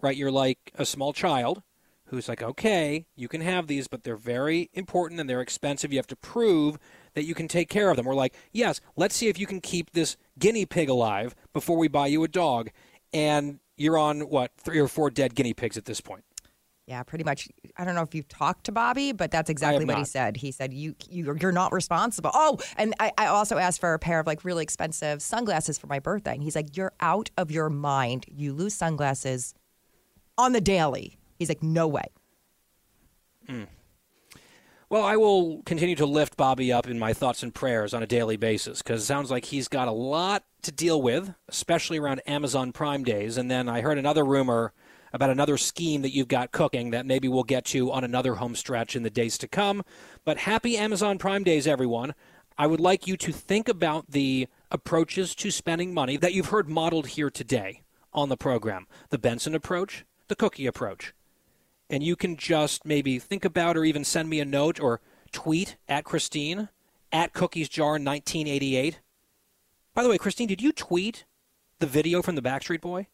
Right? 0.00 0.16
You're 0.16 0.30
like 0.30 0.70
a 0.76 0.86
small 0.86 1.12
child 1.12 1.64
who's 2.04 2.28
like, 2.28 2.44
okay, 2.44 3.06
you 3.16 3.26
can 3.26 3.40
have 3.40 3.66
these, 3.66 3.88
but 3.88 4.04
they're 4.04 4.14
very 4.14 4.70
important 4.72 5.18
and 5.18 5.28
they're 5.28 5.40
expensive. 5.40 5.92
You 5.92 5.98
have 5.98 6.06
to 6.06 6.16
prove 6.16 6.78
that 7.14 7.24
you 7.24 7.34
can 7.34 7.48
take 7.48 7.68
care 7.68 7.90
of 7.90 7.96
them. 7.96 8.06
We're 8.06 8.14
like, 8.14 8.36
yes, 8.52 8.80
let's 8.94 9.16
see 9.16 9.26
if 9.26 9.36
you 9.36 9.46
can 9.46 9.60
keep 9.60 9.90
this 9.90 10.16
guinea 10.38 10.64
pig 10.64 10.88
alive 10.88 11.34
before 11.52 11.76
we 11.76 11.88
buy 11.88 12.06
you 12.06 12.22
a 12.22 12.28
dog. 12.28 12.70
And 13.12 13.58
you're 13.76 13.98
on, 13.98 14.20
what, 14.20 14.52
three 14.58 14.78
or 14.78 14.86
four 14.86 15.10
dead 15.10 15.34
guinea 15.34 15.54
pigs 15.54 15.76
at 15.76 15.86
this 15.86 16.00
point. 16.00 16.22
Yeah, 16.88 17.02
pretty 17.02 17.22
much. 17.22 17.50
I 17.76 17.84
don't 17.84 17.94
know 17.94 18.00
if 18.00 18.14
you've 18.14 18.28
talked 18.28 18.64
to 18.64 18.72
Bobby, 18.72 19.12
but 19.12 19.30
that's 19.30 19.50
exactly 19.50 19.84
what 19.84 19.98
he 19.98 20.06
said. 20.06 20.38
He 20.38 20.50
said 20.50 20.72
you, 20.72 20.94
you 21.10 21.36
you're 21.38 21.52
not 21.52 21.70
responsible. 21.70 22.30
Oh, 22.32 22.58
and 22.78 22.94
I, 22.98 23.12
I 23.18 23.26
also 23.26 23.58
asked 23.58 23.78
for 23.78 23.92
a 23.92 23.98
pair 23.98 24.20
of 24.20 24.26
like 24.26 24.42
really 24.42 24.62
expensive 24.62 25.20
sunglasses 25.20 25.76
for 25.76 25.86
my 25.86 25.98
birthday, 25.98 26.32
and 26.32 26.42
he's 26.42 26.56
like, 26.56 26.78
"You're 26.78 26.94
out 27.00 27.28
of 27.36 27.50
your 27.50 27.68
mind. 27.68 28.24
You 28.26 28.54
lose 28.54 28.72
sunglasses 28.72 29.52
on 30.38 30.52
the 30.52 30.62
daily." 30.62 31.18
He's 31.38 31.50
like, 31.50 31.62
"No 31.62 31.86
way." 31.86 32.06
Hmm. 33.46 33.64
Well, 34.88 35.04
I 35.04 35.16
will 35.16 35.60
continue 35.66 35.96
to 35.96 36.06
lift 36.06 36.38
Bobby 36.38 36.72
up 36.72 36.86
in 36.86 36.98
my 36.98 37.12
thoughts 37.12 37.42
and 37.42 37.54
prayers 37.54 37.92
on 37.92 38.02
a 38.02 38.06
daily 38.06 38.38
basis 38.38 38.80
because 38.80 39.02
it 39.02 39.04
sounds 39.04 39.30
like 39.30 39.44
he's 39.44 39.68
got 39.68 39.88
a 39.88 39.92
lot 39.92 40.44
to 40.62 40.72
deal 40.72 41.02
with, 41.02 41.34
especially 41.50 41.98
around 41.98 42.22
Amazon 42.26 42.72
Prime 42.72 43.04
days. 43.04 43.36
And 43.36 43.50
then 43.50 43.68
I 43.68 43.82
heard 43.82 43.98
another 43.98 44.24
rumor 44.24 44.72
about 45.12 45.30
another 45.30 45.56
scheme 45.56 46.02
that 46.02 46.14
you've 46.14 46.28
got 46.28 46.52
cooking 46.52 46.90
that 46.90 47.06
maybe 47.06 47.28
we'll 47.28 47.44
get 47.44 47.64
to 47.66 47.90
on 47.92 48.04
another 48.04 48.36
home 48.36 48.54
stretch 48.54 48.96
in 48.96 49.02
the 49.02 49.10
days 49.10 49.38
to 49.38 49.48
come. 49.48 49.82
But 50.24 50.38
happy 50.38 50.76
Amazon 50.76 51.18
Prime 51.18 51.44
days, 51.44 51.66
everyone. 51.66 52.14
I 52.56 52.66
would 52.66 52.80
like 52.80 53.06
you 53.06 53.16
to 53.18 53.32
think 53.32 53.68
about 53.68 54.10
the 54.10 54.48
approaches 54.70 55.34
to 55.36 55.50
spending 55.50 55.94
money 55.94 56.16
that 56.16 56.34
you've 56.34 56.48
heard 56.48 56.68
modeled 56.68 57.08
here 57.08 57.30
today 57.30 57.82
on 58.12 58.28
the 58.28 58.36
program 58.36 58.86
the 59.10 59.18
Benson 59.18 59.54
approach, 59.54 60.04
the 60.28 60.36
cookie 60.36 60.66
approach 60.66 61.14
and 61.90 62.02
you 62.02 62.16
can 62.16 62.36
just 62.36 62.84
maybe 62.84 63.18
think 63.18 63.44
about 63.44 63.76
or 63.76 63.84
even 63.84 64.04
send 64.04 64.28
me 64.28 64.40
a 64.40 64.44
note 64.44 64.80
or 64.80 65.00
tweet 65.32 65.76
at 65.88 66.04
Christine 66.04 66.68
at 67.12 67.32
Cookies 67.32 67.68
Jar 67.68 67.92
1988. 67.92 69.00
By 69.94 70.02
the 70.02 70.08
way, 70.08 70.18
Christine, 70.18 70.48
did 70.48 70.62
you 70.62 70.72
tweet 70.72 71.24
the 71.78 71.86
video 71.86 72.22
from 72.22 72.34
the 72.34 72.42
Backstreet 72.42 72.80
Boy? 72.80 73.08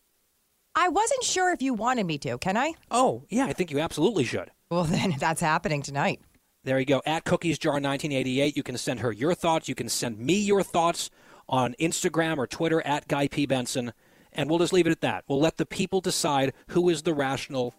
I 0.77 0.89
wasn't 0.89 1.23
sure 1.23 1.53
if 1.53 1.63
you 1.63 1.75
wanted 1.75 2.07
me 2.07 2.19
to. 2.19 2.39
Can 2.39 2.57
I? 2.57 2.75
Oh, 2.91 3.25
yeah, 3.29 3.47
I 3.47 3.53
think 3.53 3.71
you 3.71 3.81
absolutely 3.81 4.25
should. 4.25 4.51
Well, 4.71 4.85
then 4.85 5.15
that's 5.19 5.41
happening 5.41 5.83
tonight. 5.83 6.21
There 6.65 6.79
you 6.79 6.87
go. 6.87 7.03
At 7.05 7.25
Cookies 7.25 7.59
Jar 7.59 7.75
1988, 7.75 8.57
you 8.57 8.63
can 8.63 8.79
send 8.79 9.01
her 9.01 9.13
your 9.13 9.35
thoughts. 9.35 9.69
You 9.69 9.75
can 9.75 9.89
send 9.89 10.19
me 10.19 10.35
your 10.35 10.63
thoughts 10.63 11.11
on 11.49 11.75
Instagram 11.79 12.39
or 12.39 12.47
Twitter 12.47 12.81
at 12.87 13.07
Guy 13.07 13.29
P. 13.29 13.45
Benson. 13.45 13.93
And 14.33 14.49
we'll 14.49 14.59
just 14.59 14.73
leave 14.73 14.87
it 14.87 14.91
at 14.91 15.03
that. 15.03 15.25
We'll 15.29 15.41
let 15.41 15.59
the 15.59 15.67
people 15.67 16.01
decide 16.01 16.55
who 16.69 16.89
is 16.89 17.03
the 17.03 17.13
rational, 17.15 17.75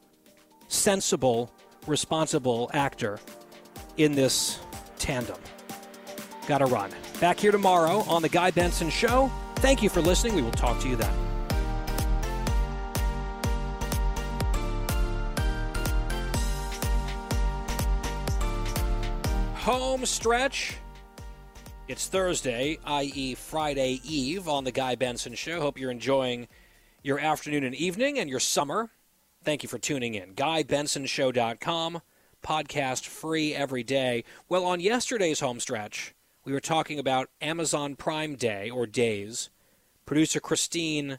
sensible, 0.68 1.52
responsible 1.88 2.70
actor 2.74 3.20
in 3.98 4.14
this 4.14 4.60
tandem. 5.00 5.38
Gotta 6.48 6.66
run. 6.66 6.92
Back 7.20 7.40
here 7.40 7.52
tomorrow 7.52 8.02
on 8.08 8.22
The 8.22 8.30
Guy 8.30 8.52
Benson 8.52 8.90
Show. 8.90 9.32
Thank 9.56 9.82
you 9.82 9.90
for 9.90 10.02
listening. 10.02 10.36
We 10.36 10.44
will 10.44 10.52
talk 10.52 10.80
to 10.82 10.88
you 10.88 10.96
then. 10.96 11.35
Home 19.66 20.06
stretch. 20.06 20.78
It's 21.88 22.06
Thursday, 22.06 22.78
i.e., 22.86 23.34
Friday 23.34 24.00
Eve 24.04 24.48
on 24.48 24.64
The 24.64 24.72
Guy 24.72 24.94
Benson 24.94 25.34
Show. 25.34 25.60
Hope 25.60 25.80
you're 25.80 25.90
enjoying 25.90 26.48
your 27.02 27.18
afternoon 27.18 27.64
and 27.64 27.74
evening 27.74 28.20
and 28.20 28.30
your 28.30 28.40
summer. 28.40 28.92
Thank 29.44 29.64
you 29.64 29.70
for 29.70 29.80
tuning 29.80 30.14
in. 30.14 30.36
GuyBensonShow.com, 30.36 32.02
podcast 32.46 33.08
free 33.08 33.56
every 33.56 33.82
day. 33.82 34.24
Well, 34.48 34.66
on 34.66 34.82
yesterday's 34.82 35.40
home 35.40 35.60
stretch, 35.60 36.14
we 36.44 36.54
were 36.54 36.60
talking 36.60 37.00
about 37.00 37.32
Amazon 37.42 37.96
Prime 37.96 38.36
Day 38.36 38.70
or 38.70 38.86
days. 38.86 39.50
Producer 40.06 40.40
Christine 40.40 41.18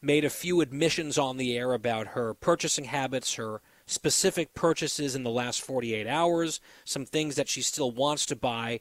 made 0.00 0.24
a 0.24 0.30
few 0.30 0.62
admissions 0.62 1.18
on 1.18 1.36
the 1.36 1.54
air 1.54 1.74
about 1.74 2.06
her 2.08 2.32
purchasing 2.32 2.86
habits, 2.86 3.34
her 3.34 3.60
specific 3.86 4.52
purchases 4.54 5.14
in 5.14 5.22
the 5.22 5.30
last 5.30 5.62
48 5.62 6.06
hours, 6.06 6.60
some 6.84 7.06
things 7.06 7.36
that 7.36 7.48
she 7.48 7.62
still 7.62 7.90
wants 7.90 8.26
to 8.26 8.36
buy. 8.36 8.80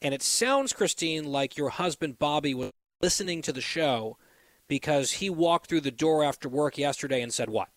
And 0.00 0.12
it 0.12 0.22
sounds, 0.22 0.72
Christine, 0.72 1.24
like 1.24 1.56
your 1.56 1.70
husband 1.70 2.18
Bobby 2.18 2.54
was 2.54 2.70
listening 3.00 3.42
to 3.42 3.52
the 3.52 3.60
show 3.60 4.16
because 4.68 5.12
he 5.12 5.30
walked 5.30 5.68
through 5.68 5.80
the 5.80 5.90
door 5.90 6.22
after 6.24 6.48
work 6.48 6.78
yesterday 6.78 7.22
and 7.22 7.32
said 7.32 7.50
what? 7.50 7.68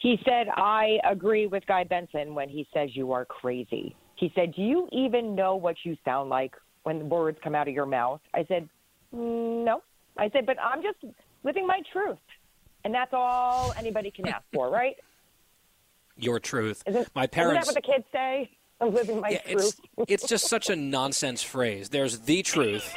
He 0.00 0.18
said, 0.24 0.48
I 0.56 0.98
agree 1.04 1.46
with 1.46 1.66
Guy 1.66 1.84
Benson 1.84 2.34
when 2.34 2.48
he 2.48 2.66
says 2.72 2.90
you 2.94 3.12
are 3.12 3.24
crazy. 3.24 3.94
He 4.16 4.32
said, 4.34 4.54
Do 4.54 4.62
you 4.62 4.88
even 4.92 5.34
know 5.34 5.56
what 5.56 5.76
you 5.84 5.96
sound 6.04 6.30
like 6.30 6.54
when 6.84 7.08
words 7.08 7.38
come 7.42 7.54
out 7.54 7.68
of 7.68 7.74
your 7.74 7.86
mouth? 7.86 8.20
I 8.34 8.44
said, 8.46 8.68
"Mm, 9.14 9.64
No. 9.64 9.82
I 10.16 10.30
said, 10.30 10.46
But 10.46 10.56
I'm 10.60 10.82
just 10.82 10.98
living 11.44 11.66
my 11.66 11.80
truth. 11.92 12.18
And 12.84 12.94
that's 12.94 13.12
all 13.12 13.74
anybody 13.78 14.10
can 14.10 14.26
ask 14.28 14.44
for, 14.54 14.70
right? 14.70 14.96
Your 16.20 16.40
truth. 16.40 16.82
Isn't, 16.86 17.08
My 17.14 17.22
isn't 17.22 17.32
parents. 17.32 17.66
that 17.68 17.74
what 17.74 17.84
the 17.84 17.92
kids 17.92 18.04
say? 18.12 18.50
I'm 18.80 18.94
living 18.94 19.20
my 19.20 19.30
Yeah, 19.30 19.38
truth. 19.42 19.80
it's 19.98 20.12
it's 20.24 20.28
just 20.28 20.48
such 20.48 20.70
a 20.70 20.76
nonsense 20.76 21.42
phrase. 21.42 21.90
There's 21.90 22.20
the 22.20 22.42
truth. 22.42 22.94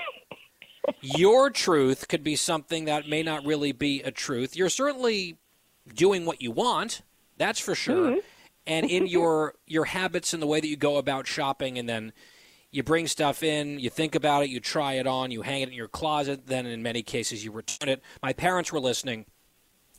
Your 1.01 1.49
truth 1.49 2.07
could 2.07 2.24
be 2.24 2.36
something 2.36 2.86
that 2.86 3.07
may 3.07 3.24
not 3.24 3.45
really 3.45 3.71
be 3.71 4.01
a 4.01 4.11
truth. 4.11 4.55
You're 4.55 4.69
certainly 4.69 5.38
doing 5.93 6.26
what 6.26 6.41
you 6.41 6.51
want, 6.51 7.01
that's 7.38 7.59
for 7.59 7.76
sure. 7.76 8.11
Mm-hmm. 8.11 8.19
And 8.67 8.89
in 8.89 9.07
your 9.17 9.55
your 9.65 9.86
habits 9.86 10.34
and 10.34 10.41
the 10.41 10.47
way 10.47 10.59
that 10.59 10.67
you 10.67 10.76
go 10.78 10.97
about 10.97 11.28
shopping 11.28 11.78
and 11.78 11.88
then 11.88 12.13
you 12.71 12.82
bring 12.84 13.07
stuff 13.07 13.43
in, 13.43 13.80
you 13.80 13.89
think 13.89 14.15
about 14.15 14.43
it, 14.43 14.49
you 14.49 14.59
try 14.59 14.93
it 14.93 15.05
on, 15.05 15.30
you 15.32 15.41
hang 15.43 15.61
it 15.61 15.69
in 15.69 15.76
your 15.76 15.88
closet, 15.88 16.47
then 16.47 16.65
in 16.65 16.82
many 16.82 17.03
cases 17.03 17.45
you 17.45 17.51
return 17.51 17.88
it. 17.88 18.01
My 18.21 18.34
parents 18.34 18.71
were 18.71 18.80
listening 18.80 19.26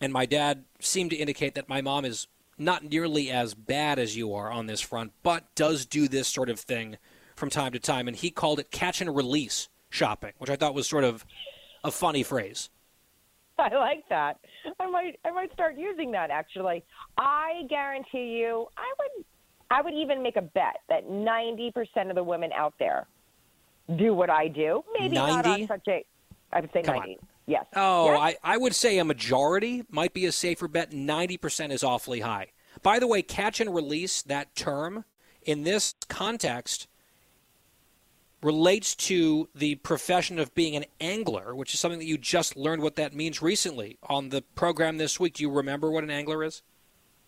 and 0.01 0.13
my 0.13 0.27
dad 0.27 0.65
seemed 0.81 1.11
to 1.11 1.17
indicate 1.17 1.55
that 1.55 1.69
my 1.69 1.81
mom 1.81 2.05
is 2.05 2.27
not 2.59 2.85
nearly 2.85 3.31
as 3.31 3.55
bad 3.55 3.99
as 3.99 4.17
you 4.17 4.35
are 4.35 4.51
on 4.51 4.67
this 4.67 4.81
front, 4.81 5.13
but 5.23 5.55
does 5.55 5.87
do 5.87 6.09
this 6.09 6.29
sort 6.29 6.49
of 6.49 6.61
thing 6.61 6.97
from 7.37 7.51
time 7.51 7.73
to 7.73 7.79
time. 7.79 8.09
And 8.09 8.17
he 8.17 8.31
called 8.31 8.59
it 8.59 8.71
catch 8.71 9.01
and 9.01 9.15
release 9.15 9.69
shopping, 9.91 10.33
which 10.39 10.51
I 10.51 10.57
thought 10.57 10.75
was 10.75 10.89
sort 10.89 11.05
of 11.05 11.25
a 11.83 11.91
funny 11.91 12.23
phrase. 12.23 12.71
I 13.59 13.75
like 13.75 14.05
that. 14.09 14.39
I 14.81 14.87
might 14.91 15.21
I 15.25 15.31
might 15.31 15.53
start 15.53 15.77
using 15.77 16.11
that 16.13 16.31
actually. 16.31 16.85
I 17.17 17.63
guarantee 17.69 18.39
you 18.39 18.67
I 18.77 18.93
would 18.99 19.25
I 19.71 19.83
would 19.83 19.95
even 19.95 20.23
make 20.23 20.37
a 20.37 20.43
bet 20.43 20.77
that 20.89 21.09
90% 21.09 22.09
of 22.09 22.15
the 22.15 22.23
women 22.23 22.51
out 22.53 22.75
there 22.79 23.07
do 23.97 24.15
what 24.15 24.31
I 24.31 24.49
do. 24.49 24.83
Maybe 24.99 25.15
not 25.17 25.45
90? 25.45 25.63
on 25.63 25.69
such 25.69 25.89
a 25.89 26.05
I 26.53 26.61
would 26.61 26.71
say 26.73 26.83
Come 26.83 26.97
90. 26.97 27.19
Yes. 27.47 27.67
Oh, 27.75 28.07
Yes? 28.07 28.37
I, 28.43 28.55
I 28.55 28.57
would 28.57 28.75
say 28.75 28.99
a 28.99 29.05
majority 29.05 29.85
might 29.91 30.15
be 30.15 30.25
a 30.27 30.33
safer 30.33 30.69
bet. 30.69 30.91
90% 30.91 31.71
is 31.71 31.85
awfully 31.85 32.21
high. 32.21 32.49
By 32.83 32.99
the 32.99 33.07
way, 33.07 33.23
catch 33.23 33.61
and 33.61 33.75
release, 33.75 34.23
that 34.23 34.55
term, 34.57 35.05
in 35.43 35.63
this 35.63 35.95
context, 36.09 36.87
relates 38.43 38.95
to 38.95 39.49
the 39.55 39.77
profession 39.77 40.39
of 40.39 40.55
being 40.55 40.77
an 40.77 40.85
angler, 41.01 41.55
which 41.55 41.73
is 41.73 41.81
something 41.81 41.99
that 41.99 42.07
you 42.07 42.19
just 42.19 42.57
learned 42.57 42.83
what 42.83 42.97
that 42.97 43.15
means 43.15 43.41
recently 43.41 43.97
on 44.03 44.29
the 44.29 44.43
program 44.55 44.99
this 44.99 45.19
week. 45.19 45.35
Do 45.35 45.43
you 45.43 45.51
remember 45.51 45.91
what 45.91 46.05
an 46.05 46.11
angler 46.11 46.45
is? 46.45 46.63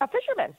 a 0.01 0.09
fisherman. 0.09 0.55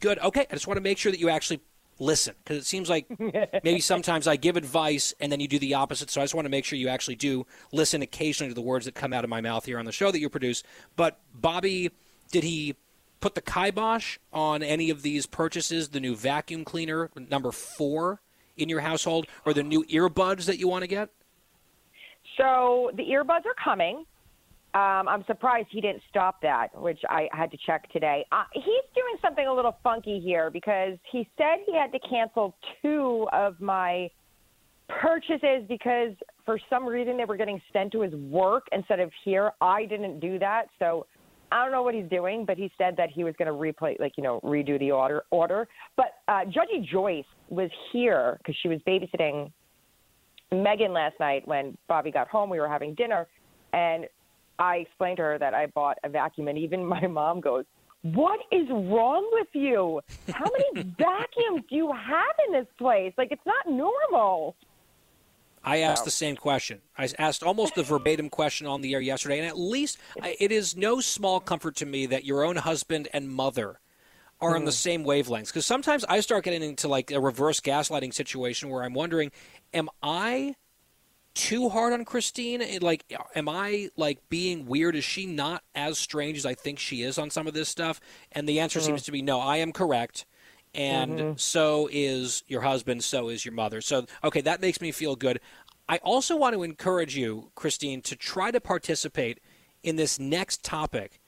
Good. 0.00 0.18
Okay. 0.18 0.46
I 0.50 0.54
just 0.54 0.66
want 0.66 0.78
to 0.78 0.82
make 0.82 0.98
sure 0.98 1.12
that 1.12 1.20
you 1.20 1.28
actually 1.28 1.60
listen 2.00 2.34
because 2.42 2.56
it 2.56 2.66
seems 2.66 2.88
like 2.88 3.06
maybe 3.62 3.78
sometimes 3.78 4.26
I 4.26 4.36
give 4.36 4.56
advice 4.56 5.14
and 5.20 5.30
then 5.30 5.38
you 5.38 5.46
do 5.46 5.58
the 5.58 5.74
opposite. 5.74 6.10
So 6.10 6.20
I 6.20 6.24
just 6.24 6.34
want 6.34 6.46
to 6.46 6.50
make 6.50 6.64
sure 6.64 6.78
you 6.78 6.88
actually 6.88 7.16
do 7.16 7.46
listen 7.72 8.02
occasionally 8.02 8.50
to 8.50 8.54
the 8.54 8.62
words 8.62 8.86
that 8.86 8.94
come 8.94 9.12
out 9.12 9.22
of 9.22 9.30
my 9.30 9.40
mouth 9.40 9.64
here 9.66 9.78
on 9.78 9.84
the 9.84 9.92
show 9.92 10.10
that 10.10 10.18
you 10.18 10.28
produce. 10.28 10.62
But 10.96 11.20
Bobby, 11.34 11.90
did 12.32 12.42
he 12.42 12.74
put 13.20 13.34
the 13.34 13.42
kibosh 13.42 14.18
on 14.32 14.62
any 14.62 14.90
of 14.90 15.02
these 15.02 15.26
purchases? 15.26 15.90
The 15.90 16.00
new 16.00 16.16
vacuum 16.16 16.64
cleaner, 16.64 17.10
number 17.14 17.52
four 17.52 18.20
in 18.56 18.68
your 18.68 18.80
household, 18.80 19.26
or 19.44 19.54
the 19.54 19.62
new 19.62 19.84
earbuds 19.84 20.46
that 20.46 20.58
you 20.58 20.68
want 20.68 20.82
to 20.82 20.88
get? 20.88 21.10
So 22.36 22.90
the 22.94 23.04
earbuds 23.04 23.46
are 23.46 23.54
coming. 23.62 24.04
Um, 24.72 25.08
I'm 25.08 25.24
surprised 25.26 25.68
he 25.70 25.80
didn't 25.80 26.02
stop 26.08 26.40
that, 26.42 26.68
which 26.80 27.00
I 27.08 27.28
had 27.32 27.50
to 27.50 27.58
check 27.66 27.90
today. 27.92 28.24
Uh, 28.30 28.44
he's 28.52 28.64
doing 28.94 29.16
something 29.20 29.46
a 29.46 29.52
little 29.52 29.76
funky 29.82 30.20
here 30.20 30.48
because 30.48 30.96
he 31.10 31.28
said 31.36 31.58
he 31.66 31.76
had 31.76 31.90
to 31.90 31.98
cancel 32.08 32.54
two 32.80 33.26
of 33.32 33.60
my 33.60 34.08
purchases 34.88 35.64
because 35.68 36.12
for 36.44 36.58
some 36.68 36.86
reason 36.86 37.16
they 37.16 37.24
were 37.24 37.36
getting 37.36 37.60
sent 37.72 37.90
to 37.92 38.02
his 38.02 38.14
work 38.14 38.66
instead 38.70 39.00
of 39.00 39.10
here. 39.24 39.52
I 39.60 39.86
didn't 39.86 40.20
do 40.20 40.38
that, 40.38 40.66
so 40.78 41.06
I 41.50 41.64
don't 41.64 41.72
know 41.72 41.82
what 41.82 41.94
he's 41.94 42.08
doing, 42.08 42.44
but 42.44 42.56
he 42.56 42.70
said 42.78 42.96
that 42.96 43.10
he 43.10 43.24
was 43.24 43.34
going 43.38 43.48
to 43.48 43.54
replay, 43.54 43.98
like 43.98 44.12
you 44.16 44.22
know, 44.22 44.40
redo 44.44 44.78
the 44.78 44.92
order. 44.92 45.24
Order, 45.30 45.68
but 45.96 46.14
uh, 46.28 46.44
Judgy 46.44 46.88
Joyce 46.88 47.24
was 47.48 47.70
here 47.92 48.38
because 48.38 48.54
she 48.62 48.68
was 48.68 48.78
babysitting 48.86 49.50
Megan 50.52 50.92
last 50.92 51.18
night 51.18 51.46
when 51.46 51.76
Bobby 51.88 52.12
got 52.12 52.28
home. 52.28 52.50
We 52.50 52.60
were 52.60 52.68
having 52.68 52.94
dinner, 52.94 53.26
and 53.72 54.06
I 54.60 54.76
explained 54.76 55.16
to 55.16 55.22
her 55.22 55.38
that 55.38 55.54
I 55.54 55.66
bought 55.66 55.98
a 56.04 56.08
vacuum, 56.08 56.48
and 56.48 56.58
even 56.58 56.84
my 56.84 57.06
mom 57.06 57.40
goes, 57.40 57.64
"What 58.02 58.40
is 58.52 58.68
wrong 58.68 59.28
with 59.32 59.48
you? 59.52 60.00
How 60.32 60.44
many 60.44 60.94
vacuums 60.98 61.64
do 61.68 61.76
you 61.76 61.92
have 61.92 62.36
in 62.46 62.52
this 62.52 62.68
place? 62.78 63.12
Like 63.16 63.32
it's 63.32 63.46
not 63.46 63.66
normal." 63.68 64.54
I 65.62 65.78
asked 65.78 66.06
the 66.06 66.10
same 66.10 66.36
question. 66.36 66.80
I 66.96 67.08
asked 67.18 67.42
almost 67.42 67.74
the 67.74 67.82
verbatim 67.82 68.30
question 68.30 68.66
on 68.66 68.80
the 68.80 68.94
air 68.94 69.00
yesterday, 69.00 69.38
and 69.38 69.46
at 69.46 69.58
least 69.58 69.98
it 70.22 70.52
is 70.52 70.74
no 70.74 71.00
small 71.00 71.38
comfort 71.38 71.76
to 71.76 71.86
me 71.86 72.06
that 72.06 72.24
your 72.24 72.44
own 72.44 72.56
husband 72.56 73.08
and 73.12 73.28
mother 73.28 73.78
are 74.40 74.56
on 74.56 74.64
the 74.64 74.70
mm-hmm. 74.70 74.76
same 74.76 75.04
wavelengths. 75.04 75.48
Because 75.48 75.66
sometimes 75.66 76.04
I 76.06 76.20
start 76.20 76.44
getting 76.44 76.62
into 76.62 76.88
like 76.88 77.10
a 77.10 77.20
reverse 77.20 77.60
gaslighting 77.60 78.14
situation 78.14 78.70
where 78.70 78.82
I'm 78.82 78.94
wondering, 78.94 79.32
am 79.74 79.90
I 80.02 80.56
too 81.34 81.68
hard 81.68 81.92
on 81.92 82.04
Christine? 82.04 82.62
Like, 82.80 83.04
am 83.34 83.48
I 83.48 83.90
like 83.96 84.28
being 84.28 84.66
weird? 84.66 84.96
Is 84.96 85.04
she 85.04 85.26
not 85.26 85.62
as 85.74 85.98
strange 85.98 86.36
as 86.38 86.46
I 86.46 86.54
think 86.54 86.78
she 86.78 87.02
is 87.02 87.18
on 87.18 87.30
some 87.30 87.46
of 87.46 87.54
this 87.54 87.68
stuff? 87.68 88.00
And 88.32 88.48
the 88.48 88.60
answer 88.60 88.80
seems 88.80 89.02
to 89.04 89.12
be 89.12 89.22
no. 89.22 89.40
I 89.40 89.58
am 89.58 89.72
correct 89.72 90.26
and 90.74 91.18
Mhm. 91.18 91.40
so 91.40 91.88
is 91.90 92.44
your 92.46 92.60
husband, 92.60 93.02
so 93.02 93.28
is 93.28 93.44
your 93.44 93.54
mother. 93.54 93.80
So, 93.80 94.06
okay, 94.22 94.40
that 94.42 94.60
makes 94.60 94.80
me 94.80 94.92
feel 94.92 95.16
good. 95.16 95.40
I 95.88 95.96
also 95.98 96.36
want 96.36 96.54
to 96.54 96.62
encourage 96.62 97.16
you, 97.16 97.50
Christine, 97.56 98.02
to 98.02 98.14
try 98.14 98.52
to 98.52 98.60
participate 98.60 99.40
in 99.82 99.96
this 99.96 100.20
next 100.20 100.62
topic, 100.62 101.18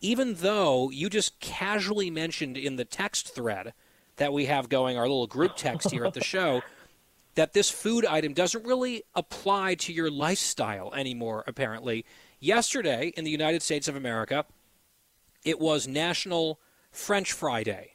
even 0.00 0.34
though 0.34 0.90
you 0.90 1.08
just 1.08 1.38
casually 1.38 2.10
mentioned 2.10 2.56
in 2.56 2.74
the 2.76 2.84
text 2.84 3.32
thread 3.34 3.72
that 4.16 4.32
we 4.32 4.46
have 4.46 4.68
going, 4.68 4.96
our 4.96 5.06
little 5.06 5.28
group 5.28 5.52
text 5.54 5.92
here 5.92 6.04
at 6.04 6.14
the 6.14 6.24
show, 6.24 6.62
that 7.38 7.52
this 7.52 7.70
food 7.70 8.04
item 8.04 8.32
doesn't 8.32 8.66
really 8.66 9.04
apply 9.14 9.72
to 9.72 9.92
your 9.92 10.10
lifestyle 10.10 10.92
anymore, 10.92 11.44
apparently. 11.46 12.04
Yesterday 12.40 13.12
in 13.16 13.22
the 13.22 13.30
United 13.30 13.62
States 13.62 13.86
of 13.86 13.94
America, 13.94 14.44
it 15.44 15.60
was 15.60 15.86
National 15.86 16.58
French 16.90 17.32
Fry 17.32 17.62
Day 17.62 17.92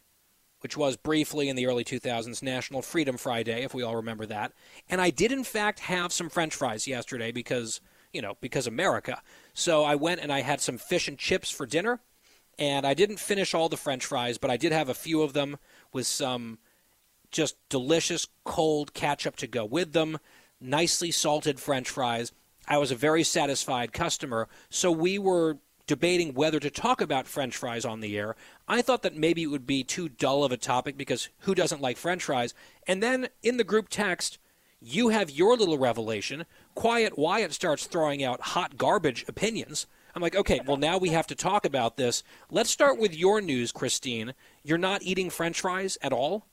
which 0.61 0.77
was 0.77 0.95
briefly 0.95 1.49
in 1.49 1.57
the 1.57 1.67
early 1.67 1.83
2000s 1.83 2.41
National 2.41 2.81
Freedom 2.81 3.17
Fry 3.17 3.43
Day, 3.43 3.63
if 3.63 3.73
we 3.73 3.83
all 3.83 3.97
remember 3.97 4.25
that. 4.25 4.53
And 4.89 5.01
I 5.01 5.09
did, 5.09 5.33
in 5.33 5.43
fact, 5.43 5.81
have 5.81 6.13
some 6.13 6.29
French 6.29 6.55
fries 6.55 6.87
yesterday 6.87 7.33
because, 7.33 7.81
you 8.13 8.21
know, 8.21 8.37
because 8.39 8.65
America. 8.65 9.21
So 9.53 9.83
I 9.83 9.95
went 9.95 10.21
and 10.21 10.31
I 10.31 10.39
had 10.39 10.61
some 10.61 10.77
fish 10.77 11.09
and 11.09 11.19
chips 11.19 11.51
for 11.51 11.65
dinner. 11.65 11.99
And 12.57 12.87
I 12.87 12.93
didn't 12.93 13.19
finish 13.19 13.53
all 13.53 13.67
the 13.67 13.75
French 13.75 14.05
fries, 14.05 14.37
but 14.37 14.49
I 14.49 14.55
did 14.55 14.71
have 14.71 14.87
a 14.87 14.93
few 14.93 15.21
of 15.21 15.33
them 15.33 15.57
with 15.91 16.07
some 16.07 16.59
just 17.33 17.57
delicious 17.67 18.27
cold 18.45 18.93
ketchup 18.93 19.35
to 19.37 19.47
go 19.47 19.65
with 19.65 19.91
them, 19.91 20.19
nicely 20.61 21.11
salted 21.11 21.59
French 21.59 21.89
fries. 21.89 22.31
I 22.67 22.77
was 22.77 22.91
a 22.91 22.95
very 22.95 23.23
satisfied 23.23 23.91
customer. 23.91 24.47
So 24.69 24.89
we 24.89 25.19
were 25.19 25.57
debating 25.85 26.33
whether 26.33 26.61
to 26.61 26.69
talk 26.69 27.01
about 27.01 27.27
French 27.27 27.57
fries 27.57 27.83
on 27.83 27.99
the 27.99 28.17
air. 28.17 28.37
I 28.69 28.81
thought 28.81 29.01
that 29.01 29.17
maybe 29.17 29.43
it 29.43 29.47
would 29.47 29.67
be 29.67 29.83
too 29.83 30.07
dull 30.07 30.45
of 30.45 30.53
a 30.53 30.57
topic 30.57 30.95
because 30.95 31.27
who 31.39 31.53
doesn't 31.53 31.81
like 31.81 31.97
French 31.97 32.23
fries? 32.23 32.53
And 32.87 33.03
then 33.03 33.27
in 33.41 33.57
the 33.57 33.65
group 33.65 33.89
text, 33.89 34.37
you 34.79 35.09
have 35.09 35.29
your 35.29 35.57
little 35.57 35.77
revelation. 35.77 36.45
Quiet 36.75 37.17
Wyatt 37.17 37.53
starts 37.53 37.85
throwing 37.85 38.23
out 38.23 38.41
hot 38.41 38.77
garbage 38.77 39.25
opinions. 39.27 39.87
I'm 40.15 40.21
like, 40.21 40.35
okay, 40.35 40.61
well, 40.65 40.77
now 40.77 40.97
we 40.97 41.09
have 41.09 41.27
to 41.27 41.35
talk 41.35 41.65
about 41.65 41.97
this. 41.97 42.23
Let's 42.51 42.69
start 42.69 42.99
with 42.99 43.15
your 43.15 43.41
news, 43.41 43.71
Christine. 43.71 44.33
You're 44.63 44.77
not 44.77 45.01
eating 45.01 45.29
French 45.29 45.61
fries 45.61 45.97
at 46.01 46.13
all? 46.13 46.45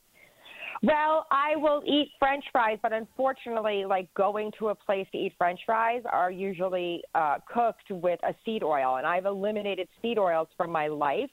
Well, 0.82 1.26
I 1.30 1.56
will 1.56 1.82
eat 1.86 2.10
French 2.18 2.44
fries, 2.52 2.78
but 2.82 2.92
unfortunately, 2.92 3.84
like 3.84 4.12
going 4.14 4.50
to 4.58 4.68
a 4.68 4.74
place 4.74 5.06
to 5.12 5.18
eat 5.18 5.34
French 5.36 5.60
fries 5.66 6.02
are 6.10 6.30
usually 6.30 7.02
uh, 7.14 7.36
cooked 7.52 7.90
with 7.90 8.18
a 8.22 8.34
seed 8.44 8.62
oil, 8.62 8.96
and 8.96 9.06
I've 9.06 9.26
eliminated 9.26 9.88
seed 10.00 10.18
oils 10.18 10.48
from 10.56 10.70
my 10.70 10.88
life. 10.88 11.28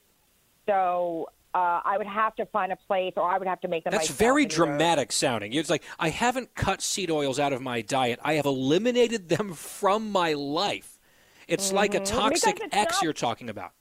So 0.65 1.29
uh, 1.55 1.79
I 1.85 1.97
would 1.97 2.07
have 2.07 2.35
to 2.35 2.45
find 2.47 2.73
a 2.73 2.75
place, 2.75 3.13
or 3.15 3.23
I 3.23 3.37
would 3.37 3.47
have 3.47 3.61
to 3.61 3.69
make 3.69 3.85
them. 3.85 3.91
That's 3.91 4.09
very 4.09 4.45
dramatic 4.45 5.13
sounding. 5.13 5.53
It's 5.53 5.69
like, 5.69 5.83
I 5.97 6.09
haven't 6.09 6.53
cut 6.53 6.81
seed 6.81 7.09
oils 7.09 7.39
out 7.39 7.53
of 7.53 7.61
my 7.61 7.81
diet, 7.81 8.19
I 8.23 8.33
have 8.33 8.45
eliminated 8.45 9.29
them 9.29 9.53
from 9.53 10.11
my 10.11 10.33
life. 10.33 10.99
It's 11.47 11.71
like 11.71 11.95
a 11.95 12.01
Mhm. 12.01 12.05
toxic 12.05 12.61
X 12.73 12.95
not- 12.95 13.01
you're 13.01 13.13
talking 13.13 13.47
about. 13.47 13.71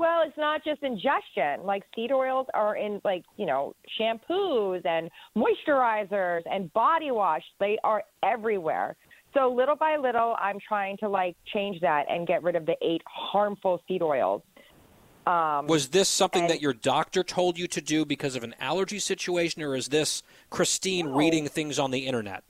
Well, 0.00 0.22
it's 0.26 0.38
not 0.38 0.64
just 0.64 0.82
ingestion. 0.82 1.62
Like 1.62 1.82
seed 1.94 2.10
oils 2.10 2.46
are 2.54 2.74
in 2.74 3.02
like, 3.04 3.22
you 3.36 3.44
know, 3.44 3.74
shampoos 4.00 4.80
and 4.86 5.10
moisturizers 5.36 6.40
and 6.50 6.72
body 6.72 7.10
wash. 7.10 7.42
They 7.58 7.76
are 7.84 8.02
everywhere. 8.22 8.96
So 9.34 9.52
little 9.52 9.76
by 9.76 9.98
little, 9.98 10.36
I'm 10.40 10.56
trying 10.66 10.96
to 11.00 11.08
like 11.10 11.36
change 11.52 11.82
that 11.82 12.06
and 12.08 12.26
get 12.26 12.42
rid 12.42 12.56
of 12.56 12.64
the 12.64 12.76
eight 12.80 13.02
harmful 13.06 13.82
seed 13.86 14.00
oils. 14.00 14.40
Um, 15.26 15.66
Was 15.66 15.90
this 15.90 16.08
something 16.08 16.44
and- 16.44 16.50
that 16.50 16.62
your 16.62 16.72
doctor 16.72 17.22
told 17.22 17.58
you 17.58 17.66
to 17.68 17.82
do 17.82 18.06
because 18.06 18.36
of 18.36 18.42
an 18.42 18.54
allergy 18.58 19.00
situation, 19.00 19.60
or 19.62 19.76
is 19.76 19.88
this 19.88 20.22
Christine 20.48 21.08
reading 21.08 21.46
things 21.46 21.78
on 21.78 21.90
the 21.90 22.06
internet? 22.06 22.42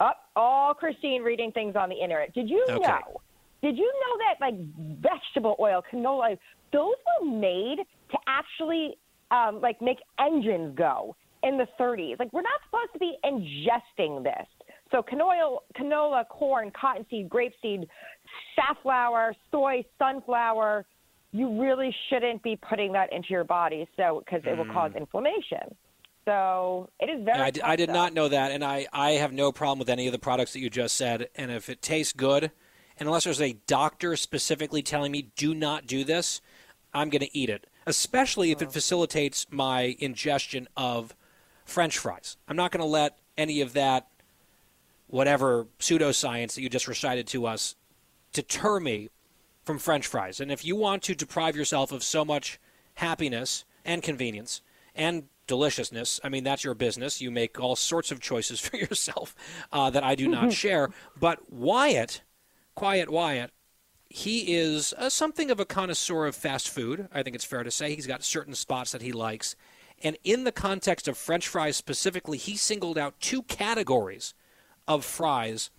up 0.00 0.30
all 0.34 0.74
Christine 0.74 1.22
reading 1.22 1.52
things 1.52 1.76
on 1.76 1.88
the 1.88 1.94
internet. 1.94 2.34
Did 2.34 2.50
you 2.50 2.66
Okay. 2.68 2.80
know? 2.80 3.20
Did 3.62 3.78
you 3.78 3.84
know 3.84 4.18
that 4.18 4.40
like 4.40 4.56
vegetable 5.00 5.54
oil, 5.60 5.80
canola, 5.92 6.36
those 6.72 6.94
were 7.20 7.30
made 7.30 7.78
to 8.10 8.18
actually 8.26 8.96
um, 9.30 9.60
like 9.60 9.80
make 9.80 9.98
engines 10.18 10.74
go 10.76 11.16
in 11.42 11.58
the 11.58 11.66
30s. 11.78 12.18
Like 12.18 12.32
we're 12.32 12.42
not 12.42 12.60
supposed 12.66 12.92
to 12.92 12.98
be 12.98 13.16
ingesting 13.24 14.22
this. 14.22 14.46
So 14.90 15.02
canola, 15.02 15.58
canola, 15.78 16.28
corn, 16.28 16.70
cottonseed, 16.78 17.28
grapeseed, 17.28 17.86
safflower, 18.54 19.34
soy, 19.50 19.84
sunflower. 19.98 20.84
You 21.32 21.60
really 21.60 21.94
shouldn't 22.10 22.42
be 22.42 22.56
putting 22.56 22.92
that 22.92 23.10
into 23.10 23.28
your 23.30 23.44
body, 23.44 23.88
so 23.96 24.22
because 24.24 24.42
it 24.44 24.56
will 24.56 24.70
cause 24.72 24.92
inflammation. 24.94 25.74
So 26.26 26.90
it 27.00 27.06
is 27.06 27.24
very. 27.24 27.38
Mm. 27.38 27.42
I, 27.42 27.50
d- 27.50 27.62
I 27.62 27.76
did 27.76 27.88
not 27.88 28.12
know 28.12 28.28
that, 28.28 28.52
and 28.52 28.62
I, 28.62 28.86
I 28.92 29.12
have 29.12 29.32
no 29.32 29.50
problem 29.50 29.78
with 29.78 29.88
any 29.88 30.06
of 30.06 30.12
the 30.12 30.18
products 30.18 30.52
that 30.52 30.60
you 30.60 30.68
just 30.68 30.94
said. 30.94 31.28
And 31.34 31.50
if 31.50 31.70
it 31.70 31.80
tastes 31.80 32.12
good, 32.12 32.52
and 32.98 33.08
unless 33.08 33.24
there's 33.24 33.40
a 33.40 33.54
doctor 33.66 34.14
specifically 34.16 34.82
telling 34.82 35.10
me 35.10 35.30
do 35.36 35.54
not 35.54 35.86
do 35.86 36.04
this, 36.04 36.42
I'm 36.94 37.10
going 37.10 37.22
to 37.22 37.36
eat 37.36 37.48
it, 37.50 37.66
especially 37.86 38.50
if 38.50 38.60
it 38.62 38.72
facilitates 38.72 39.46
my 39.50 39.96
ingestion 39.98 40.68
of 40.76 41.14
French 41.64 41.98
fries. 41.98 42.36
I'm 42.48 42.56
not 42.56 42.70
going 42.70 42.82
to 42.82 42.86
let 42.86 43.18
any 43.36 43.60
of 43.60 43.72
that, 43.72 44.08
whatever 45.06 45.66
pseudoscience 45.78 46.54
that 46.54 46.62
you 46.62 46.68
just 46.68 46.88
recited 46.88 47.26
to 47.28 47.46
us, 47.46 47.76
deter 48.32 48.80
me 48.80 49.10
from 49.64 49.78
French 49.78 50.06
fries. 50.06 50.40
And 50.40 50.50
if 50.50 50.64
you 50.64 50.76
want 50.76 51.02
to 51.04 51.14
deprive 51.14 51.56
yourself 51.56 51.92
of 51.92 52.02
so 52.02 52.24
much 52.24 52.58
happiness 52.94 53.64
and 53.84 54.02
convenience 54.02 54.60
and 54.94 55.24
deliciousness, 55.46 56.20
I 56.22 56.28
mean, 56.28 56.44
that's 56.44 56.64
your 56.64 56.74
business. 56.74 57.20
You 57.20 57.30
make 57.30 57.60
all 57.60 57.76
sorts 57.76 58.10
of 58.10 58.20
choices 58.20 58.60
for 58.66 58.76
yourself 58.76 59.34
uh, 59.72 59.90
that 59.90 60.04
I 60.04 60.14
do 60.14 60.28
not 60.28 60.52
share. 60.62 60.90
But 61.18 61.52
Wyatt, 61.52 62.22
Quiet 62.74 63.10
Wyatt, 63.10 63.50
he 64.12 64.54
is 64.54 64.92
uh, 64.98 65.08
something 65.08 65.50
of 65.50 65.58
a 65.58 65.64
connoisseur 65.64 66.26
of 66.26 66.36
fast 66.36 66.68
food. 66.68 67.08
I 67.12 67.22
think 67.22 67.34
it's 67.34 67.46
fair 67.46 67.62
to 67.62 67.70
say. 67.70 67.94
He's 67.94 68.06
got 68.06 68.22
certain 68.22 68.54
spots 68.54 68.92
that 68.92 69.00
he 69.00 69.10
likes. 69.10 69.56
And 70.02 70.18
in 70.22 70.44
the 70.44 70.52
context 70.52 71.08
of 71.08 71.16
French 71.16 71.48
fries 71.48 71.76
specifically, 71.76 72.36
he 72.36 72.56
singled 72.56 72.98
out 72.98 73.18
two 73.20 73.42
categories 73.44 74.34
of 74.86 75.04
fries 75.04 75.70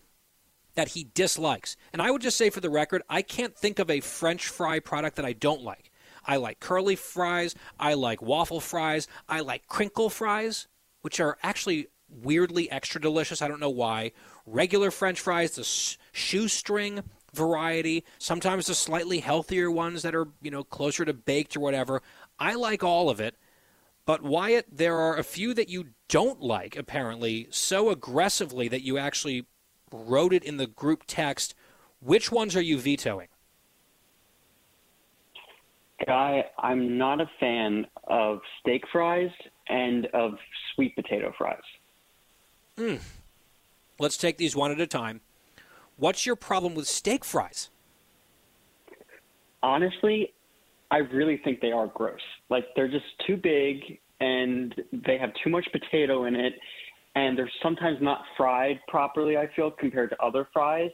that 0.73 0.89
he 0.89 1.09
dislikes. 1.13 1.77
And 1.91 2.01
I 2.01 2.09
would 2.09 2.23
just 2.23 2.37
say 2.37 2.49
for 2.49 2.59
the 2.59 2.71
record, 2.71 3.03
I 3.07 3.21
can't 3.21 3.55
think 3.55 3.77
of 3.77 3.91
a 3.91 3.99
French 3.99 4.47
fry 4.47 4.79
product 4.79 5.17
that 5.17 5.25
I 5.25 5.33
don't 5.33 5.61
like. 5.61 5.91
I 6.25 6.37
like 6.37 6.59
curly 6.59 6.95
fries, 6.95 7.53
I 7.79 7.93
like 7.93 8.21
waffle 8.21 8.61
fries, 8.61 9.07
I 9.29 9.41
like 9.41 9.67
crinkle 9.67 10.09
fries, 10.09 10.67
which 11.01 11.19
are 11.19 11.37
actually 11.43 11.87
weirdly 12.09 12.71
extra 12.71 12.99
delicious. 12.99 13.41
I 13.41 13.47
don't 13.47 13.59
know 13.59 13.69
why. 13.69 14.13
Regular 14.47 14.89
French 14.89 15.19
fries, 15.19 15.51
the 15.51 15.63
shoestring 16.13 17.03
variety, 17.33 18.03
sometimes 18.17 18.67
the 18.67 18.75
slightly 18.75 19.19
healthier 19.19 19.69
ones 19.69 20.01
that 20.03 20.15
are, 20.15 20.27
you 20.41 20.51
know, 20.51 20.63
closer 20.63 21.03
to 21.05 21.13
baked 21.13 21.57
or 21.57 21.59
whatever. 21.59 22.01
I 22.39 22.53
like 22.55 22.83
all 22.83 23.09
of 23.09 23.19
it. 23.19 23.35
But 24.05 24.21
Wyatt, 24.21 24.65
there 24.71 24.97
are 24.97 25.17
a 25.17 25.23
few 25.23 25.53
that 25.53 25.69
you 25.69 25.87
don't 26.09 26.41
like, 26.41 26.75
apparently, 26.75 27.47
so 27.51 27.89
aggressively 27.89 28.67
that 28.67 28.81
you 28.81 28.97
actually 28.97 29.45
wrote 29.91 30.33
it 30.33 30.43
in 30.43 30.57
the 30.57 30.67
group 30.67 31.03
text. 31.07 31.55
Which 32.01 32.31
ones 32.31 32.55
are 32.55 32.61
you 32.61 32.77
vetoing? 32.77 33.29
Guy, 36.05 36.43
I'm 36.59 36.97
not 36.97 37.21
a 37.21 37.29
fan 37.39 37.87
of 38.07 38.41
steak 38.59 38.83
fries 38.91 39.31
and 39.69 40.07
of 40.07 40.33
sweet 40.75 40.95
potato 40.95 41.33
fries. 41.37 41.61
Hmm. 42.77 42.95
Let's 43.99 44.17
take 44.17 44.37
these 44.37 44.55
one 44.55 44.71
at 44.71 44.81
a 44.81 44.87
time. 44.87 45.21
What's 45.97 46.25
your 46.25 46.35
problem 46.35 46.75
with 46.75 46.87
steak 46.87 47.23
fries? 47.23 47.69
Honestly, 49.61 50.33
I 50.91 50.97
really 50.97 51.37
think 51.37 51.61
they 51.61 51.71
are 51.71 51.87
gross. 51.87 52.19
Like 52.49 52.65
they're 52.75 52.89
just 52.89 53.05
too 53.25 53.37
big 53.37 53.99
and 54.19 54.75
they 54.91 55.17
have 55.17 55.31
too 55.43 55.49
much 55.49 55.67
potato 55.71 56.25
in 56.25 56.35
it 56.35 56.53
and 57.15 57.37
they're 57.37 57.51
sometimes 57.61 57.99
not 58.01 58.23
fried 58.35 58.79
properly, 58.87 59.37
I 59.37 59.47
feel, 59.55 59.71
compared 59.71 60.09
to 60.09 60.21
other 60.21 60.47
fries. 60.51 60.91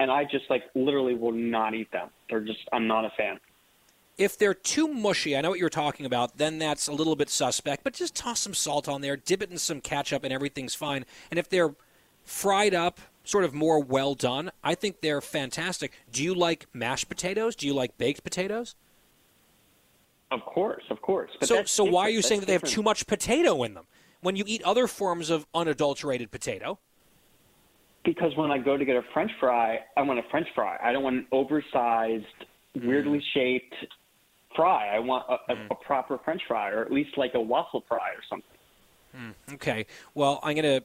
And 0.00 0.10
I 0.10 0.24
just 0.24 0.44
like 0.50 0.64
literally 0.74 1.14
will 1.14 1.32
not 1.32 1.74
eat 1.74 1.90
them. 1.92 2.10
They're 2.28 2.40
just 2.40 2.60
I'm 2.72 2.86
not 2.86 3.04
a 3.04 3.10
fan. 3.16 3.38
If 4.16 4.38
they're 4.38 4.54
too 4.54 4.86
mushy, 4.86 5.36
I 5.36 5.40
know 5.40 5.50
what 5.50 5.58
you're 5.58 5.68
talking 5.68 6.06
about, 6.06 6.36
then 6.36 6.58
that's 6.58 6.86
a 6.86 6.92
little 6.92 7.16
bit 7.16 7.28
suspect, 7.28 7.82
but 7.82 7.94
just 7.94 8.14
toss 8.14 8.40
some 8.40 8.54
salt 8.54 8.88
on 8.88 9.00
there, 9.00 9.16
dip 9.16 9.42
it 9.42 9.50
in 9.50 9.58
some 9.58 9.80
ketchup, 9.80 10.22
and 10.22 10.32
everything's 10.32 10.74
fine. 10.74 11.04
And 11.30 11.38
if 11.38 11.48
they're 11.48 11.74
fried 12.24 12.74
up, 12.74 13.00
sort 13.24 13.44
of 13.44 13.54
more 13.54 13.82
well 13.82 14.14
done, 14.14 14.50
I 14.62 14.74
think 14.74 15.00
they're 15.00 15.20
fantastic. 15.20 15.92
Do 16.12 16.22
you 16.22 16.34
like 16.34 16.66
mashed 16.72 17.08
potatoes? 17.08 17.56
Do 17.56 17.66
you 17.66 17.74
like 17.74 17.96
baked 17.98 18.22
potatoes? 18.22 18.76
Of 20.30 20.44
course, 20.44 20.82
of 20.90 21.00
course. 21.00 21.30
But 21.38 21.48
so, 21.48 21.64
so 21.64 21.84
why 21.84 22.02
are 22.02 22.10
you 22.10 22.22
saying 22.22 22.40
that 22.40 22.46
they 22.46 22.52
have 22.54 22.62
too 22.62 22.82
much 22.82 23.06
potato 23.06 23.62
in 23.62 23.74
them 23.74 23.86
when 24.20 24.36
you 24.36 24.44
eat 24.46 24.62
other 24.62 24.86
forms 24.86 25.30
of 25.30 25.46
unadulterated 25.54 26.30
potato? 26.30 26.78
Because 28.04 28.36
when 28.36 28.50
I 28.50 28.58
go 28.58 28.76
to 28.76 28.84
get 28.84 28.96
a 28.96 29.02
French 29.14 29.30
fry, 29.40 29.80
I 29.96 30.02
want 30.02 30.18
a 30.18 30.22
French 30.30 30.48
fry. 30.54 30.76
I 30.82 30.92
don't 30.92 31.02
want 31.02 31.16
an 31.16 31.26
oversized, 31.32 32.24
weirdly 32.74 33.22
shaped 33.32 33.74
fry. 34.54 34.94
I 34.94 34.98
want 34.98 35.24
a, 35.28 35.52
a, 35.52 35.66
a 35.70 35.74
proper 35.76 36.18
French 36.18 36.42
fry, 36.46 36.70
or 36.70 36.82
at 36.82 36.92
least 36.92 37.16
like 37.16 37.34
a 37.34 37.40
waffle 37.40 37.82
fry 37.88 38.10
or 38.10 38.22
something. 38.28 38.50
Hmm, 39.14 39.54
Okay. 39.54 39.86
Well, 40.14 40.40
I'm 40.42 40.54
going 40.56 40.80
to 40.80 40.84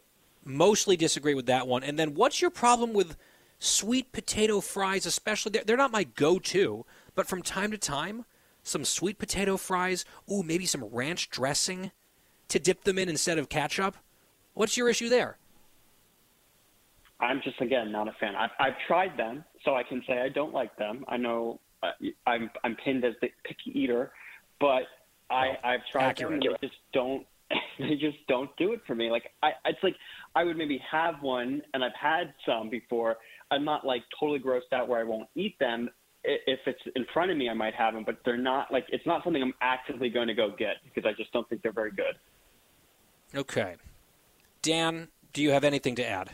mostly 0.49 0.97
disagree 0.97 1.33
with 1.33 1.45
that 1.45 1.67
one. 1.67 1.83
And 1.83 1.97
then 1.97 2.15
what's 2.15 2.41
your 2.41 2.51
problem 2.51 2.93
with 2.93 3.15
sweet 3.59 4.11
potato 4.11 4.59
fries, 4.61 5.05
especially? 5.05 5.51
They're, 5.51 5.63
they're 5.63 5.77
not 5.77 5.91
my 5.91 6.03
go 6.03 6.39
to, 6.39 6.85
but 7.15 7.27
from 7.27 7.41
time 7.41 7.71
to 7.71 7.77
time, 7.77 8.25
some 8.63 8.83
sweet 8.83 9.17
potato 9.17 9.57
fries, 9.57 10.05
ooh, 10.31 10.43
maybe 10.43 10.65
some 10.65 10.83
ranch 10.83 11.29
dressing 11.29 11.91
to 12.49 12.59
dip 12.59 12.83
them 12.83 12.97
in 12.97 13.09
instead 13.09 13.37
of 13.37 13.49
ketchup. 13.49 13.95
What's 14.53 14.75
your 14.75 14.89
issue 14.89 15.09
there? 15.09 15.37
I'm 17.21 17.41
just 17.43 17.59
again 17.59 17.91
not 17.91 18.07
a 18.07 18.13
fan. 18.13 18.35
I've, 18.35 18.51
I've 18.59 18.79
tried 18.87 19.17
them, 19.17 19.43
so 19.65 19.75
I 19.75 19.83
can 19.83 20.01
say 20.07 20.21
I 20.21 20.29
don't 20.29 20.53
like 20.53 20.75
them. 20.77 21.03
I 21.07 21.17
know 21.17 21.59
uh, 21.83 21.91
I'm 22.25 22.49
I'm 22.63 22.75
pinned 22.75 23.03
as 23.03 23.13
the 23.21 23.29
picky 23.43 23.77
eater, 23.77 24.11
but 24.59 24.83
I 25.29 25.57
I've 25.63 25.85
tried 25.91 26.17
them. 26.17 26.33
And 26.33 26.41
they 26.41 26.67
just 26.67 26.79
don't 26.93 27.25
they 27.79 27.95
just 27.95 28.17
don't 28.27 28.49
do 28.57 28.73
it 28.73 28.81
for 28.85 28.95
me. 28.95 29.09
Like 29.09 29.31
I 29.43 29.51
it's 29.65 29.79
like 29.83 29.95
I 30.35 30.43
would 30.43 30.57
maybe 30.57 30.81
have 30.89 31.15
one, 31.21 31.61
and 31.73 31.83
I've 31.83 31.91
had 31.99 32.33
some 32.45 32.69
before. 32.69 33.17
I'm 33.51 33.65
not 33.65 33.85
like 33.85 34.03
totally 34.19 34.39
grossed 34.39 34.73
out 34.73 34.87
where 34.87 34.99
I 34.99 35.03
won't 35.03 35.27
eat 35.35 35.57
them. 35.59 35.89
If 36.23 36.59
it's 36.65 36.81
in 36.95 37.05
front 37.13 37.31
of 37.31 37.37
me, 37.37 37.49
I 37.49 37.53
might 37.53 37.73
have 37.75 37.93
them, 37.93 38.03
but 38.05 38.17
they're 38.25 38.37
not 38.37 38.71
like 38.71 38.85
it's 38.89 39.05
not 39.05 39.23
something 39.23 39.41
I'm 39.41 39.53
actively 39.61 40.09
going 40.09 40.27
to 40.27 40.33
go 40.33 40.49
get 40.57 40.75
because 40.83 41.09
I 41.09 41.13
just 41.13 41.31
don't 41.31 41.47
think 41.49 41.61
they're 41.61 41.71
very 41.71 41.91
good. 41.91 42.15
Okay. 43.33 43.75
Dan, 44.61 45.07
do 45.33 45.41
you 45.41 45.51
have 45.51 45.63
anything 45.63 45.95
to 45.95 46.05
add? 46.05 46.31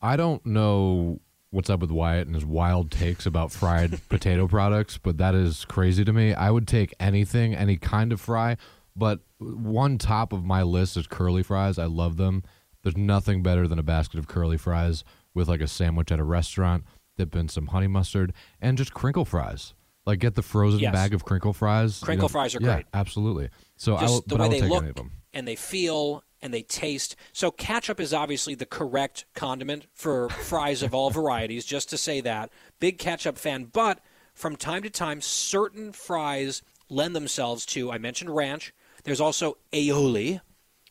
I 0.00 0.16
don't 0.16 0.44
know 0.46 1.20
what's 1.50 1.68
up 1.68 1.80
with 1.80 1.90
Wyatt 1.90 2.26
and 2.26 2.34
his 2.34 2.44
wild 2.44 2.90
takes 2.90 3.26
about 3.26 3.52
fried 3.52 4.00
potato 4.08 4.46
products, 4.46 4.98
but 4.98 5.18
that 5.18 5.34
is 5.34 5.64
crazy 5.64 6.04
to 6.04 6.12
me. 6.12 6.32
I 6.32 6.50
would 6.50 6.66
take 6.66 6.94
anything, 6.98 7.54
any 7.54 7.76
kind 7.76 8.12
of 8.12 8.20
fry, 8.20 8.56
but 9.00 9.20
one 9.38 9.96
top 9.98 10.32
of 10.32 10.44
my 10.44 10.62
list 10.62 10.96
is 10.96 11.06
curly 11.06 11.42
fries. 11.42 11.78
I 11.78 11.86
love 11.86 12.18
them. 12.18 12.44
There's 12.82 12.96
nothing 12.96 13.42
better 13.42 13.66
than 13.66 13.78
a 13.78 13.82
basket 13.82 14.18
of 14.20 14.28
curly 14.28 14.56
fries 14.58 15.02
with 15.34 15.48
like 15.48 15.60
a 15.62 15.66
sandwich 15.66 16.12
at 16.12 16.20
a 16.20 16.24
restaurant, 16.24 16.84
dip 17.16 17.34
in 17.34 17.48
some 17.48 17.68
honey 17.68 17.86
mustard, 17.88 18.32
and 18.60 18.76
just 18.78 18.92
crinkle 18.94 19.24
fries. 19.24 19.74
Like 20.06 20.18
get 20.18 20.34
the 20.34 20.42
frozen 20.42 20.80
Yes. 20.80 20.92
bag 20.92 21.14
of 21.14 21.24
crinkle 21.24 21.52
fries. 21.52 22.00
you 22.00 22.04
Crinkle 22.04 22.24
know- 22.24 22.28
fries 22.32 22.54
are 22.54 22.60
yeah, 22.60 22.74
great. 22.74 22.86
Absolutely. 22.94 23.48
So 23.76 23.96
I 23.96 24.04
will, 24.04 24.22
the 24.26 24.36
way 24.36 24.48
they 24.48 24.60
take 24.60 24.70
look 24.70 24.82
any 24.82 24.90
of 24.90 24.96
them. 24.96 25.12
and 25.32 25.48
they 25.48 25.56
feel 25.56 26.22
and 26.42 26.52
they 26.54 26.62
taste. 26.62 27.16
So 27.32 27.50
ketchup 27.50 28.00
is 28.00 28.12
obviously 28.14 28.54
the 28.54 28.66
correct 28.66 29.24
condiment 29.34 29.86
for 29.94 30.28
fries 30.30 30.82
of 30.82 30.94
all 30.94 31.10
varieties. 31.22 31.64
Just 31.64 31.88
to 31.90 31.98
say 31.98 32.20
that, 32.22 32.50
big 32.80 32.98
ketchup 32.98 33.36
fan. 33.38 33.64
But 33.64 34.00
from 34.34 34.56
time 34.56 34.82
to 34.84 34.90
time, 34.90 35.20
certain 35.20 35.92
fries 35.92 36.62
lend 36.88 37.14
themselves 37.14 37.64
to. 37.66 37.90
I 37.92 37.98
mentioned 37.98 38.34
ranch. 38.34 38.72
There's 39.04 39.20
also 39.20 39.58
aioli, 39.72 40.40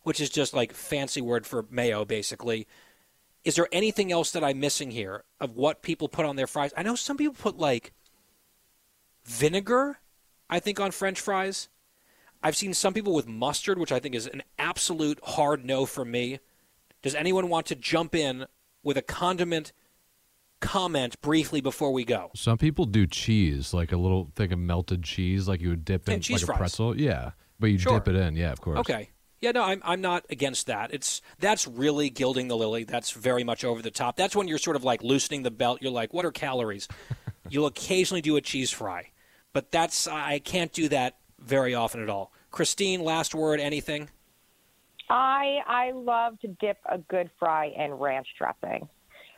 which 0.04 0.20
is 0.20 0.30
just 0.30 0.54
like 0.54 0.74
fancy 0.74 1.22
word 1.22 1.46
for 1.46 1.66
mayo, 1.70 2.06
basically. 2.06 2.68
Is 3.44 3.56
there 3.56 3.68
anything 3.72 4.12
else 4.12 4.32
that 4.32 4.44
I'm 4.44 4.60
missing 4.60 4.92
here 4.92 5.24
of 5.40 5.56
what 5.56 5.82
people 5.82 6.10
put 6.10 6.26
on 6.26 6.36
their 6.36 6.48
fries? 6.48 6.74
I 6.76 6.84
know 6.84 6.96
some 6.96 7.18
people 7.18 7.36
put 7.36 7.58
like 7.58 7.94
vinegar 9.26 10.00
I 10.50 10.60
think, 10.60 10.80
on 10.80 10.92
French 10.92 11.22
fries. 11.22 11.70
I've 12.42 12.58
seen 12.58 12.74
some 12.74 12.94
people 12.94 13.14
with 13.14 13.28
mustard, 13.28 13.78
which 13.78 13.92
I 13.92 14.00
think 14.00 14.16
is 14.16 14.26
an 14.26 14.42
absolute 14.58 15.20
hard 15.24 15.64
no 15.64 15.86
for 15.86 16.04
me. 16.04 16.40
Does 17.02 17.14
anyone 17.14 17.50
want 17.50 17.68
to 17.68 17.76
jump 17.76 18.16
in 18.16 18.46
with 18.82 18.98
a 18.98 19.02
condiment 19.02 19.72
comment 20.60 21.22
briefly 21.22 21.62
before 21.62 21.92
we 21.92 22.04
go? 22.04 22.32
Some 22.36 22.58
people 22.58 22.86
do 22.86 23.06
cheese, 23.06 23.74
like 23.74 23.92
a 23.92 23.98
little 23.98 24.32
thing 24.36 24.52
of 24.52 24.60
melted 24.60 25.04
cheese, 25.04 25.48
like 25.48 25.62
you 25.62 25.70
would 25.70 25.86
dip 25.86 26.10
in 26.10 26.22
cheese 26.22 26.42
like 26.42 26.46
fries. 26.46 26.56
a 26.56 26.60
pretzel. 26.60 27.00
Yeah, 27.00 27.32
but 27.60 27.68
you 27.68 27.78
Sure. 27.78 27.94
dip 28.00 28.08
it 28.08 28.16
in. 28.16 28.36
Yeah, 28.36 28.52
of 28.52 28.62
course. 28.62 28.80
Okay. 28.80 29.10
Yeah, 29.42 29.52
no, 29.52 29.64
I'm 29.64 29.82
I'm 29.86 30.02
not 30.02 30.26
against 30.30 30.68
that. 30.68 30.94
It's 30.94 31.22
that's 31.40 31.66
really 31.66 32.10
gilding 32.10 32.50
the 32.50 32.58
lily. 32.58 32.84
That's 32.84 33.12
very 33.12 33.44
much 33.44 33.64
over 33.64 33.82
the 33.82 33.92
top. 33.92 34.18
That's 34.18 34.36
when 34.36 34.48
you're 34.50 34.58
sort 34.58 34.76
of 34.76 34.84
like 34.84 35.02
loosening 35.02 35.44
the 35.44 35.52
belt. 35.52 35.82
You're 35.82 35.92
like, 35.92 36.14
what 36.14 36.26
are 36.26 36.32
calories? 36.32 36.88
You'll 37.50 37.68
occasionally 37.68 38.22
do 38.22 38.36
a 38.36 38.42
cheese 38.42 38.70
fry, 38.70 39.12
but 39.54 39.72
that's 39.72 40.08
I 40.08 40.40
can't 40.40 40.74
do 40.74 40.90
that 40.90 41.18
very 41.40 41.74
often 41.74 42.04
at 42.04 42.10
all. 42.10 42.34
Christine, 42.52 43.02
last 43.02 43.34
word, 43.34 43.60
anything? 43.62 44.10
I 45.10 45.60
I 45.66 45.92
love 45.92 46.40
to 46.42 46.48
dip 46.48 46.78
a 46.86 46.98
good 46.98 47.30
fry 47.40 47.68
in 47.76 47.94
ranch 47.94 48.28
dressing. 48.38 48.88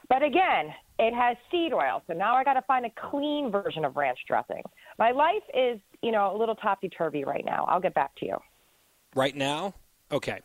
But 0.09 0.23
again, 0.23 0.73
it 0.99 1.13
has 1.13 1.37
seed 1.49 1.71
oil, 1.73 2.03
so 2.05 2.13
now 2.13 2.35
I 2.35 2.43
got 2.43 2.55
to 2.55 2.61
find 2.63 2.85
a 2.85 2.89
clean 3.09 3.49
version 3.49 3.85
of 3.85 3.95
ranch 3.95 4.19
dressing. 4.27 4.61
My 4.99 5.11
life 5.11 5.43
is, 5.53 5.79
you 6.01 6.11
know, 6.11 6.35
a 6.35 6.37
little 6.37 6.55
topsy 6.55 6.89
turvy 6.89 7.23
right 7.23 7.45
now. 7.45 7.65
I'll 7.67 7.79
get 7.79 7.93
back 7.93 8.15
to 8.17 8.25
you. 8.25 8.37
Right 9.15 9.35
now? 9.35 9.75
Okay. 10.11 10.39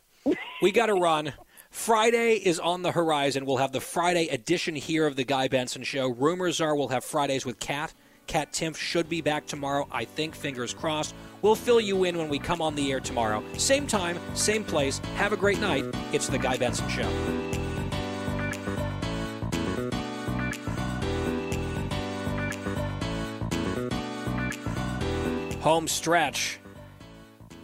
We 0.61 0.71
got 0.71 0.87
to 0.87 0.93
run. 1.01 1.33
Friday 1.69 2.35
is 2.35 2.59
on 2.59 2.81
the 2.81 2.91
horizon. 2.91 3.45
We'll 3.45 3.57
have 3.57 3.71
the 3.71 3.81
Friday 3.81 4.27
edition 4.27 4.75
here 4.75 5.05
of 5.05 5.15
the 5.15 5.23
Guy 5.23 5.47
Benson 5.47 5.83
Show. 5.83 6.07
Rumors 6.09 6.61
are 6.61 6.75
we'll 6.75 6.87
have 6.87 7.03
Fridays 7.03 7.45
with 7.45 7.59
Kat. 7.59 7.93
Kat 8.25 8.51
Timpf 8.51 8.75
should 8.75 9.07
be 9.07 9.21
back 9.21 9.45
tomorrow. 9.45 9.87
I 9.91 10.03
think, 10.05 10.35
fingers 10.35 10.73
crossed. 10.73 11.15
We'll 11.41 11.55
fill 11.55 11.79
you 11.79 12.03
in 12.03 12.17
when 12.17 12.29
we 12.29 12.39
come 12.39 12.61
on 12.61 12.75
the 12.75 12.91
air 12.91 12.99
tomorrow. 12.99 13.43
Same 13.57 13.87
time, 13.87 14.19
same 14.33 14.63
place. 14.63 14.99
Have 15.15 15.33
a 15.33 15.37
great 15.37 15.59
night. 15.59 15.85
It's 16.11 16.27
the 16.27 16.37
Guy 16.37 16.57
Benson 16.57 16.89
Show. 16.89 17.46
Home 25.67 25.89
stretch. 25.89 26.61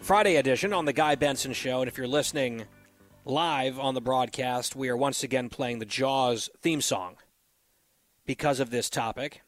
Friday 0.02 0.36
edition 0.36 0.74
on 0.74 0.84
the 0.84 0.92
Guy 0.92 1.16
Benson 1.16 1.54
Show. 1.54 1.80
And 1.80 1.88
if 1.88 1.98
you're 1.98 2.06
listening 2.06 2.66
live 3.24 3.80
on 3.80 3.94
the 3.94 4.02
broadcast, 4.02 4.76
we 4.76 4.90
are 4.90 4.98
once 4.98 5.24
again 5.24 5.48
playing 5.48 5.80
the 5.80 5.86
Jaws 5.86 6.50
theme 6.62 6.82
song 6.82 7.16
because 8.26 8.60
of 8.60 8.72
this 8.72 8.90
topic. 8.90 9.42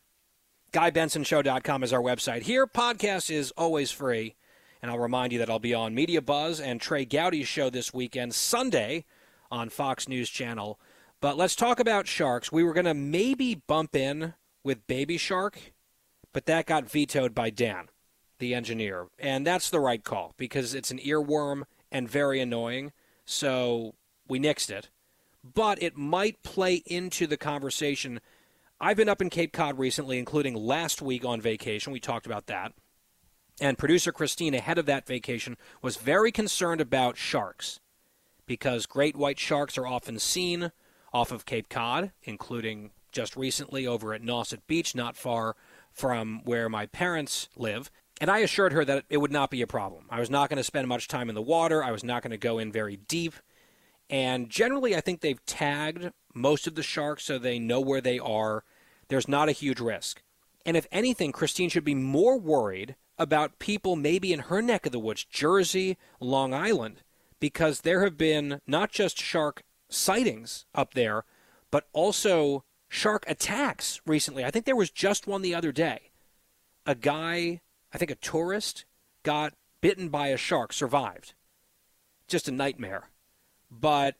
GuyBensonShow.com 0.72 1.84
is 1.84 1.92
our 1.92 2.00
website. 2.00 2.44
Here, 2.44 2.66
podcast 2.66 3.30
is 3.30 3.52
always 3.58 3.92
free. 3.92 4.36
And 4.82 4.90
I'll 4.90 5.00
remind 5.00 5.34
you 5.34 5.40
that 5.40 5.50
I'll 5.50 5.60
be 5.60 5.74
on 5.74 5.94
Media 5.94 6.22
Buzz 6.22 6.62
and 6.62 6.80
Trey 6.80 7.04
Gowdy's 7.04 7.50
show 7.50 7.70
this 7.70 7.94
weekend, 7.94 8.34
Sunday, 8.36 9.04
on 9.52 9.68
Fox 9.68 10.08
News 10.08 10.30
Channel. 10.30 10.80
But 11.20 11.36
let's 11.36 11.58
talk 11.58 11.82
about 11.82 12.08
sharks. 12.08 12.54
We 12.54 12.64
were 12.64 12.72
going 12.72 12.86
to 12.86 12.94
maybe 12.94 13.56
bump 13.68 13.98
in 13.98 14.34
with 14.64 14.88
Baby 14.88 15.18
Shark, 15.18 15.60
but 16.32 16.46
that 16.46 16.68
got 16.68 16.90
vetoed 16.90 17.36
by 17.36 17.50
Dan, 17.50 17.90
the 18.40 18.54
engineer. 18.54 19.08
And 19.20 19.46
that's 19.46 19.70
the 19.70 19.80
right 19.80 20.04
call 20.04 20.34
because 20.38 20.74
it's 20.74 20.92
an 20.92 21.00
earworm 21.00 21.64
and 21.92 22.10
very 22.10 22.40
annoying. 22.40 22.92
So 23.26 23.96
we 24.28 24.40
nixed 24.40 24.70
it. 24.70 24.90
But 25.44 25.82
it 25.82 25.96
might 25.96 26.42
play 26.44 26.82
into 26.86 27.28
the 27.28 27.38
conversation. 27.38 28.20
I've 28.82 28.98
been 28.98 29.10
up 29.10 29.22
in 29.22 29.30
Cape 29.30 29.54
Cod 29.54 29.78
recently, 29.78 30.18
including 30.18 30.56
last 30.56 31.02
week 31.02 31.24
on 31.24 31.40
vacation. 31.40 31.94
We 31.94 32.00
talked 32.00 32.26
about 32.26 32.48
that. 32.48 32.74
And 33.62 33.78
producer 33.78 34.12
Christine, 34.12 34.54
ahead 34.54 34.78
of 34.78 34.86
that 34.88 35.08
vacation, 35.08 35.56
was 35.82 35.98
very 35.98 36.32
concerned 36.32 36.82
about 36.82 37.16
sharks 37.16 37.80
because 38.46 38.86
great 38.86 39.16
white 39.16 39.40
sharks 39.40 39.78
are 39.78 39.88
often 39.88 40.20
seen 40.20 40.72
off 41.14 41.32
of 41.32 41.46
Cape 41.46 41.70
Cod, 41.70 42.12
including 42.24 42.92
just 43.12 43.38
recently 43.38 43.88
over 43.88 44.14
at 44.14 44.22
Nauset 44.22 44.60
Beach, 44.68 44.94
not 44.94 45.16
far 45.16 45.56
from 45.92 46.42
where 46.44 46.68
my 46.68 46.86
parents 46.86 47.48
live. 47.56 47.90
And 48.22 48.32
I 48.32 48.40
assured 48.40 48.74
her 48.74 48.86
that 48.86 49.06
it 49.10 49.18
would 49.18 49.32
not 49.32 49.52
be 49.52 49.62
a 49.62 49.68
problem. 49.68 50.06
I 50.10 50.20
was 50.20 50.30
not 50.30 50.50
going 50.50 50.58
to 50.58 50.64
spend 50.64 50.88
much 50.88 51.08
time 51.08 51.30
in 51.30 51.36
the 51.36 51.42
water, 51.42 51.84
I 51.84 51.92
was 51.92 52.04
not 52.04 52.22
going 52.22 52.32
to 52.32 52.38
go 52.38 52.60
in 52.60 52.72
very 52.72 52.98
deep. 52.98 53.34
And 54.10 54.50
generally, 54.50 54.96
I 54.96 55.02
think 55.02 55.22
they've 55.22 55.44
tagged 55.46 56.12
most 56.34 56.68
of 56.68 56.76
the 56.76 56.84
sharks 56.84 57.26
so 57.26 57.38
they 57.38 57.60
know 57.60 57.82
where 57.82 58.02
they 58.02 58.20
are. 58.20 58.64
There's 59.08 59.28
not 59.28 59.50
a 59.50 59.54
huge 59.54 59.80
risk. 59.80 60.22
And 60.66 60.78
if 60.78 60.88
anything, 60.92 61.32
Christine 61.32 61.70
should 61.70 61.84
be 61.84 61.96
more 61.96 62.38
worried 62.38 62.96
about 63.18 63.60
people 63.60 63.96
maybe 63.96 64.34
in 64.34 64.42
her 64.42 64.62
neck 64.62 64.86
of 64.86 64.92
the 64.92 65.00
woods, 65.00 65.24
Jersey, 65.26 65.98
Long 66.20 66.54
Island, 66.54 67.02
because 67.40 67.82
there 67.82 68.04
have 68.04 68.18
been 68.18 68.60
not 68.68 68.92
just 68.92 69.20
shark 69.20 69.64
sightings 69.90 70.66
up 70.74 70.94
there, 70.94 71.24
but 71.72 71.88
also 71.94 72.64
shark 72.90 73.24
attacks 73.28 74.02
recently. 74.06 74.44
I 74.44 74.52
think 74.52 74.66
there 74.66 74.76
was 74.76 74.90
just 74.90 75.28
one 75.28 75.42
the 75.42 75.56
other 75.56 75.72
day. 75.72 76.12
A 76.86 76.96
guy, 76.96 77.62
I 77.96 77.98
think 77.98 78.12
a 78.12 78.16
tourist, 78.16 78.84
got 79.24 79.54
bitten 79.80 80.10
by 80.10 80.28
a 80.28 80.36
shark, 80.36 80.74
survived. 80.74 81.34
Just 82.28 82.50
a 82.50 82.52
nightmare. 82.52 83.08
But 83.72 84.16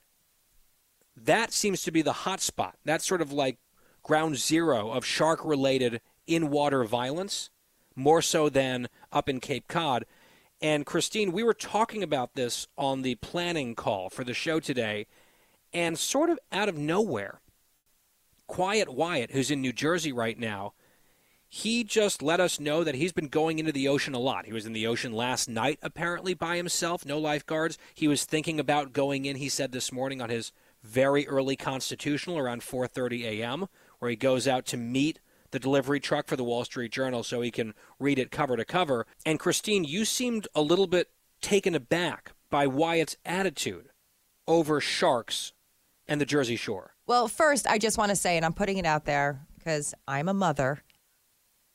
that 1.18 1.52
seems 1.52 1.84
to 1.84 1.92
be 1.92 2.02
the 2.02 2.14
hot 2.24 2.40
spot. 2.40 2.78
That's 2.86 3.06
sort 3.06 3.22
of 3.22 3.34
like 3.34 3.58
ground 4.02 4.38
zero 4.38 4.92
of 4.92 5.04
shark 5.04 5.44
related 5.44 6.00
in 6.26 6.52
water 6.52 6.86
violence, 6.86 7.50
more 7.98 8.22
so 8.22 8.48
than 8.48 8.88
up 9.12 9.28
in 9.28 9.42
Cape 9.42 9.68
Cod. 9.68 10.06
And 10.62 10.86
Christine, 10.86 11.34
we 11.34 11.44
were 11.44 11.54
talking 11.54 12.02
about 12.02 12.36
this 12.36 12.70
on 12.78 13.02
the 13.02 13.16
planning 13.16 13.76
call 13.76 14.10
for 14.10 14.24
the 14.24 14.34
show 14.34 14.62
today, 14.62 15.06
and 15.74 16.00
sort 16.00 16.30
of 16.30 16.40
out 16.50 16.70
of 16.70 16.78
nowhere, 16.78 17.42
Quiet 18.48 18.88
Wyatt, 18.94 19.32
who's 19.32 19.52
in 19.52 19.60
New 19.60 19.74
Jersey 19.74 20.14
right 20.14 20.40
now, 20.40 20.72
he 21.56 21.86
just 21.86 22.22
let 22.22 22.42
us 22.42 22.60
know 22.60 22.84
that 22.84 22.96
he's 22.96 23.14
been 23.14 23.30
going 23.30 23.60
into 23.60 23.72
the 23.72 23.88
ocean 23.88 24.14
a 24.14 24.20
lot. 24.20 24.46
He 24.46 24.52
was 24.52 24.66
in 24.66 24.74
the 24.74 24.86
ocean 24.86 25.14
last 25.14 25.48
night, 25.48 25.80
apparently 25.82 26.34
by 26.34 26.58
himself, 26.58 27.06
no 27.06 27.18
lifeguards. 27.18 27.78
He 27.94 28.10
was 28.10 28.26
thinking 28.26 28.60
about 28.60 28.92
going 28.92 29.24
in. 29.24 29.38
He 29.38 29.48
said 29.48 29.72
this 29.72 29.90
morning 29.90 30.22
on 30.22 30.30
his 30.30 30.52
very 30.84 31.26
early 31.30 31.56
constitutional 31.56 32.38
around 32.38 32.62
4:30 32.62 33.24
a.m., 33.24 33.68
where 34.00 34.12
he 34.12 34.18
goes 34.18 34.50
out 34.50 34.66
to 34.66 34.76
meet 34.76 35.22
the 35.52 35.60
delivery 35.60 36.02
truck 36.02 36.28
for 36.28 36.36
the 36.36 36.44
Wall 36.44 36.66
Street 36.66 36.92
Journal 36.92 37.24
so 37.24 37.40
he 37.40 37.52
can 37.52 37.74
read 38.02 38.20
it 38.20 38.32
cover 38.32 38.58
to 38.58 38.66
cover. 38.66 39.08
And 39.26 39.40
Christine, 39.40 39.86
you 39.86 40.04
seemed 40.04 40.50
a 40.56 40.62
little 40.62 40.88
bit 40.88 41.10
taken 41.40 41.74
aback 41.74 42.34
by 42.50 42.68
Wyatt's 42.68 43.16
attitude 43.24 43.92
over 44.46 44.82
sharks 44.82 45.54
and 46.06 46.20
the 46.20 46.26
Jersey 46.26 46.58
Shore. 46.58 46.96
Well, 47.08 47.30
first, 47.30 47.66
I 47.66 47.78
just 47.78 47.98
want 47.98 48.10
to 48.10 48.18
say, 48.18 48.36
and 48.36 48.46
I'm 48.46 48.52
putting 48.52 48.78
it 48.78 48.86
out 48.86 49.06
there 49.06 49.48
because 49.58 49.94
I'm 50.06 50.28
a 50.28 50.34
mother 50.34 50.84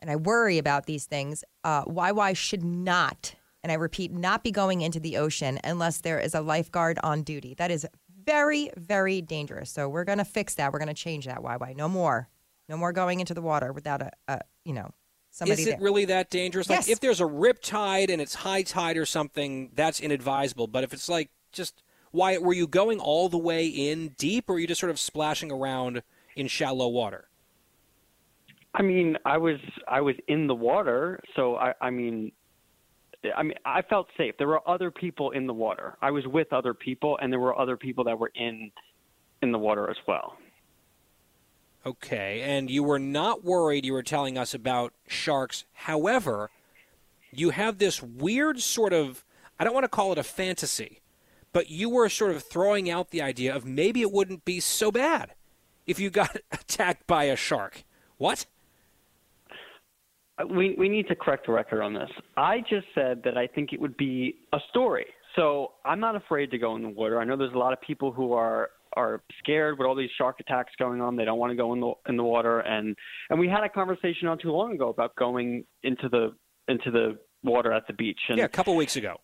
and 0.00 0.10
I 0.10 0.16
worry 0.16 0.58
about 0.58 0.86
these 0.86 1.04
things. 1.06 1.44
Uh, 1.64 1.84
YY 1.84 2.36
should 2.36 2.64
not, 2.64 3.34
and 3.62 3.70
I 3.70 3.74
repeat, 3.76 4.12
not 4.12 4.42
be 4.42 4.50
going 4.50 4.80
into 4.80 5.00
the 5.00 5.16
ocean 5.16 5.58
unless 5.64 5.98
there 6.00 6.18
is 6.18 6.34
a 6.34 6.40
lifeguard 6.40 6.98
on 7.02 7.22
duty. 7.22 7.54
That 7.54 7.70
is 7.70 7.86
very, 8.24 8.70
very 8.76 9.20
dangerous. 9.22 9.70
So 9.70 9.88
we're 9.88 10.04
going 10.04 10.18
to 10.18 10.24
fix 10.24 10.54
that. 10.56 10.72
We're 10.72 10.78
going 10.78 10.88
to 10.88 10.94
change 10.94 11.26
that. 11.26 11.38
YY, 11.38 11.76
no 11.76 11.88
more, 11.88 12.28
no 12.68 12.76
more 12.76 12.92
going 12.92 13.20
into 13.20 13.34
the 13.34 13.42
water 13.42 13.72
without 13.72 14.02
a, 14.02 14.10
a 14.28 14.40
you 14.64 14.72
know, 14.72 14.90
somebody 15.30 15.62
Is 15.62 15.68
it 15.68 15.70
there. 15.72 15.80
really 15.80 16.04
that 16.06 16.30
dangerous? 16.30 16.68
Like 16.68 16.78
Yes. 16.80 16.88
if 16.88 17.00
there's 17.00 17.20
a 17.20 17.26
rip 17.26 17.62
tide 17.62 18.10
and 18.10 18.20
it's 18.20 18.34
high 18.34 18.62
tide 18.62 18.96
or 18.96 19.06
something, 19.06 19.70
that's 19.74 20.00
inadvisable. 20.00 20.66
But 20.66 20.84
if 20.84 20.92
it's 20.92 21.08
like 21.08 21.30
just 21.52 21.82
why 22.12 22.38
were 22.38 22.52
you 22.52 22.66
going 22.66 22.98
all 22.98 23.28
the 23.28 23.38
way 23.38 23.66
in 23.66 24.08
deep 24.18 24.48
or 24.50 24.54
were 24.54 24.58
you 24.58 24.66
just 24.66 24.80
sort 24.80 24.90
of 24.90 24.98
splashing 24.98 25.50
around 25.52 26.02
in 26.36 26.48
shallow 26.48 26.88
water? 26.88 27.28
I 28.74 28.82
mean, 28.82 29.16
I 29.24 29.38
was 29.38 29.58
I 29.88 30.00
was 30.00 30.14
in 30.28 30.46
the 30.46 30.54
water, 30.54 31.20
so 31.34 31.56
I 31.56 31.74
I 31.80 31.90
mean 31.90 32.32
I 33.36 33.42
mean 33.42 33.56
I 33.64 33.82
felt 33.82 34.08
safe. 34.16 34.36
There 34.38 34.48
were 34.48 34.66
other 34.68 34.90
people 34.90 35.32
in 35.32 35.46
the 35.46 35.54
water. 35.54 35.96
I 36.00 36.10
was 36.10 36.26
with 36.26 36.52
other 36.52 36.74
people 36.74 37.18
and 37.20 37.32
there 37.32 37.40
were 37.40 37.58
other 37.58 37.76
people 37.76 38.04
that 38.04 38.18
were 38.18 38.32
in 38.34 38.70
in 39.42 39.52
the 39.52 39.58
water 39.58 39.90
as 39.90 39.96
well. 40.06 40.36
Okay, 41.84 42.42
and 42.42 42.70
you 42.70 42.82
were 42.82 42.98
not 42.98 43.42
worried 43.42 43.86
you 43.86 43.94
were 43.94 44.02
telling 44.02 44.36
us 44.36 44.54
about 44.54 44.92
sharks. 45.08 45.64
However, 45.72 46.50
you 47.32 47.50
have 47.50 47.78
this 47.78 48.02
weird 48.02 48.60
sort 48.60 48.92
of 48.92 49.24
I 49.58 49.64
don't 49.64 49.74
want 49.74 49.84
to 49.84 49.88
call 49.88 50.12
it 50.12 50.18
a 50.18 50.22
fantasy, 50.22 51.00
but 51.52 51.68
you 51.68 51.90
were 51.90 52.08
sort 52.08 52.30
of 52.30 52.44
throwing 52.44 52.88
out 52.88 53.10
the 53.10 53.20
idea 53.20 53.54
of 53.54 53.64
maybe 53.64 54.00
it 54.00 54.12
wouldn't 54.12 54.44
be 54.44 54.60
so 54.60 54.92
bad 54.92 55.34
if 55.86 55.98
you 55.98 56.08
got 56.08 56.36
attacked 56.52 57.06
by 57.08 57.24
a 57.24 57.36
shark. 57.36 57.82
What? 58.16 58.46
Uh, 60.40 60.46
We 60.46 60.74
we 60.78 60.88
need 60.88 61.08
to 61.08 61.14
correct 61.14 61.46
the 61.46 61.52
record 61.52 61.82
on 61.82 61.92
this. 61.94 62.10
I 62.36 62.60
just 62.60 62.86
said 62.94 63.22
that 63.24 63.36
I 63.36 63.46
think 63.46 63.72
it 63.72 63.80
would 63.80 63.96
be 63.96 64.36
a 64.52 64.58
story. 64.70 65.06
So 65.36 65.72
I'm 65.84 66.00
not 66.00 66.16
afraid 66.16 66.50
to 66.50 66.58
go 66.58 66.74
in 66.76 66.82
the 66.82 66.88
water. 66.88 67.20
I 67.20 67.24
know 67.24 67.36
there's 67.36 67.54
a 67.54 67.58
lot 67.58 67.72
of 67.72 67.80
people 67.80 68.12
who 68.12 68.32
are 68.32 68.70
are 68.96 69.22
scared 69.38 69.78
with 69.78 69.86
all 69.86 69.94
these 69.94 70.10
shark 70.18 70.40
attacks 70.40 70.72
going 70.76 71.00
on. 71.00 71.14
They 71.14 71.24
don't 71.24 71.38
want 71.38 71.52
to 71.52 71.56
go 71.56 71.72
in 71.72 71.80
the 71.80 71.92
in 72.08 72.16
the 72.16 72.24
water 72.24 72.60
and 72.60 72.96
and 73.28 73.38
we 73.38 73.48
had 73.48 73.62
a 73.62 73.68
conversation 73.68 74.26
not 74.26 74.40
too 74.40 74.50
long 74.50 74.74
ago 74.74 74.88
about 74.88 75.14
going 75.16 75.64
into 75.84 76.08
the 76.08 76.34
into 76.66 76.90
the 76.90 77.18
water 77.42 77.72
at 77.72 77.86
the 77.86 77.92
beach. 77.92 78.18
And, 78.28 78.38
yeah, 78.38 78.44
a 78.44 78.48
couple 78.48 78.74
weeks 78.74 78.96
ago. 78.96 79.20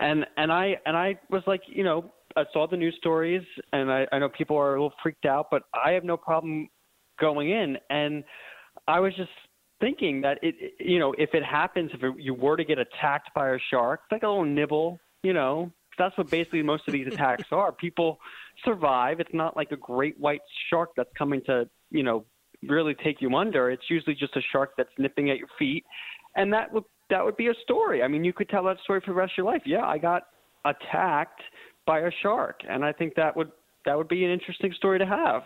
and 0.00 0.26
and 0.36 0.52
I 0.52 0.76
and 0.86 0.96
I 0.96 1.18
was 1.30 1.42
like, 1.46 1.62
you 1.66 1.84
know, 1.84 2.12
I 2.36 2.44
saw 2.52 2.66
the 2.66 2.76
news 2.76 2.96
stories, 2.98 3.42
and 3.72 3.92
I, 3.92 4.06
I 4.10 4.18
know 4.18 4.28
people 4.28 4.56
are 4.56 4.70
a 4.74 4.82
little 4.82 4.94
freaked 5.02 5.26
out, 5.26 5.46
but 5.50 5.62
I 5.74 5.92
have 5.92 6.04
no 6.04 6.16
problem 6.16 6.68
going 7.20 7.50
in. 7.50 7.76
And 7.90 8.24
I 8.88 9.00
was 9.00 9.14
just 9.16 9.30
thinking 9.82 10.20
that 10.22 10.38
it, 10.42 10.74
you 10.78 10.98
know, 10.98 11.12
if 11.18 11.34
it 11.34 11.44
happens, 11.44 11.90
if 11.92 12.02
it, 12.02 12.14
you 12.18 12.32
were 12.32 12.56
to 12.56 12.64
get 12.64 12.78
attacked 12.78 13.34
by 13.34 13.50
a 13.50 13.58
shark, 13.70 14.00
it's 14.04 14.12
like 14.12 14.22
a 14.22 14.28
little 14.28 14.44
nibble, 14.44 14.98
you 15.22 15.34
know. 15.34 15.70
That's 15.98 16.16
what 16.16 16.30
basically 16.30 16.62
most 16.62 16.84
of 16.86 16.92
these 16.92 17.06
attacks 17.06 17.44
are. 17.52 17.72
People 17.72 18.18
survive. 18.64 19.20
It's 19.20 19.34
not 19.34 19.56
like 19.56 19.72
a 19.72 19.76
great 19.76 20.18
white 20.18 20.40
shark 20.70 20.90
that's 20.96 21.10
coming 21.18 21.42
to, 21.46 21.68
you 21.90 22.02
know, 22.02 22.24
really 22.66 22.94
take 22.94 23.20
you 23.20 23.34
under. 23.34 23.70
It's 23.70 23.90
usually 23.90 24.14
just 24.14 24.36
a 24.36 24.40
shark 24.52 24.72
that's 24.78 24.92
nipping 24.98 25.30
at 25.30 25.36
your 25.36 25.48
feet, 25.58 25.84
and 26.36 26.52
that 26.52 26.72
would 26.72 26.84
that 27.10 27.24
would 27.24 27.36
be 27.36 27.48
a 27.48 27.54
story. 27.62 28.02
I 28.02 28.08
mean, 28.08 28.24
you 28.24 28.32
could 28.32 28.48
tell 28.48 28.64
that 28.64 28.78
story 28.84 29.00
for 29.04 29.10
the 29.10 29.16
rest 29.16 29.32
of 29.32 29.38
your 29.38 29.46
life. 29.46 29.62
Yeah, 29.66 29.84
I 29.84 29.98
got 29.98 30.28
attacked 30.64 31.42
by 31.86 32.00
a 32.00 32.10
shark, 32.22 32.60
and 32.68 32.84
I 32.84 32.92
think 32.92 33.14
that 33.16 33.36
would 33.36 33.50
that 33.84 33.98
would 33.98 34.08
be 34.08 34.24
an 34.24 34.30
interesting 34.30 34.72
story 34.76 34.98
to 34.98 35.06
have. 35.06 35.42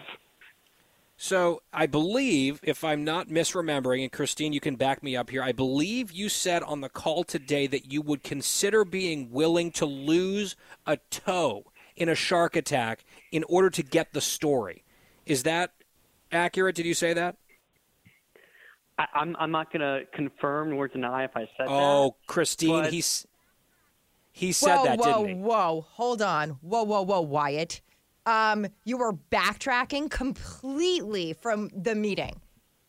So 1.16 1.62
I 1.72 1.86
believe, 1.86 2.60
if 2.62 2.84
I'm 2.84 3.02
not 3.02 3.28
misremembering, 3.28 4.02
and 4.02 4.12
Christine, 4.12 4.52
you 4.52 4.60
can 4.60 4.76
back 4.76 5.02
me 5.02 5.16
up 5.16 5.30
here, 5.30 5.42
I 5.42 5.52
believe 5.52 6.12
you 6.12 6.28
said 6.28 6.62
on 6.62 6.82
the 6.82 6.90
call 6.90 7.24
today 7.24 7.66
that 7.68 7.90
you 7.90 8.02
would 8.02 8.22
consider 8.22 8.84
being 8.84 9.30
willing 9.30 9.70
to 9.72 9.86
lose 9.86 10.56
a 10.86 10.98
toe 11.10 11.64
in 11.96 12.10
a 12.10 12.14
shark 12.14 12.54
attack 12.54 13.04
in 13.32 13.44
order 13.48 13.70
to 13.70 13.82
get 13.82 14.12
the 14.12 14.20
story. 14.20 14.84
Is 15.24 15.44
that 15.44 15.72
accurate? 16.30 16.76
Did 16.76 16.84
you 16.84 16.94
say 16.94 17.14
that? 17.14 17.36
I, 18.98 19.06
I'm 19.14 19.36
I'm 19.38 19.50
not 19.50 19.72
going 19.72 19.80
to 19.80 20.06
confirm 20.12 20.70
nor 20.70 20.88
deny 20.88 21.24
if 21.24 21.34
I 21.34 21.48
said 21.56 21.66
that. 21.66 21.70
Oh, 21.70 22.16
Christine, 22.26 22.82
but- 22.82 22.92
he's 22.92 23.26
he 24.32 24.52
said 24.52 24.76
whoa, 24.76 24.84
that, 24.84 24.98
whoa, 24.98 25.04
didn't 25.24 25.28
he? 25.28 25.34
Whoa, 25.42 25.48
whoa, 25.48 25.86
hold 25.92 26.20
on. 26.20 26.50
Whoa, 26.60 26.82
whoa, 26.82 27.02
whoa, 27.02 27.22
Wyatt. 27.22 27.80
Um, 28.26 28.66
you 28.84 28.98
were 28.98 29.12
backtracking 29.12 30.10
completely 30.10 31.32
from 31.32 31.70
the 31.74 31.94
meeting. 31.94 32.40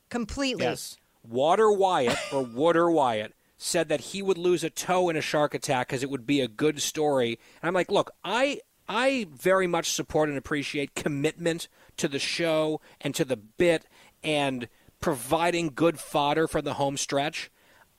Completely. 0.09 0.65
Yes. 0.65 0.97
Water 1.23 1.71
Wyatt 1.71 2.17
or 2.33 2.41
Water 2.55 2.89
Wyatt 2.89 3.33
said 3.57 3.89
that 3.89 4.01
he 4.01 4.21
would 4.21 4.37
lose 4.37 4.63
a 4.63 4.69
toe 4.69 5.09
in 5.09 5.15
a 5.15 5.21
shark 5.21 5.53
attack 5.53 5.87
because 5.87 6.03
it 6.03 6.09
would 6.09 6.25
be 6.25 6.41
a 6.41 6.47
good 6.47 6.81
story. 6.81 7.39
And 7.61 7.67
I'm 7.67 7.73
like, 7.73 7.91
look, 7.91 8.11
I 8.23 8.61
I 8.89 9.27
very 9.31 9.67
much 9.67 9.91
support 9.91 10.29
and 10.29 10.37
appreciate 10.37 10.95
commitment 10.95 11.67
to 11.97 12.07
the 12.07 12.19
show 12.19 12.79
and 13.01 13.13
to 13.15 13.25
the 13.25 13.35
bit 13.35 13.85
and 14.23 14.69
providing 15.01 15.71
good 15.75 15.99
fodder 15.99 16.47
for 16.47 16.61
the 16.61 16.75
home 16.75 16.97
stretch. 16.97 17.51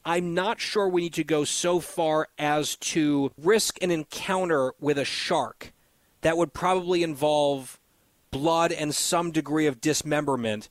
I'm 0.05 0.32
not 0.32 0.61
sure 0.61 0.89
we 0.89 1.03
need 1.03 1.14
to 1.14 1.24
go 1.24 1.45
so 1.45 1.80
far 1.80 2.28
as 2.39 2.76
to 2.76 3.30
risk 3.36 3.82
an 3.82 3.91
encounter 3.91 4.72
with 4.80 4.97
a 4.97 5.05
shark 5.05 5.72
that 6.21 6.37
would 6.37 6.53
probably 6.53 7.03
involve 7.03 7.79
blood 8.31 8.73
and 8.73 8.95
some 8.95 9.31
degree 9.31 9.66
of 9.66 9.81
dismemberment. 9.81 10.69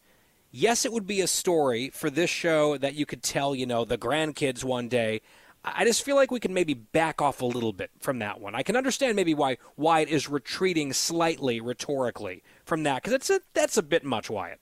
Yes, 0.52 0.86
it 0.86 0.92
would 0.92 1.08
be 1.08 1.22
a 1.22 1.28
story 1.28 1.90
for 1.90 2.10
this 2.10 2.30
show 2.30 2.78
that 2.78 2.96
you 2.96 3.06
could 3.06 3.24
tell, 3.24 3.56
you 3.56 3.66
know, 3.66 3.86
the 3.86 3.98
grandkids 3.98 4.64
one 4.64 4.88
day. 4.88 5.22
I 5.64 5.84
just 5.84 6.04
feel 6.04 6.16
like 6.16 6.32
we 6.32 6.40
can 6.40 6.54
maybe 6.54 6.74
back 6.74 7.22
off 7.22 7.42
a 7.42 7.46
little 7.46 7.74
bit 7.74 7.92
from 8.00 8.20
that 8.20 8.40
one. 8.40 8.56
I 8.56 8.64
can 8.64 8.76
understand 8.76 9.16
maybe 9.16 9.34
why 9.34 9.58
Wyatt 9.76 10.08
is 10.08 10.30
retreating 10.30 10.94
slightly 10.94 11.60
rhetorically 11.60 12.44
from 12.66 12.84
that 12.84 13.02
because 13.02 13.14
it's 13.14 13.30
a, 13.30 13.42
that's 13.54 13.78
a 13.78 13.84
bit 13.84 14.04
much, 14.04 14.30
Wyatt. 14.30 14.60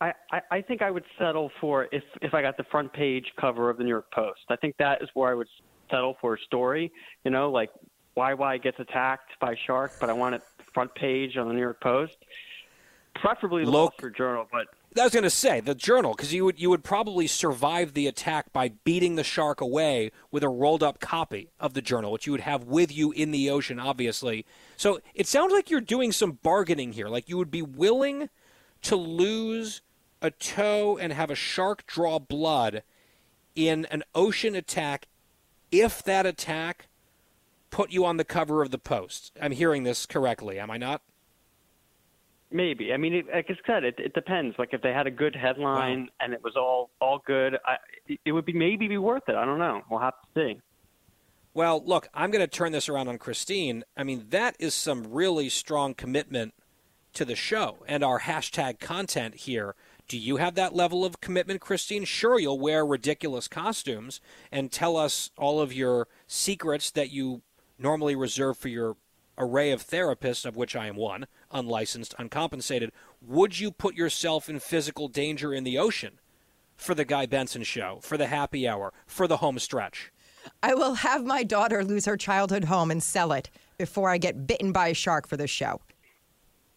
I, 0.00 0.12
I, 0.32 0.40
I 0.50 0.60
think 0.60 0.82
I 0.82 0.90
would 0.90 1.04
settle 1.18 1.50
for 1.60 1.88
if 1.92 2.02
if 2.20 2.34
I 2.34 2.42
got 2.42 2.56
the 2.56 2.64
front 2.64 2.92
page 2.92 3.26
cover 3.40 3.70
of 3.70 3.78
the 3.78 3.84
New 3.84 3.90
York 3.90 4.10
Post. 4.12 4.40
I 4.48 4.56
think 4.56 4.76
that 4.78 5.00
is 5.02 5.08
where 5.14 5.30
I 5.30 5.34
would 5.34 5.48
settle 5.90 6.16
for 6.20 6.34
a 6.34 6.38
story. 6.46 6.92
You 7.24 7.30
know, 7.30 7.50
like 7.50 7.70
why 8.14 8.34
why 8.34 8.58
gets 8.58 8.78
attacked 8.78 9.38
by 9.40 9.56
shark, 9.66 9.92
but 10.00 10.08
I 10.08 10.12
want 10.12 10.36
it 10.36 10.42
front 10.72 10.94
page 10.94 11.36
on 11.36 11.46
the 11.48 11.54
New 11.54 11.60
York 11.60 11.80
Post. 11.80 12.16
Preferably 13.14 13.64
the 13.64 13.70
Wall 13.70 13.92
Street 13.92 14.16
Journal, 14.16 14.46
but 14.50 14.66
I 14.98 15.04
was 15.04 15.12
going 15.12 15.24
to 15.24 15.30
say 15.30 15.60
the 15.60 15.74
journal 15.74 16.14
because 16.14 16.32
you 16.34 16.44
would 16.44 16.60
you 16.60 16.68
would 16.70 16.82
probably 16.82 17.26
survive 17.26 17.94
the 17.94 18.06
attack 18.06 18.52
by 18.52 18.70
beating 18.82 19.14
the 19.14 19.24
shark 19.24 19.60
away 19.60 20.10
with 20.30 20.42
a 20.42 20.48
rolled 20.48 20.82
up 20.82 21.00
copy 21.00 21.48
of 21.60 21.74
the 21.74 21.82
journal, 21.82 22.10
which 22.10 22.26
you 22.26 22.32
would 22.32 22.42
have 22.42 22.64
with 22.64 22.92
you 22.92 23.12
in 23.12 23.30
the 23.30 23.50
ocean, 23.50 23.78
obviously. 23.78 24.44
So 24.76 25.00
it 25.14 25.28
sounds 25.28 25.52
like 25.52 25.70
you're 25.70 25.80
doing 25.80 26.10
some 26.10 26.32
bargaining 26.42 26.92
here. 26.92 27.08
Like 27.08 27.28
you 27.28 27.36
would 27.38 27.50
be 27.50 27.62
willing 27.62 28.30
to 28.82 28.96
lose 28.96 29.80
a 30.20 30.30
toe 30.30 30.98
and 31.00 31.12
have 31.12 31.30
a 31.30 31.34
shark 31.36 31.86
draw 31.86 32.18
blood 32.18 32.82
in 33.54 33.84
an 33.86 34.02
ocean 34.14 34.54
attack 34.54 35.06
if 35.70 36.02
that 36.02 36.26
attack 36.26 36.88
put 37.74 37.90
you 37.90 38.04
on 38.04 38.18
the 38.18 38.24
cover 38.24 38.62
of 38.62 38.70
the 38.70 38.78
post. 38.78 39.32
I'm 39.42 39.50
hearing 39.50 39.82
this 39.82 40.06
correctly, 40.06 40.60
am 40.60 40.70
I 40.70 40.76
not? 40.76 41.02
Maybe. 42.52 42.92
I 42.92 42.96
mean, 42.96 43.14
it, 43.14 43.26
like 43.26 43.50
I 43.50 43.56
said, 43.66 43.82
it, 43.82 43.96
it 43.98 44.14
depends. 44.14 44.56
Like 44.60 44.68
if 44.72 44.80
they 44.80 44.92
had 44.92 45.08
a 45.08 45.10
good 45.10 45.34
headline 45.34 46.08
and 46.20 46.32
it 46.32 46.44
was 46.44 46.54
all 46.54 46.90
all 47.00 47.20
good, 47.26 47.58
I, 47.66 47.78
it 48.24 48.30
would 48.30 48.44
be 48.44 48.52
maybe 48.52 48.86
be 48.86 48.96
worth 48.96 49.24
it. 49.26 49.34
I 49.34 49.44
don't 49.44 49.58
know. 49.58 49.82
We'll 49.90 49.98
have 49.98 50.14
to 50.22 50.28
see. 50.40 50.60
Well, 51.52 51.82
look, 51.84 52.08
I'm 52.14 52.30
going 52.30 52.44
to 52.44 52.46
turn 52.46 52.70
this 52.70 52.88
around 52.88 53.08
on 53.08 53.18
Christine. 53.18 53.82
I 53.96 54.04
mean, 54.04 54.26
that 54.30 54.54
is 54.60 54.72
some 54.72 55.12
really 55.12 55.48
strong 55.48 55.94
commitment 55.94 56.54
to 57.14 57.24
the 57.24 57.34
show 57.34 57.78
and 57.88 58.04
our 58.04 58.20
hashtag 58.20 58.78
content 58.78 59.34
here. 59.34 59.74
Do 60.06 60.16
you 60.16 60.36
have 60.36 60.54
that 60.54 60.76
level 60.76 61.04
of 61.04 61.20
commitment, 61.20 61.60
Christine? 61.60 62.04
Sure, 62.04 62.38
you'll 62.38 62.60
wear 62.60 62.86
ridiculous 62.86 63.48
costumes 63.48 64.20
and 64.52 64.70
tell 64.70 64.96
us 64.96 65.32
all 65.36 65.60
of 65.60 65.72
your 65.72 66.06
secrets 66.28 66.92
that 66.92 67.10
you 67.10 67.42
normally 67.78 68.14
reserved 68.16 68.58
for 68.58 68.68
your 68.68 68.96
array 69.36 69.70
of 69.70 69.86
therapists, 69.86 70.44
of 70.44 70.56
which 70.56 70.76
I 70.76 70.86
am 70.86 70.96
one, 70.96 71.26
unlicensed, 71.50 72.14
uncompensated. 72.18 72.92
Would 73.20 73.58
you 73.58 73.70
put 73.70 73.94
yourself 73.94 74.48
in 74.48 74.60
physical 74.60 75.08
danger 75.08 75.52
in 75.52 75.64
the 75.64 75.78
ocean 75.78 76.20
for 76.76 76.94
the 76.94 77.04
Guy 77.04 77.26
Benson 77.26 77.62
show, 77.62 77.98
for 78.02 78.16
the 78.16 78.26
happy 78.26 78.66
hour, 78.68 78.92
for 79.06 79.26
the 79.26 79.38
home 79.38 79.58
stretch? 79.58 80.12
I 80.62 80.74
will 80.74 80.94
have 80.94 81.24
my 81.24 81.42
daughter 81.42 81.82
lose 81.82 82.04
her 82.04 82.16
childhood 82.16 82.64
home 82.64 82.90
and 82.90 83.02
sell 83.02 83.32
it 83.32 83.50
before 83.78 84.10
I 84.10 84.18
get 84.18 84.46
bitten 84.46 84.72
by 84.72 84.88
a 84.88 84.94
shark 84.94 85.26
for 85.26 85.36
this 85.36 85.50
show. 85.50 85.80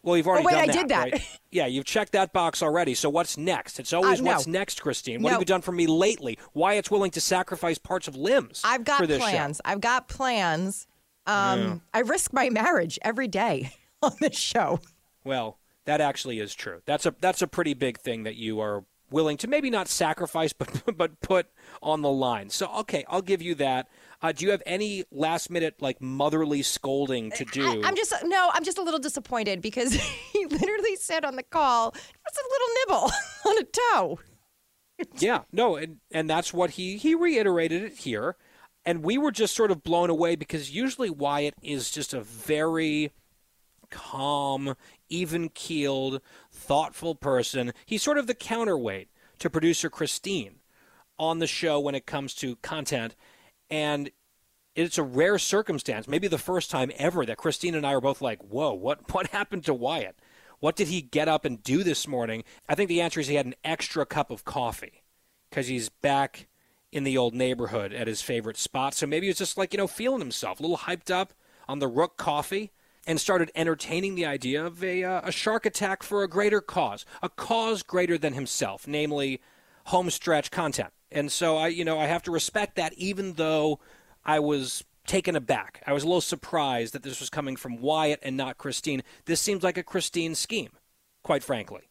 Well, 0.08 0.16
you've 0.16 0.26
already 0.26 0.44
Oh, 0.44 0.46
wait, 0.46 0.52
done 0.52 0.62
I 0.62 0.66
that, 0.66 0.72
did 0.72 0.88
that. 0.88 1.12
right? 1.12 1.38
Yeah, 1.50 1.66
you've 1.66 1.86
checked 1.86 2.12
that 2.12 2.32
box 2.34 2.62
already. 2.62 2.94
So 2.94 3.08
what's 3.08 3.38
next? 3.38 3.78
It's 3.80 3.92
always 3.94 4.20
Uh, 4.20 4.24
no. 4.24 4.30
what's 4.32 4.46
next, 4.46 4.82
Christine. 4.82 5.22
What 5.22 5.30
No. 5.30 5.34
have 5.34 5.40
you 5.40 5.46
done 5.46 5.62
for 5.62 5.72
me 5.72 5.86
lately? 5.86 6.38
Why 6.52 6.74
it's 6.74 6.90
willing 6.90 7.10
to 7.12 7.20
sacrifice 7.22 7.78
parts 7.78 8.06
of 8.08 8.14
limbs. 8.16 8.60
I've 8.64 8.84
got 8.84 8.98
for 8.98 9.06
this 9.06 9.22
show. 9.22 9.28
plans. 9.30 9.60
I've 9.64 9.80
got 9.80 10.08
plans. 10.08 10.86
Um, 11.26 11.60
Yeah. 11.60 11.74
I 11.94 12.00
risk 12.00 12.32
my 12.34 12.50
marriage 12.50 12.98
every 13.02 13.28
day 13.28 13.72
on 14.02 14.12
this 14.20 14.36
show. 14.36 14.80
Well, 15.24 15.58
that 15.86 16.00
actually 16.02 16.38
is 16.38 16.54
true. 16.54 16.82
That's 16.84 17.06
a 17.06 17.14
that's 17.20 17.40
a 17.40 17.46
pretty 17.46 17.72
big 17.74 17.98
thing 17.98 18.24
that 18.24 18.36
you 18.36 18.60
are 18.60 18.84
willing 19.10 19.38
to 19.38 19.46
maybe 19.48 19.70
not 19.70 19.88
sacrifice, 19.88 20.52
but 20.58 20.96
but 20.98 21.18
put 21.22 21.46
on 21.82 22.02
the 22.02 22.10
line. 22.10 22.50
So 22.50 22.66
okay, 22.80 23.04
I'll 23.08 23.22
give 23.22 23.40
you 23.40 23.54
that. 23.56 23.88
Uh, 24.20 24.32
do 24.32 24.44
you 24.44 24.50
have 24.50 24.62
any 24.66 25.04
last 25.12 25.48
minute 25.48 25.80
like 25.80 26.00
motherly 26.00 26.62
scolding 26.62 27.30
to 27.32 27.44
do? 27.44 27.82
I'm 27.84 27.94
just 27.94 28.12
no, 28.24 28.50
I'm 28.52 28.64
just 28.64 28.78
a 28.78 28.82
little 28.82 28.98
disappointed 28.98 29.62
because 29.62 29.92
he 30.32 30.46
literally 30.46 30.96
said 30.96 31.24
on 31.24 31.36
the 31.36 31.42
call, 31.44 31.92
"Just 31.92 32.38
a 32.38 32.48
little 32.50 32.68
nibble 32.78 33.12
on 33.46 33.58
a 33.58 33.64
toe." 33.64 34.18
yeah, 35.18 35.42
no, 35.52 35.76
and 35.76 35.98
and 36.10 36.28
that's 36.28 36.52
what 36.52 36.70
he 36.70 36.96
he 36.96 37.14
reiterated 37.14 37.82
it 37.82 37.98
here, 37.98 38.36
and 38.84 39.04
we 39.04 39.18
were 39.18 39.30
just 39.30 39.54
sort 39.54 39.70
of 39.70 39.84
blown 39.84 40.10
away 40.10 40.34
because 40.34 40.74
usually 40.74 41.10
Wyatt 41.10 41.54
is 41.62 41.90
just 41.90 42.12
a 42.12 42.20
very 42.20 43.12
calm, 43.90 44.74
even 45.08 45.48
keeled, 45.48 46.20
thoughtful 46.50 47.14
person. 47.14 47.72
He's 47.86 48.02
sort 48.02 48.18
of 48.18 48.26
the 48.26 48.34
counterweight 48.34 49.08
to 49.38 49.48
producer 49.48 49.88
Christine 49.88 50.56
on 51.18 51.38
the 51.38 51.46
show 51.46 51.80
when 51.80 51.94
it 51.94 52.06
comes 52.06 52.34
to 52.34 52.56
content, 52.56 53.14
and 53.70 54.10
it's 54.74 54.98
a 54.98 55.02
rare 55.02 55.38
circumstance, 55.38 56.06
maybe 56.06 56.28
the 56.28 56.38
first 56.38 56.70
time 56.70 56.92
ever, 56.96 57.26
that 57.26 57.36
Christine 57.36 57.74
and 57.74 57.84
I 57.84 57.94
are 57.94 58.00
both 58.00 58.22
like, 58.22 58.40
"Whoa, 58.42 58.72
what 58.72 59.12
what 59.12 59.28
happened 59.28 59.64
to 59.64 59.74
Wyatt? 59.74 60.16
What 60.60 60.76
did 60.76 60.88
he 60.88 61.02
get 61.02 61.28
up 61.28 61.44
and 61.44 61.62
do 61.62 61.82
this 61.82 62.06
morning?" 62.06 62.44
I 62.68 62.74
think 62.74 62.88
the 62.88 63.00
answer 63.00 63.20
is 63.20 63.26
he 63.26 63.34
had 63.34 63.46
an 63.46 63.56
extra 63.64 64.06
cup 64.06 64.30
of 64.30 64.44
coffee 64.44 65.02
because 65.50 65.66
he's 65.66 65.88
back 65.88 66.46
in 66.92 67.04
the 67.04 67.18
old 67.18 67.34
neighborhood 67.34 67.92
at 67.92 68.06
his 68.06 68.22
favorite 68.22 68.56
spot. 68.56 68.94
So 68.94 69.06
maybe 69.06 69.26
he 69.26 69.30
was 69.30 69.38
just 69.38 69.58
like 69.58 69.72
you 69.72 69.78
know 69.78 69.88
feeling 69.88 70.20
himself, 70.20 70.60
a 70.60 70.62
little 70.62 70.78
hyped 70.78 71.10
up 71.10 71.34
on 71.68 71.80
the 71.80 71.88
Rook 71.88 72.16
coffee. 72.16 72.70
And 73.06 73.18
started 73.18 73.50
entertaining 73.54 74.16
the 74.16 74.26
idea 74.26 74.62
of 74.62 74.84
a, 74.84 75.02
uh, 75.02 75.22
a 75.24 75.32
shark 75.32 75.64
attack 75.64 76.02
for 76.02 76.22
a 76.22 76.28
greater 76.28 76.60
cause, 76.60 77.06
a 77.22 77.30
cause 77.30 77.82
greater 77.82 78.18
than 78.18 78.34
himself, 78.34 78.86
namely 78.86 79.40
home 79.86 80.10
stretch 80.10 80.50
content. 80.50 80.92
And 81.10 81.32
so 81.32 81.56
I, 81.56 81.68
you 81.68 81.84
know, 81.84 81.98
I 81.98 82.06
have 82.06 82.22
to 82.24 82.30
respect 82.30 82.76
that, 82.76 82.92
even 82.94 83.34
though 83.34 83.80
I 84.24 84.40
was 84.40 84.84
taken 85.06 85.34
aback. 85.34 85.82
I 85.86 85.92
was 85.92 86.04
a 86.04 86.06
little 86.06 86.20
surprised 86.20 86.92
that 86.92 87.02
this 87.02 87.18
was 87.18 87.30
coming 87.30 87.56
from 87.56 87.80
Wyatt 87.80 88.20
and 88.22 88.36
not 88.36 88.58
Christine. 88.58 89.02
This 89.24 89.40
seems 89.40 89.62
like 89.64 89.78
a 89.78 89.82
Christine 89.82 90.34
scheme, 90.34 90.70
quite 91.24 91.42
frankly. 91.42 91.88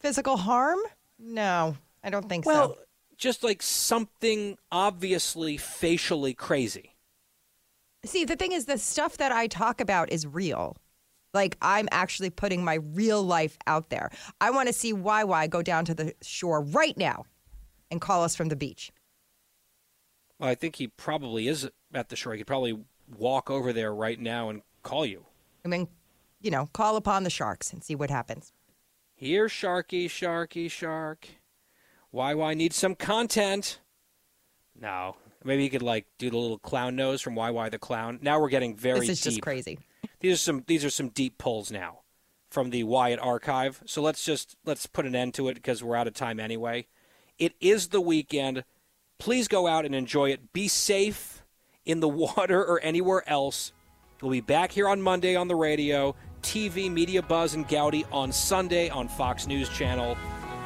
Physical 0.00 0.36
harm? 0.36 0.80
No, 1.18 1.76
I 2.02 2.10
don't 2.10 2.28
think 2.28 2.44
Well, 2.44 2.54
so. 2.54 2.68
Well, 2.70 2.78
just 3.16 3.42
like 3.42 3.62
something 3.62 4.58
obviously 4.70 5.56
facially 5.56 6.34
crazy. 6.34 6.96
See, 8.04 8.24
the 8.24 8.36
thing 8.36 8.52
is, 8.52 8.66
the 8.66 8.78
stuff 8.78 9.16
that 9.16 9.32
I 9.32 9.48
talk 9.48 9.80
about 9.80 10.10
is 10.12 10.26
real. 10.26 10.76
Like, 11.34 11.56
I'm 11.60 11.88
actually 11.90 12.30
putting 12.30 12.64
my 12.64 12.74
real 12.74 13.22
life 13.22 13.58
out 13.66 13.90
there. 13.90 14.10
I 14.40 14.50
want 14.50 14.68
to 14.68 14.72
see 14.72 14.92
YY 14.92 15.50
go 15.50 15.62
down 15.62 15.84
to 15.86 15.94
the 15.94 16.14
shore 16.22 16.62
right 16.62 16.96
now 16.96 17.24
and 17.90 18.00
call 18.00 18.24
us 18.24 18.36
from 18.36 18.48
the 18.48 18.56
beach. 18.56 18.92
Well, 20.38 20.48
I 20.48 20.54
think 20.54 20.76
he 20.76 20.88
probably 20.88 21.48
is 21.48 21.68
at 21.92 22.08
the 22.08 22.16
shore. 22.16 22.32
He 22.32 22.38
could 22.38 22.46
probably 22.46 22.78
walk 23.16 23.50
over 23.50 23.72
there 23.72 23.94
right 23.94 24.18
now 24.18 24.50
and 24.50 24.62
call 24.82 25.04
you. 25.04 25.26
I 25.64 25.68
mean, 25.68 25.88
you 26.40 26.50
know, 26.50 26.68
call 26.72 26.96
upon 26.96 27.24
the 27.24 27.30
sharks 27.30 27.72
and 27.72 27.82
see 27.82 27.94
what 27.94 28.10
happens. 28.10 28.52
Here, 29.14 29.46
Sharky, 29.46 30.06
Sharky, 30.06 30.70
Shark. 30.70 31.26
Why, 32.10 32.34
why 32.34 32.54
need 32.54 32.72
some 32.72 32.94
content. 32.94 33.80
No. 34.80 35.16
Maybe 35.44 35.62
he 35.62 35.68
could 35.68 35.82
like 35.82 36.06
do 36.18 36.30
the 36.30 36.36
little 36.36 36.58
clown 36.58 36.94
nose 36.94 37.20
from 37.20 37.34
Why, 37.34 37.50
Why 37.50 37.68
the 37.68 37.78
clown. 37.78 38.18
Now 38.22 38.40
we're 38.40 38.48
getting 38.48 38.76
very 38.76 39.00
this 39.00 39.08
is 39.10 39.20
deep. 39.20 39.30
just 39.32 39.42
crazy. 39.42 39.78
These 40.20 40.34
are 40.34 40.36
some 40.36 40.64
these 40.66 40.84
are 40.84 40.90
some 40.90 41.08
deep 41.08 41.38
pulls 41.38 41.70
now 41.70 42.00
from 42.50 42.70
the 42.70 42.84
Wyatt 42.84 43.20
archive. 43.20 43.82
So 43.86 44.02
let's 44.02 44.24
just 44.24 44.56
let's 44.64 44.86
put 44.86 45.06
an 45.06 45.14
end 45.14 45.34
to 45.34 45.48
it 45.48 45.54
because 45.54 45.82
we're 45.82 45.96
out 45.96 46.06
of 46.06 46.14
time 46.14 46.40
anyway. 46.40 46.86
It 47.38 47.54
is 47.60 47.88
the 47.88 48.00
weekend. 48.00 48.64
Please 49.18 49.48
go 49.48 49.66
out 49.66 49.84
and 49.84 49.94
enjoy 49.94 50.30
it. 50.30 50.52
Be 50.52 50.68
safe 50.68 51.42
in 51.84 52.00
the 52.00 52.08
water 52.26 52.64
or 52.64 52.80
anywhere 52.82 53.28
else. 53.28 53.72
We'll 54.20 54.32
be 54.32 54.40
back 54.40 54.72
here 54.72 54.88
on 54.88 55.00
Monday 55.00 55.36
on 55.36 55.46
the 55.46 55.54
radio, 55.54 56.14
TV, 56.42 56.90
Media 56.90 57.22
Buzz, 57.22 57.54
and 57.54 57.66
Gowdy 57.68 58.04
on 58.10 58.32
Sunday 58.32 58.88
on 58.88 59.06
Fox 59.08 59.46
News 59.46 59.68
Channel. 59.68 60.14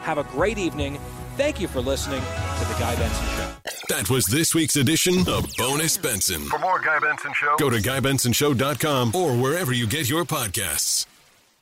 Have 0.03 0.19
a 0.19 0.25
great 0.25 0.59
evening. 0.59 0.99
Thank 1.37 1.61
you 1.61 1.69
for 1.69 1.81
listening 1.81 2.21
to 2.21 2.65
The 2.65 2.77
Guy 2.79 2.95
Benson 2.97 3.27
Show. 3.37 3.53
That 3.89 4.11
was 4.11 4.27
this 4.27 4.55
week's 4.55 4.77
edition 4.77 5.29
of 5.29 5.47
Bonus 5.59 5.97
Benson. 5.99 6.43
For 6.47 6.59
more 6.59 6.81
Guy 6.81 6.99
Benson 6.99 7.33
Show, 7.35 7.57
Go 7.59 7.69
to 7.71 7.77
GuyBensonShow.com 7.79 9.15
or 9.15 9.37
wherever 9.37 9.73
you 9.73 9.87
get 9.87 10.09
your 10.09 10.25
podcasts. 10.25 11.07